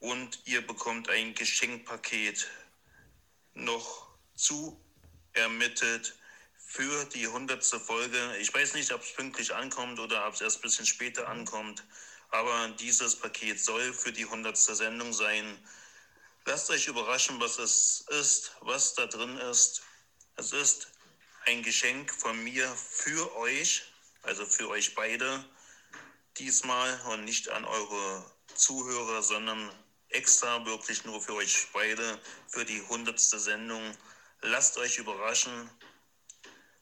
[0.00, 2.48] und ihr bekommt ein Geschenkpaket
[3.54, 4.80] noch zu
[5.32, 6.16] ermittelt
[6.56, 8.36] für die hundertste Folge.
[8.38, 11.84] Ich weiß nicht, ob es pünktlich ankommt oder ob es erst ein bisschen später ankommt,
[12.30, 15.58] aber dieses Paket soll für die hundertste Sendung sein.
[16.44, 19.82] Lasst euch überraschen, was es ist, was da drin ist.
[20.36, 20.88] Es ist
[21.46, 23.82] ein Geschenk von mir für euch,
[24.22, 25.44] also für euch beide
[26.36, 29.70] diesmal und nicht an eure Zuhörer, sondern
[30.10, 33.96] extra wirklich nur für euch beide, für die hundertste Sendung.
[34.40, 35.70] Lasst euch überraschen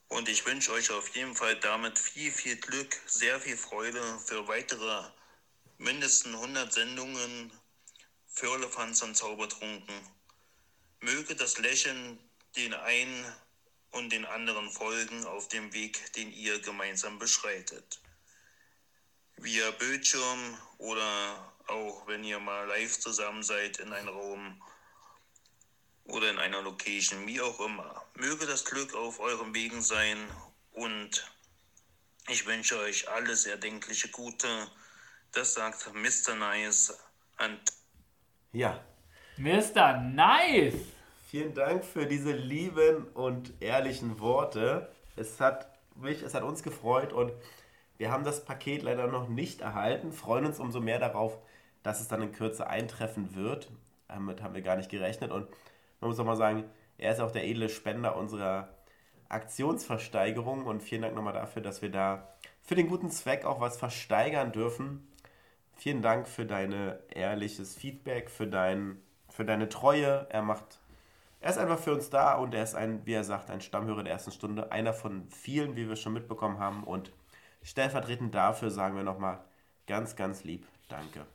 [0.09, 4.47] und ich wünsche euch auf jeden Fall damit viel, viel Glück, sehr viel Freude für
[4.47, 5.05] weitere
[5.79, 7.51] mindestens 100 Sendungen
[8.27, 9.95] für Firlefanz und Zaubertrunken.
[11.01, 12.19] Möge das Lächeln
[12.55, 13.33] den einen
[13.93, 18.01] und den anderen folgen auf dem Weg, den ihr gemeinsam beschreitet.
[19.37, 24.63] Via Bildschirm oder auch wenn ihr mal live zusammen seid in einem Raum
[26.05, 28.05] oder in einer Location, wie auch immer.
[28.15, 30.19] Möge das Glück auf euren Wegen sein
[30.73, 31.31] und
[32.29, 34.49] ich wünsche euch alles erdenkliche Gute.
[35.33, 36.35] Das sagt Mr.
[36.35, 36.97] Nice
[37.37, 37.59] an
[38.53, 38.85] Ja.
[39.37, 39.99] Mr.
[40.01, 40.75] Nice!
[41.31, 44.91] Vielen Dank für diese lieben und ehrlichen Worte.
[45.17, 47.33] Es hat mich, es hat uns gefreut und
[47.99, 51.39] wir haben das Paket leider noch nicht erhalten, freuen uns umso mehr darauf,
[51.87, 53.71] dass es dann in Kürze eintreffen wird.
[54.09, 55.49] Damit haben wir gar nicht gerechnet und
[56.01, 56.65] man muss auch mal sagen,
[56.99, 58.69] er ist auch der edle Spender unserer
[59.29, 62.29] Aktionsversteigerung und vielen Dank nochmal dafür, dass wir da
[62.63, 65.07] für den guten Zweck auch was versteigern dürfen.
[65.77, 70.27] Vielen Dank für deine ehrliches Feedback, für, dein, für deine Treue.
[70.31, 70.81] Er macht,
[71.41, 74.03] er ist einfach für uns da und er ist ein, wie er sagt, ein Stammhörer
[74.03, 76.83] der ersten Stunde, einer von vielen, wie wir schon mitbekommen haben.
[76.83, 77.13] Und
[77.63, 79.39] stellvertretend dafür sagen wir nochmal
[79.87, 81.27] ganz, ganz lieb Danke.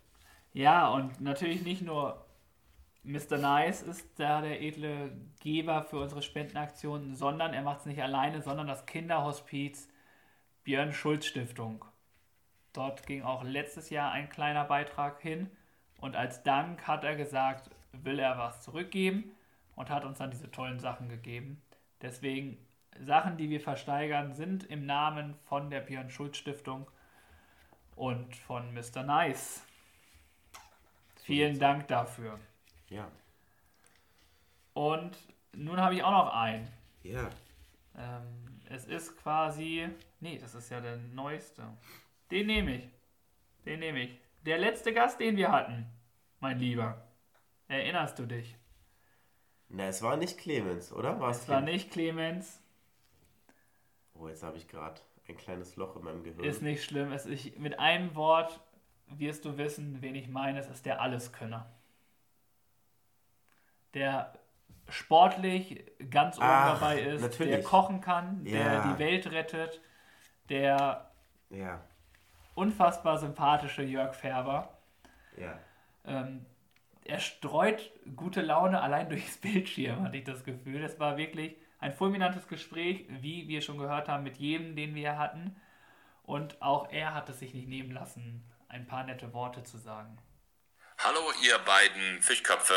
[0.53, 2.25] Ja, und natürlich nicht nur
[3.03, 3.37] Mr.
[3.37, 8.41] Nice ist da der edle Geber für unsere Spendenaktionen, sondern er macht es nicht alleine,
[8.41, 9.89] sondern das Kinderhospiz
[10.63, 11.85] Björn Schulz Stiftung.
[12.73, 15.49] Dort ging auch letztes Jahr ein kleiner Beitrag hin
[15.99, 19.31] und als Dank hat er gesagt, will er was zurückgeben.
[19.75, 21.61] und hat uns dann diese tollen Sachen gegeben.
[22.01, 22.57] Deswegen,
[22.99, 26.87] Sachen, die wir versteigern, sind im Namen von der Björn Schulz Stiftung
[27.95, 29.03] und von Mr.
[29.03, 29.63] Nice.
[31.23, 32.39] Vielen Dank dafür.
[32.89, 33.10] Ja.
[34.73, 35.18] Und
[35.53, 36.68] nun habe ich auch noch einen.
[37.03, 37.30] Ja.
[37.98, 39.89] Ähm, es ist quasi.
[40.19, 41.64] Nee, das ist ja der neueste.
[42.31, 42.89] Den nehme ich.
[43.65, 44.19] Den nehme ich.
[44.45, 45.85] Der letzte Gast, den wir hatten,
[46.39, 47.06] mein Lieber.
[47.68, 48.56] Erinnerst du dich?
[49.69, 51.19] Na, es war nicht Clemens, oder?
[51.19, 52.61] War Es war nicht Clemens.
[54.15, 56.43] Oh, jetzt habe ich gerade ein kleines Loch in meinem Gehirn.
[56.43, 57.11] Ist nicht schlimm.
[57.11, 58.60] Es ist, mit einem Wort
[59.19, 60.59] wirst du wissen, wen ich meine.
[60.59, 61.65] Es ist der Alleskönner.
[63.93, 64.33] Der
[64.89, 67.65] sportlich ganz oben Ach, dabei ist, der natürlich.
[67.65, 68.93] kochen kann, der Ja.
[68.93, 69.81] die Welt rettet,
[70.49, 71.11] der
[71.49, 71.81] Ja.
[72.55, 74.77] unfassbar sympathische Jörg Färber.
[75.38, 75.57] Ja.
[76.05, 76.45] Ähm,
[77.05, 80.81] er streut gute Laune allein durchs Bildschirm, hatte ich das Gefühl.
[80.81, 85.17] Das war wirklich ein fulminantes Gespräch, wie wir schon gehört haben, mit jedem, den wir
[85.17, 85.55] hatten.
[86.23, 90.18] Und auch er hat es sich nicht nehmen lassen, ein paar nette Worte zu sagen.
[90.98, 92.73] Hallo ihr beiden Fischköpfe,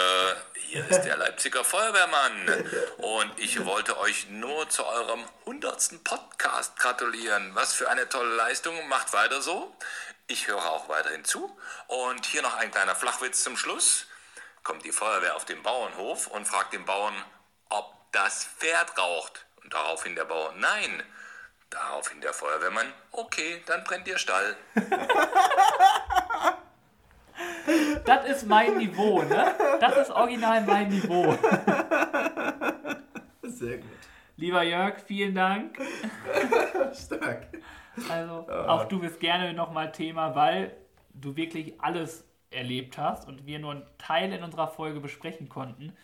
[0.54, 2.64] hier ist der Leipziger Feuerwehrmann
[2.96, 6.02] und ich wollte euch nur zu eurem 100.
[6.02, 7.54] Podcast gratulieren.
[7.54, 9.76] Was für eine tolle Leistung, macht weiter so.
[10.26, 11.56] Ich höre auch weiterhin zu
[11.86, 14.06] und hier noch ein kleiner Flachwitz zum Schluss.
[14.64, 17.14] Kommt die Feuerwehr auf den Bauernhof und fragt den Bauern,
[17.68, 19.46] ob das Pferd raucht.
[19.62, 21.04] Und daraufhin der Bauer, nein.
[21.74, 24.56] Daraufhin der Feuerwehrmann, okay, dann brennt ihr Stall.
[28.04, 29.54] Das ist mein Niveau, ne?
[29.80, 31.32] Das ist original mein Niveau.
[33.42, 33.90] Sehr gut.
[34.36, 35.78] Lieber Jörg, vielen Dank.
[36.94, 37.46] Stark.
[38.08, 38.66] Also, Ah.
[38.68, 40.76] auch du bist gerne nochmal Thema, weil
[41.14, 45.96] du wirklich alles erlebt hast und wir nur einen Teil in unserer Folge besprechen konnten.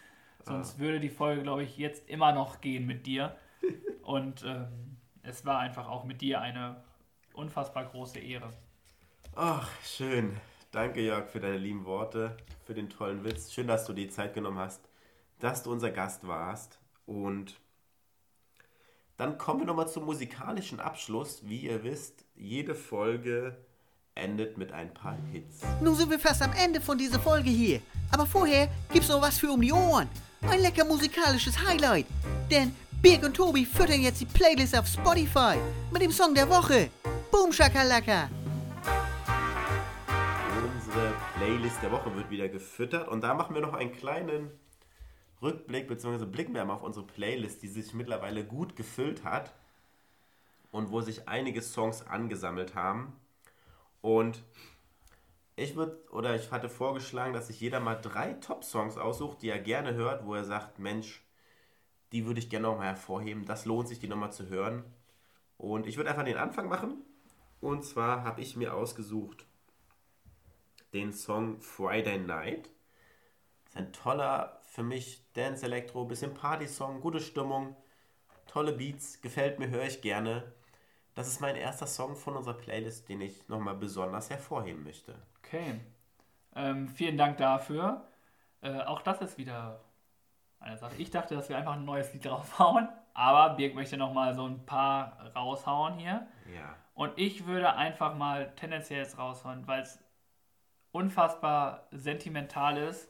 [0.43, 3.37] Sonst würde die Folge, glaube ich, jetzt immer noch gehen mit dir.
[4.03, 4.90] Und ähm,
[5.23, 6.83] es war einfach auch mit dir eine
[7.35, 8.51] unfassbar große Ehre.
[9.37, 10.37] Ach, schön.
[10.73, 13.53] Danke, Jörg, für deine lieben Worte, für den tollen Witz.
[13.53, 14.81] Schön, dass du die Zeit genommen hast,
[15.41, 16.79] dass du unser Gast warst.
[17.07, 17.57] Und
[19.17, 21.43] dann kommen wir nochmal zum musikalischen Abschluss.
[21.45, 23.57] Wie ihr wisst, jede Folge
[24.15, 25.61] endet mit ein paar Hits.
[25.81, 27.81] Nun sind wir fast am Ende von dieser Folge hier.
[28.13, 30.09] Aber vorher gibt's noch was für um die Ohren.
[30.43, 32.07] Ein lecker musikalisches Highlight.
[32.51, 35.57] Denn Birg und Tobi füttern jetzt die Playlist auf Spotify
[35.91, 36.91] mit dem Song der Woche.
[37.33, 38.29] Boom Shakalaka.
[40.63, 44.51] Unsere Playlist der Woche wird wieder gefüttert und da machen wir noch einen kleinen
[45.41, 46.27] Rückblick bzw.
[46.27, 49.55] blicken wir mal auf unsere Playlist, die sich mittlerweile gut gefüllt hat
[50.71, 53.15] und wo sich einige Songs angesammelt haben.
[54.03, 54.43] Und
[55.57, 59.59] ich würde oder ich hatte vorgeschlagen, dass sich jeder mal drei Top-Songs aussucht, die er
[59.59, 61.23] gerne hört, wo er sagt, Mensch,
[62.13, 63.45] die würde ich gerne nochmal hervorheben.
[63.47, 64.85] Das lohnt sich, die nochmal zu hören.
[65.59, 67.03] Und ich würde einfach den Anfang machen.
[67.61, 69.47] Und zwar habe ich mir ausgesucht
[70.93, 72.69] den Song Friday Night.
[73.67, 77.77] ist ein toller, für mich Dance Electro, bisschen Party-Song, gute Stimmung,
[78.47, 80.53] tolle Beats, gefällt mir, höre ich gerne.
[81.15, 85.15] Das ist mein erster Song von unserer Playlist, den ich nochmal besonders hervorheben möchte.
[85.39, 85.81] Okay.
[86.55, 88.09] Ähm, vielen Dank dafür.
[88.63, 89.81] Äh, auch das ist wieder
[90.61, 90.95] eine Sache.
[90.99, 94.65] Ich dachte, dass wir einfach ein neues Lied draufhauen, aber Birg möchte nochmal so ein
[94.67, 96.27] paar raushauen hier.
[96.55, 96.77] Ja.
[96.95, 99.99] Und ich würde einfach mal tendenziell jetzt raushauen, weil es
[100.93, 103.09] unfassbar sentimental ist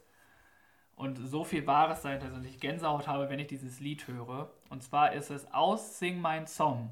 [0.94, 4.51] und so viel Wahres dahinter ist und ich Gänsehaut habe, wenn ich dieses Lied höre.
[4.68, 6.90] Und zwar ist es aus Sing Mein Song.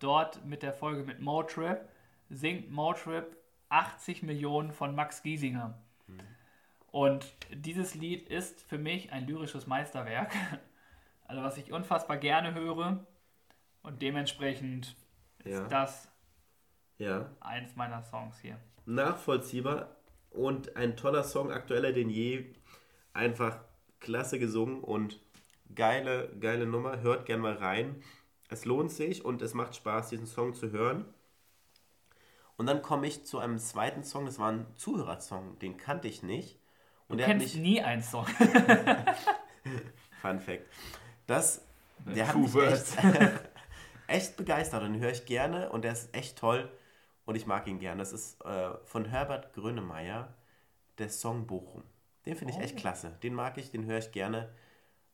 [0.00, 1.88] Dort mit der Folge mit Motrip
[2.30, 3.36] singt Motrip
[3.68, 5.74] 80 Millionen von Max Giesinger.
[6.94, 10.32] Und dieses Lied ist für mich ein lyrisches Meisterwerk.
[11.26, 13.04] Also was ich unfassbar gerne höre.
[13.82, 14.94] Und dementsprechend
[15.42, 15.66] ist Ja.
[15.68, 16.08] das
[16.98, 17.30] Ja.
[17.40, 18.60] eins meiner Songs hier.
[18.84, 19.96] Nachvollziehbar
[20.30, 22.44] und ein toller Song, aktueller denn je.
[23.14, 23.58] Einfach
[24.00, 25.18] klasse gesungen und
[25.74, 27.00] geile, geile Nummer.
[27.00, 28.02] Hört gern mal rein.
[28.50, 31.06] Es lohnt sich und es macht Spaß, diesen Song zu hören.
[32.56, 36.22] Und dann komme ich zu einem zweiten Song, das war ein Zuhörersong, den kannte ich
[36.22, 36.60] nicht.
[37.08, 38.26] Und Du kennst nie einen Song.
[40.20, 40.64] Fun Fact.
[41.26, 41.62] Das,
[41.98, 42.96] der hat mich words.
[42.96, 43.04] echt,
[44.06, 46.70] echt begeistert und den höre ich gerne und der ist echt toll
[47.24, 47.98] und ich mag ihn gern.
[47.98, 50.34] Das ist äh, von Herbert Grönemeyer,
[50.98, 51.82] der Song Bochum.
[52.26, 52.80] Den finde ich echt Oh.
[52.80, 53.10] klasse.
[53.22, 54.48] Den mag ich, den höre ich gerne.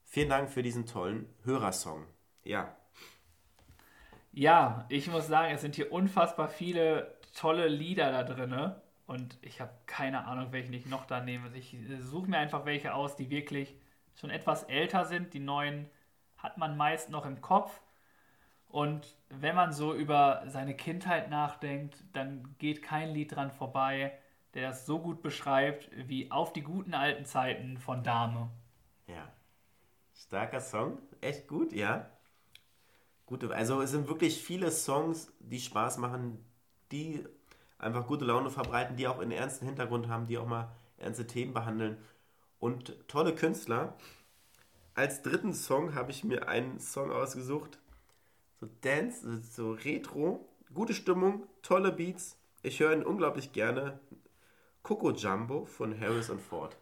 [0.05, 2.07] Vielen Dank für diesen tollen Hörersong.
[2.45, 2.77] Ja,
[4.33, 8.75] Ja, ich muss sagen, es sind hier unfassbar viele tolle Lieder da drin.
[9.11, 11.51] Und ich habe keine Ahnung, welchen ich noch da nehme.
[11.57, 13.75] Ich suche mir einfach welche aus, die wirklich
[14.15, 15.35] schon etwas älter sind.
[15.35, 15.91] Die neuen
[16.37, 17.81] hat man meist noch im Kopf.
[18.69, 24.17] Und wenn man so über seine Kindheit nachdenkt, dann geht kein Lied dran vorbei,
[24.55, 28.49] der das so gut beschreibt wie Auf die guten alten Zeiten von Dame.
[29.09, 29.29] Ja.
[30.15, 30.99] Starker Song.
[31.21, 32.09] Echt gut, ja.
[33.27, 36.45] Gute, also es sind wirklich viele Songs, die Spaß machen,
[36.93, 37.27] die
[37.81, 41.55] einfach gute Laune verbreiten, die auch einen ernsten Hintergrund haben, die auch mal ernste Themen
[41.55, 41.97] behandeln.
[42.59, 43.97] Und tolle Künstler.
[44.95, 47.79] Als dritten Song habe ich mir einen Song ausgesucht.
[48.61, 52.37] So Dance, so Retro, gute Stimmung, tolle Beats.
[52.63, 53.99] Ich höre ihn unglaublich gerne.
[54.83, 56.77] Coco Jumbo von Harris und Ford.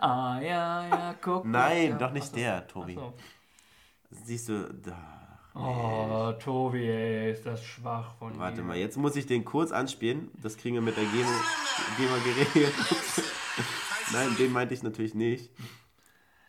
[0.00, 1.44] Ah, ja, ja, guck.
[1.44, 1.98] Nein, ja.
[1.98, 2.94] doch nicht der, Tobi.
[2.94, 3.14] So.
[4.10, 5.17] Siehst du, da.
[5.60, 8.62] Oh, Tobi, ey, ist das schwach von Warte dir.
[8.62, 10.30] mal, jetzt muss ich den kurz anspielen.
[10.40, 11.40] Das kriegen wir mit der GEMA,
[11.96, 12.74] GEMA geregelt.
[14.12, 15.50] Nein, den meinte ich natürlich nicht.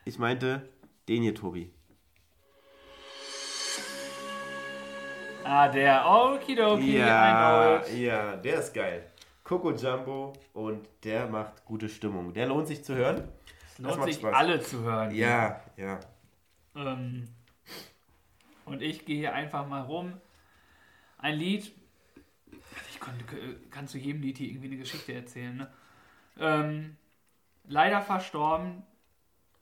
[0.05, 0.69] Ich meinte
[1.07, 1.71] den hier, Tobi.
[5.43, 6.05] Ah, der.
[6.05, 9.11] Okidoki, Ja, ja, der ist geil.
[9.43, 12.31] Coco Jumbo und der macht gute Stimmung.
[12.33, 13.27] Der lohnt sich zu hören.
[13.65, 14.35] Es lohnt Das macht sich Spaß.
[14.35, 15.15] alle zu hören.
[15.15, 15.99] Ja, ja.
[16.75, 17.27] Ähm,
[18.69, 20.13] und ich gehe hier einfach mal rum.
[21.17, 21.71] Ein Lied.
[22.91, 23.15] Ich kann,
[23.69, 25.57] kann zu jedem Lied hier irgendwie eine Geschichte erzählen.
[25.57, 25.71] Ne?
[26.39, 26.97] Ähm,
[27.67, 28.83] leider verstorben,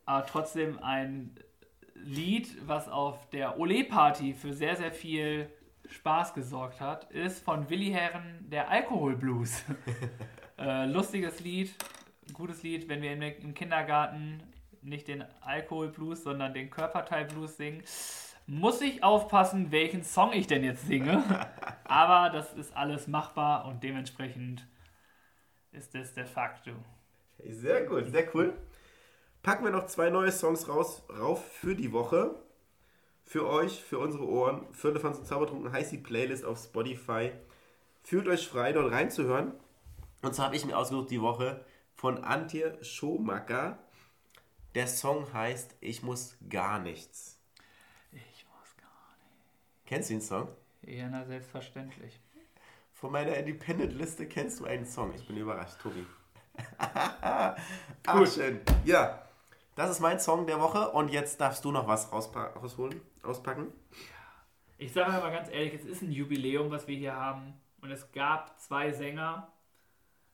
[0.05, 1.35] aber trotzdem ein
[1.95, 5.49] Lied, was auf der Ole-Party für sehr, sehr viel
[5.89, 9.63] Spaß gesorgt hat, ist von Willi Herren der Alkoholblues.
[10.57, 11.73] äh, lustiges Lied,
[12.33, 14.43] gutes Lied, wenn wir im, im Kindergarten
[14.81, 17.83] nicht den Alkoholblues, sondern den Körperteilblues singen.
[18.47, 21.23] Muss ich aufpassen, welchen Song ich denn jetzt singe.
[21.83, 24.67] Aber das ist alles machbar und dementsprechend
[25.71, 26.71] ist das de facto.
[27.45, 28.57] Sehr gut, sehr cool.
[29.43, 32.35] Packen wir noch zwei neue Songs raus, rauf für die Woche.
[33.23, 34.73] Für euch, für unsere Ohren.
[34.73, 37.31] Für Elefants und Zaubertrunken heißt die Playlist auf Spotify.
[38.03, 39.53] Fühlt euch frei, dort reinzuhören.
[40.21, 41.63] Und zwar habe ich mir ausgesucht die Woche
[41.95, 43.79] von Antje Schomacker.
[44.75, 47.39] Der Song heißt Ich muss gar nichts.
[48.11, 49.75] Ich muss gar nicht.
[49.87, 50.49] Kennst du den Song?
[50.81, 52.19] Ja, na, selbstverständlich.
[52.91, 55.13] Von meiner Independent-Liste kennst du einen Song.
[55.15, 56.05] Ich bin überrascht, Tobi.
[56.77, 57.55] ah,
[58.25, 58.59] schön.
[58.83, 59.21] Ja,
[59.75, 60.91] das ist mein Song der Woche.
[60.91, 63.67] Und jetzt darfst du noch was rauspa rausholen, auspacken.
[64.77, 67.53] Ich sage mal ganz ehrlich, es ist ein Jubiläum, was wir hier haben.
[67.79, 69.47] Und es gab zwei Sänger.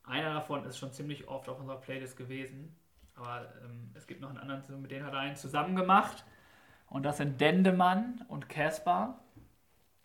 [0.03, 2.75] Einer davon ist schon ziemlich oft auf unserer Playlist gewesen.
[3.13, 6.25] Aber ähm, es gibt noch einen anderen, mit denen hat er einen zusammen gemacht.
[6.87, 9.22] Und das sind Dendemann und Caspar.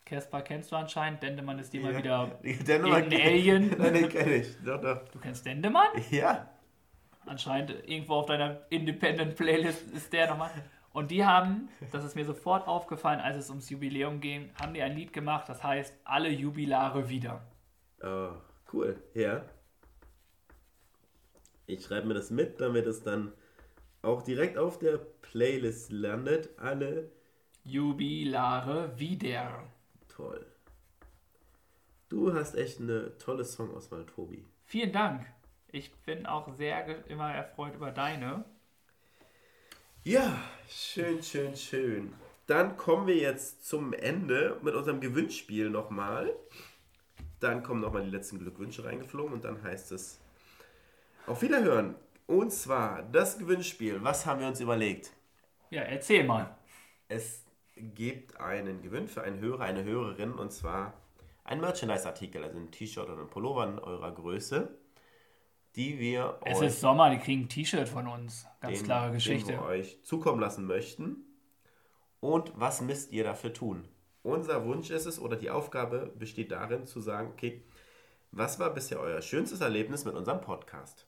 [0.08, 1.22] Caspar kennst du anscheinend.
[1.22, 3.68] Dendemann ist die mal Ja, wieder Dendemann irgendein Alien.
[3.78, 4.56] Nein, den kenn ich.
[4.64, 5.08] Doch, doch.
[5.10, 5.88] Du kennst Dendemann?
[6.10, 6.48] Ja.
[7.26, 10.50] Anscheinend irgendwo auf deiner Independent Playlist ist der nochmal.
[10.92, 14.82] Und die haben, das ist mir sofort aufgefallen, als es ums Jubiläum ging, haben die
[14.82, 17.42] ein Lied gemacht, das heißt Alle Jubilare wieder.
[18.02, 18.30] Oh,
[18.72, 18.96] cool.
[19.14, 19.42] Ja.
[21.66, 23.32] Ich schreibe mir das mit, damit es dann
[24.00, 26.48] auch direkt auf der Playlist landet.
[26.58, 27.10] Alle
[27.62, 29.70] Jubilare wieder.
[30.18, 30.44] Toll.
[32.08, 34.44] Du hast echt eine tolle Songauswahl, Tobi.
[34.64, 35.26] Vielen Dank.
[35.68, 38.44] Ich bin auch sehr immer erfreut über deine.
[40.02, 40.38] Ja,
[40.68, 42.14] schön, schön, schön.
[42.46, 46.34] Dann kommen wir jetzt zum Ende mit unserem Gewinnspiel nochmal.
[47.40, 50.18] Dann kommen nochmal die letzten Glückwünsche reingeflogen und dann heißt es
[51.26, 51.94] auf Wiederhören.
[52.26, 54.02] Und zwar das Gewinnspiel.
[54.02, 55.12] Was haben wir uns überlegt?
[55.70, 56.56] Ja, erzähl mal.
[57.08, 57.44] Es
[57.94, 60.94] gibt einen Gewinn für einen Hörer, eine Hörerin und zwar
[61.44, 64.68] ein Merchandise-Artikel, also ein T-Shirt oder ein Pullover in eurer Größe,
[65.76, 68.46] die wir Es ist Sommer, die kriegen ein T-Shirt von uns.
[68.60, 69.52] Ganz den- klare Den Geschichte.
[69.52, 71.24] wir euch zukommen lassen möchten.
[72.20, 73.88] Und was müsst ihr dafür tun?
[74.22, 77.62] Unser Wunsch ist es oder die Aufgabe besteht darin zu sagen, okay,
[78.32, 81.06] was war bisher euer schönstes Erlebnis mit unserem Podcast?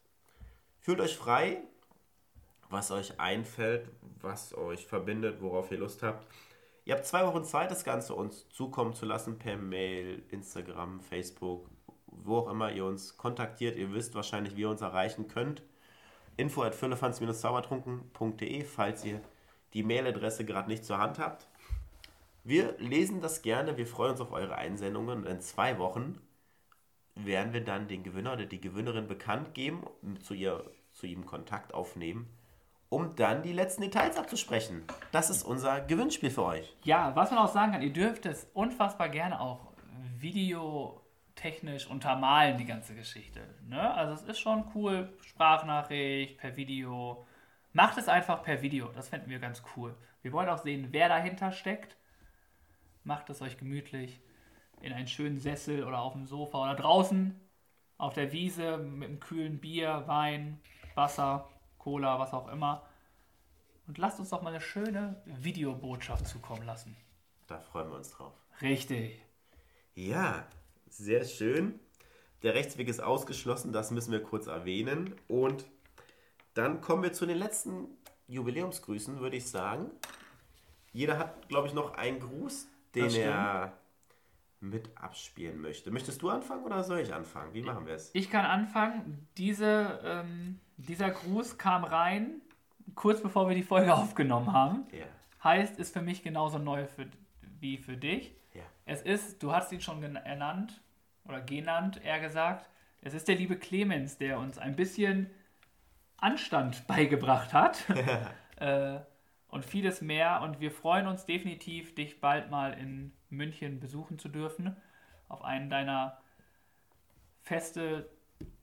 [0.79, 1.59] Fühlt euch frei,
[2.71, 3.89] was euch einfällt,
[4.23, 6.27] was euch verbindet, worauf ihr Lust habt.
[6.91, 11.71] Ihr habt zwei Wochen Zeit, das Ganze uns zukommen zu lassen per Mail, Instagram, Facebook,
[12.09, 13.77] wo auch immer ihr uns kontaktiert.
[13.77, 15.63] Ihr wisst wahrscheinlich, wie ihr uns erreichen könnt
[16.37, 19.21] info at zaubertrunken.de, falls ihr
[19.73, 21.47] die Mailadresse gerade nicht zur Hand habt.
[22.43, 26.21] Wir lesen das gerne, wir freuen uns auf eure Einsendungen und in zwei Wochen
[27.15, 31.25] werden wir dann den Gewinner oder die Gewinnerin bekannt geben, und zu, ihr, zu ihm
[31.25, 32.27] Kontakt aufnehmen,
[32.91, 34.83] um dann die letzten Details abzusprechen.
[35.13, 36.77] Das ist unser Gewinnspiel für euch.
[36.85, 39.73] Ja, was man auch sagen kann, ihr dürft es unfassbar gerne auch
[40.19, 43.41] videotechnisch untermalen, die ganze Geschichte.
[43.67, 43.95] Ne?
[43.95, 47.25] Also es ist schon cool, Sprachnachricht, per Video,
[47.73, 48.89] macht es einfach per Video.
[48.89, 49.97] Das fänden wir ganz cool.
[50.23, 51.97] Wir wollen auch sehen, wer dahinter steckt.
[53.05, 54.21] Macht es euch gemütlich
[54.83, 57.41] in einen schönen Sessel oder auf dem Sofa oder draußen
[57.99, 60.61] auf der Wiese mit einem kühlen Bier, Wein,
[60.95, 61.49] Wasser,
[61.81, 62.87] Cola, was auch immer.
[63.87, 66.97] Und lasst uns doch mal eine schöne Videobotschaft zukommen lassen.
[67.49, 68.35] Da freuen wir uns drauf.
[68.63, 69.21] Richtig.
[69.95, 70.47] Ja,
[70.89, 71.81] sehr schön.
[72.43, 75.15] Der Rechtsweg ist ausgeschlossen, das müssen wir kurz erwähnen.
[75.27, 75.65] Und
[76.55, 77.89] dann kommen wir zu den letzten
[78.29, 79.91] Jubiläumsgrüßen, würde ich sagen.
[80.93, 83.73] Jeder hat, glaube ich, noch einen Gruß, den er
[84.61, 85.91] mit abspielen möchte.
[85.91, 87.55] Möchtest du anfangen oder soll ich anfangen?
[87.55, 88.11] Wie machen wir es?
[88.15, 89.27] Ich kann anfangen.
[89.39, 92.43] Diese, ähm, dieser Gruß kam rein,
[92.95, 94.87] kurz bevor wir die Folge aufgenommen haben.
[94.93, 95.07] Ja.
[95.43, 97.07] Heißt, ist für mich genauso neu für,
[97.61, 98.35] wie für dich.
[98.53, 98.63] Ja.
[98.85, 100.83] Es ist, du hast ihn schon gen- ernannt
[101.25, 102.69] oder genannt, eher gesagt.
[103.01, 105.31] Es ist der liebe Clemens, der uns ein bisschen
[106.19, 107.85] Anstand beigebracht hat.
[108.57, 109.01] äh,
[109.51, 110.41] und vieles mehr.
[110.43, 114.77] Und wir freuen uns definitiv, dich bald mal in München besuchen zu dürfen.
[115.29, 116.19] Auf einen deiner
[117.43, 118.11] feste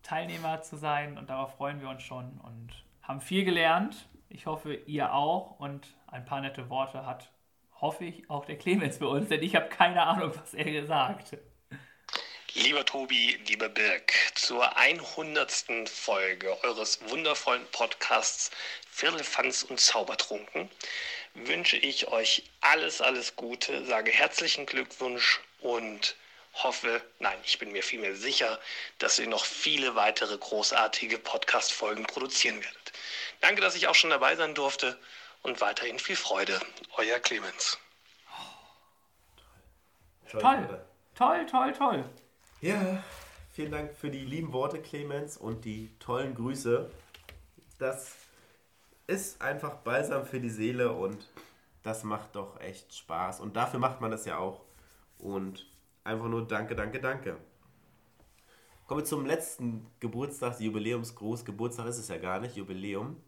[0.03, 1.17] Teilnehmer zu sein.
[1.17, 4.09] Und darauf freuen wir uns schon und haben viel gelernt.
[4.29, 5.59] Ich hoffe, ihr auch.
[5.59, 7.31] Und ein paar nette Worte hat,
[7.79, 11.37] hoffe ich, auch der Clemens für uns, denn ich habe keine Ahnung, was er gesagt
[12.53, 15.89] Lieber Tobi, lieber Birg, zur 100.
[15.89, 18.51] Folge eures wundervollen Podcasts
[18.89, 20.71] Firlefanz und Zaubertrunken
[21.33, 26.15] wünsche ich euch alles, alles Gute, sage herzlichen Glückwunsch und
[26.53, 28.59] hoffe, nein, ich bin mir vielmehr sicher,
[28.97, 32.93] dass ihr noch viele weitere großartige Podcast-Folgen produzieren werdet.
[33.41, 34.97] Danke, dass ich auch schon dabei sein durfte
[35.43, 36.59] und weiterhin viel Freude.
[36.95, 37.77] Euer Clemens.
[40.31, 40.81] Toll,
[41.13, 42.09] toll, toll, toll.
[42.59, 43.03] Ja,
[43.51, 46.89] vielen Dank für die lieben Worte, Clemens, und die tollen Grüße.
[47.77, 48.15] Das
[49.05, 51.29] ist einfach Balsam für die Seele und
[51.83, 53.41] das macht doch echt Spaß.
[53.41, 54.61] Und dafür macht man das ja auch.
[55.19, 55.67] Und
[56.03, 57.37] einfach nur danke, danke, danke.
[58.87, 61.45] Kommen wir zum letzten Geburtstag, Jubiläumsgruß.
[61.45, 63.21] Geburtstag ist es ja gar nicht, Jubiläum.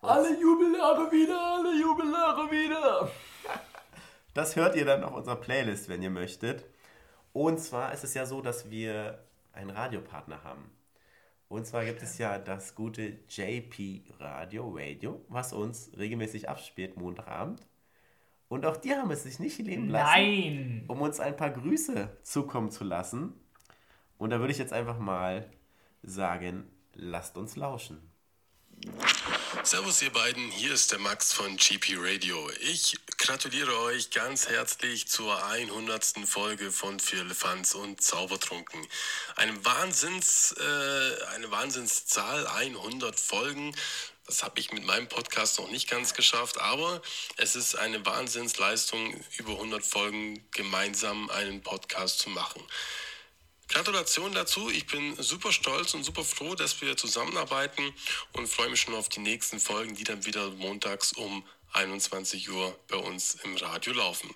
[0.00, 3.10] Alle Jubiläre wieder, alle Jubiläre wieder.
[4.34, 6.64] Das hört ihr dann auf unserer Playlist, wenn ihr möchtet.
[7.32, 10.70] Und zwar ist es ja so, dass wir einen Radiopartner haben.
[11.48, 17.60] Und zwar gibt es ja das gute JP Radio Radio, was uns regelmäßig abspielt Montagabend.
[18.48, 20.84] Und auch die haben es sich nicht leben lassen, Nein.
[20.88, 23.34] um uns ein paar Grüße zukommen zu lassen.
[24.18, 25.50] Und da würde ich jetzt einfach mal
[26.02, 27.98] sagen, lasst uns lauschen.
[29.60, 32.50] Servus ihr beiden, hier ist der Max von GP Radio.
[32.60, 36.26] Ich gratuliere euch ganz herzlich zur 100.
[36.26, 38.84] Folge von Firlefanz und Zaubertrunken.
[39.36, 43.76] Eine, Wahnsinns, äh, eine Wahnsinnszahl, 100 Folgen.
[44.26, 47.00] Das habe ich mit meinem Podcast noch nicht ganz geschafft, aber
[47.36, 52.62] es ist eine Wahnsinnsleistung, über 100 Folgen gemeinsam einen Podcast zu machen.
[53.72, 54.68] Gratulation dazu.
[54.68, 57.94] Ich bin super stolz und super froh, dass wir zusammenarbeiten
[58.34, 61.42] und freue mich schon auf die nächsten Folgen, die dann wieder montags um
[61.72, 64.34] 21 Uhr bei uns im Radio laufen.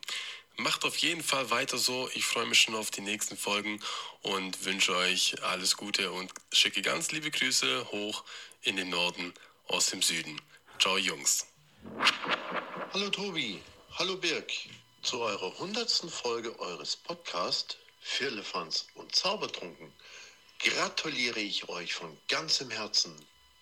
[0.56, 2.08] Macht auf jeden Fall weiter so.
[2.14, 3.78] Ich freue mich schon auf die nächsten Folgen
[4.22, 8.24] und wünsche euch alles Gute und schicke ganz liebe Grüße hoch
[8.62, 9.34] in den Norden
[9.68, 10.40] aus dem Süden.
[10.78, 11.46] Ciao Jungs.
[12.94, 13.60] Hallo Tobi,
[13.98, 14.50] hallo Birg.
[15.02, 17.76] Zu eurer hundertsten Folge eures Podcasts
[18.06, 19.92] Firlefanz und Zaubertrunken
[20.60, 23.14] gratuliere ich euch von ganzem Herzen.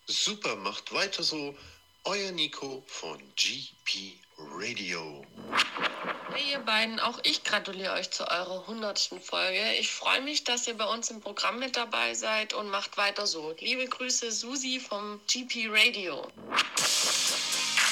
[0.06, 1.56] Super, macht weiter so.
[2.04, 5.26] Euer Nico von GP Radio.
[6.32, 9.18] Hey ihr beiden, auch ich gratuliere euch zu eurer 100.
[9.22, 9.74] Folge.
[9.80, 13.26] Ich freue mich, dass ihr bei uns im Programm mit dabei seid und macht weiter
[13.26, 13.56] so.
[13.58, 16.30] Liebe Grüße, Susi vom GP Radio.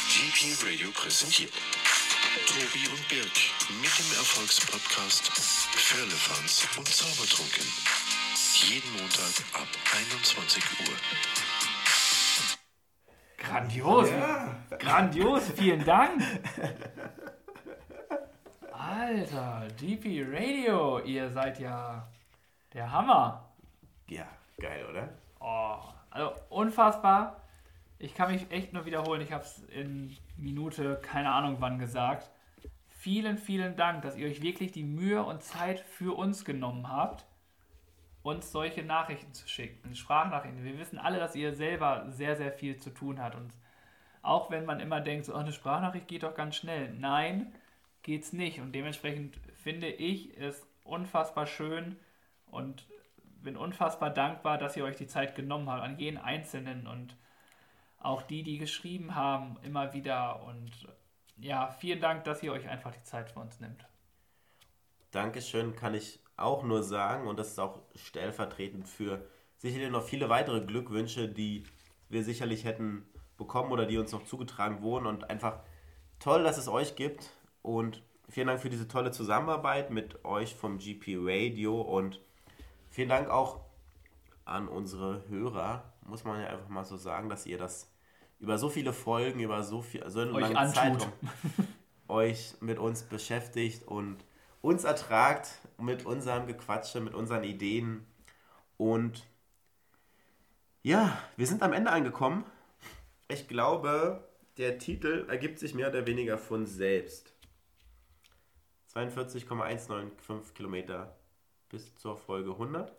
[0.09, 1.53] GP Radio präsentiert
[2.33, 3.37] Tobi und Birg
[3.83, 5.29] mit dem Erfolgspodcast
[5.77, 7.67] Firlefanz und Zaubertrunken.
[8.55, 10.97] Jeden Montag ab 21 Uhr.
[13.37, 14.11] Grandios.
[14.11, 14.57] Ja.
[14.79, 16.23] Grandios, vielen Dank.
[18.73, 22.09] Alter, GP Radio, ihr seid ja
[22.73, 23.53] der Hammer.
[24.09, 24.27] Ja,
[24.59, 25.11] geil, oder?
[25.39, 27.42] Oh, also unfassbar.
[28.03, 29.21] Ich kann mich echt nur wiederholen.
[29.21, 32.33] Ich habe es in Minute, keine Ahnung wann gesagt.
[32.89, 37.25] Vielen, vielen Dank, dass ihr euch wirklich die Mühe und Zeit für uns genommen habt,
[38.25, 40.65] uns solche Nachrichten zu schicken, Sprachnachrichten.
[40.65, 43.37] Wir wissen alle, dass ihr selber sehr, sehr viel zu tun habt.
[43.37, 43.55] Und
[44.21, 46.93] auch wenn man immer denkt, so, oh, eine Sprachnachricht geht doch ganz schnell.
[46.95, 47.55] Nein,
[48.03, 48.59] geht's nicht.
[48.59, 51.95] Und dementsprechend finde ich es unfassbar schön
[52.47, 52.85] und
[53.45, 57.17] bin unfassbar dankbar, dass ihr euch die Zeit genommen habt, an jeden Einzelnen und
[58.03, 60.43] auch die, die geschrieben haben, immer wieder.
[60.45, 60.71] Und
[61.39, 63.85] ja, vielen Dank, dass ihr euch einfach die Zeit für uns nimmt.
[65.11, 67.29] Dankeschön kann ich auch nur sagen.
[67.29, 69.25] Und das ist auch stellvertretend für
[69.59, 71.65] sicherlich noch viele weitere Glückwünsche, die
[72.09, 73.07] wir sicherlich hätten
[73.37, 75.07] bekommen oder die uns noch zugetragen wurden.
[75.07, 75.61] Und einfach
[76.19, 77.31] toll, dass es euch gibt.
[77.63, 81.81] Und vielen Dank für diese tolle Zusammenarbeit mit euch vom GP Radio.
[81.81, 82.21] Und
[82.91, 83.61] vielen Dank auch
[84.45, 87.92] an unsere Hörer, muss man ja einfach mal so sagen, dass ihr das
[88.43, 90.75] über so viele Folgen, über so viel, so einen Euch antut.
[90.75, 91.13] Zeitraum
[92.09, 94.19] euch mit uns beschäftigt und
[94.61, 98.05] uns ertragt mit unserem Gequatsche, mit unseren Ideen.
[98.77, 99.25] Und
[100.83, 102.45] ja, wir sind am Ende angekommen.
[103.29, 104.29] Ich glaube,
[104.59, 107.33] der Titel ergibt sich mehr oder weniger von selbst.
[108.89, 111.17] 42,195 Kilometer
[111.69, 112.93] bis zur Folge 100.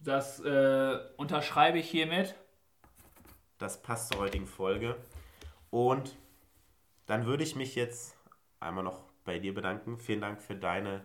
[0.00, 2.34] Das äh, unterschreibe ich hiermit.
[3.58, 4.96] Das passt zur heutigen Folge.
[5.70, 6.16] Und
[7.06, 8.16] dann würde ich mich jetzt
[8.60, 9.98] einmal noch bei dir bedanken.
[9.98, 11.02] Vielen Dank für deine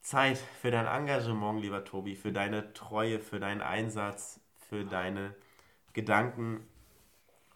[0.00, 5.34] Zeit, für dein Engagement, lieber Tobi, für deine Treue, für deinen Einsatz, für deine
[5.92, 6.66] Gedanken.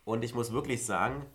[0.04, 1.26] Und ich muss wirklich sagen,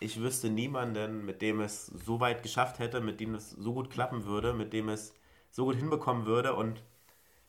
[0.00, 3.90] ich wüsste niemanden, mit dem es so weit geschafft hätte, mit dem es so gut
[3.90, 5.14] klappen würde, mit dem es
[5.50, 6.54] so gut hinbekommen würde.
[6.54, 6.82] Und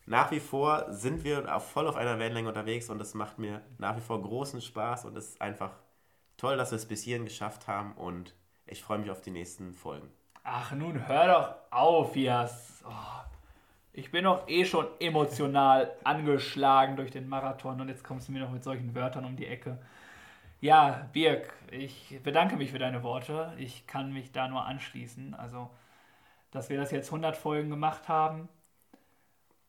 [0.10, 3.61] nach wie vor sind wir auf- voll auf einer Wellenlänge unterwegs und es macht mir
[3.80, 5.72] nach wie vor großen Spaß und es ist einfach
[6.38, 8.36] toll, dass wir es bis hierhin geschafft haben und
[8.68, 10.10] ich freue mich auf die nächsten Folgen.
[10.44, 12.84] Ach, nun hör doch auf, Jas.
[12.88, 12.91] Oh,
[13.94, 18.41] ich bin doch eh schon emotional angeschlagen durch den Marathon und jetzt kommst du mir
[18.41, 19.80] noch mit solchen Wörtern um die Ecke.
[20.61, 23.53] Ja, Birk, ich bedanke mich für deine Worte.
[23.60, 25.36] Ich kann mich da nur anschließen.
[25.36, 25.69] Also,
[26.52, 28.49] dass wir das jetzt 100 Folgen gemacht haben.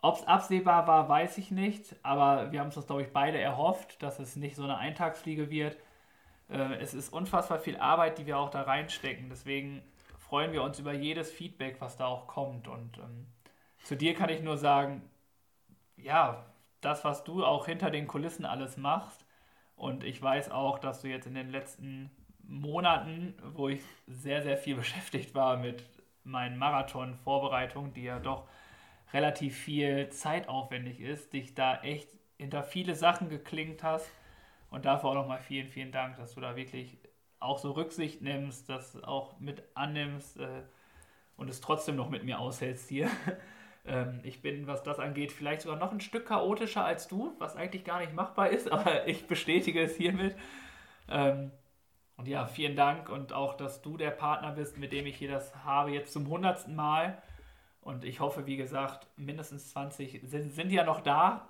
[0.02, 1.96] Ob es absehbar war, weiß ich nicht.
[2.02, 5.50] Aber wir haben es uns, glaube ich, beide erhofft, dass es nicht so eine Eintagsfliege
[5.50, 5.76] wird.
[6.48, 9.28] Äh, es ist unfassbar viel Arbeit, die wir auch da reinstecken.
[9.28, 9.82] Deswegen
[10.18, 12.68] freuen wir uns über jedes Feedback, was da auch kommt.
[12.68, 13.26] Und ähm,
[13.82, 15.02] zu dir kann ich nur sagen,
[15.96, 16.46] ja,
[16.80, 19.26] das, was du auch hinter den Kulissen alles machst.
[19.76, 22.10] Und ich weiß auch, dass du jetzt in den letzten
[22.42, 25.84] Monaten, wo ich sehr, sehr viel beschäftigt war mit
[26.24, 28.46] meinen Marathon-Vorbereitungen, die ja doch
[29.12, 32.08] relativ viel zeitaufwendig ist, dich da echt
[32.38, 34.10] hinter viele Sachen geklingt hast.
[34.70, 36.98] Und dafür auch nochmal vielen, vielen Dank, dass du da wirklich
[37.40, 40.62] auch so Rücksicht nimmst, das auch mit annimmst äh,
[41.36, 43.10] und es trotzdem noch mit mir aushältst hier.
[43.84, 47.56] ähm, ich bin, was das angeht, vielleicht sogar noch ein Stück chaotischer als du, was
[47.56, 50.36] eigentlich gar nicht machbar ist, aber ich bestätige es hiermit.
[51.08, 51.50] Ähm,
[52.16, 55.30] und ja, vielen Dank und auch, dass du der Partner bist, mit dem ich hier
[55.30, 57.20] das habe, jetzt zum hundertsten Mal.
[57.80, 61.48] Und ich hoffe, wie gesagt, mindestens 20 sind, sind ja noch da.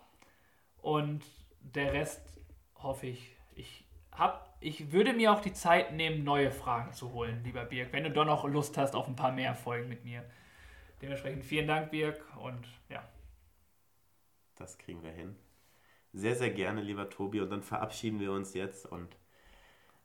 [0.79, 1.25] Und
[1.61, 2.41] der Rest
[2.77, 3.37] hoffe ich.
[3.55, 7.93] Ich, hab, ich würde mir auch die Zeit nehmen, neue Fragen zu holen, lieber Birk,
[7.93, 10.25] wenn du doch noch Lust hast auf ein paar mehr Folgen mit mir.
[11.03, 12.25] Dementsprechend vielen Dank, Birk.
[12.37, 13.03] Und ja.
[14.57, 15.37] Das kriegen wir hin.
[16.13, 17.41] Sehr, sehr gerne, lieber Tobi.
[17.41, 19.17] Und dann verabschieden wir uns jetzt und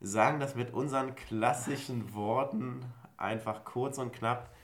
[0.00, 2.84] sagen das mit unseren klassischen Worten
[3.16, 4.54] einfach kurz und knapp.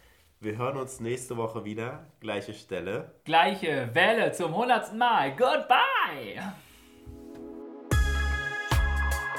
[0.42, 2.04] Wir hören uns nächste Woche wieder.
[2.18, 3.12] Gleiche Stelle.
[3.24, 5.30] Gleiche Welle zum hundertsten Mal.
[5.36, 6.42] Goodbye!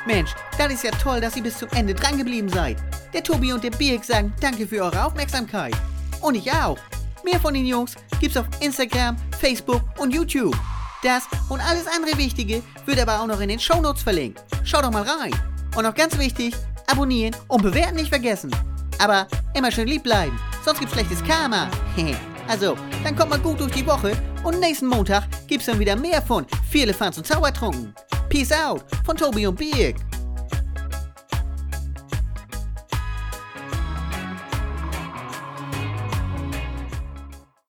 [0.06, 2.78] Mensch, das ist ja toll, dass ihr bis zum Ende dran geblieben seid.
[3.14, 5.76] Der Tobi und der Birk sagen danke für eure Aufmerksamkeit.
[6.22, 6.78] Und ich auch.
[7.26, 10.56] Mehr von den Jungs gibt's auf Instagram, Facebook und YouTube.
[11.04, 14.42] Das und alles andere Wichtige wird aber auch noch in den Shownotes verlinkt.
[14.64, 15.34] Schaut doch mal rein.
[15.76, 16.56] Und noch ganz wichtig,
[16.90, 18.56] abonnieren und bewerten nicht vergessen.
[19.00, 21.70] Aber immer schön lieb bleiben, sonst gibt's schlechtes Karma.
[22.48, 24.14] also, dann kommt mal gut durch die Woche
[24.44, 27.94] und nächsten Montag gibt's dann wieder mehr von Viele Fans und Zaubertrunken.
[28.30, 29.96] Peace out von Tobi und Birk.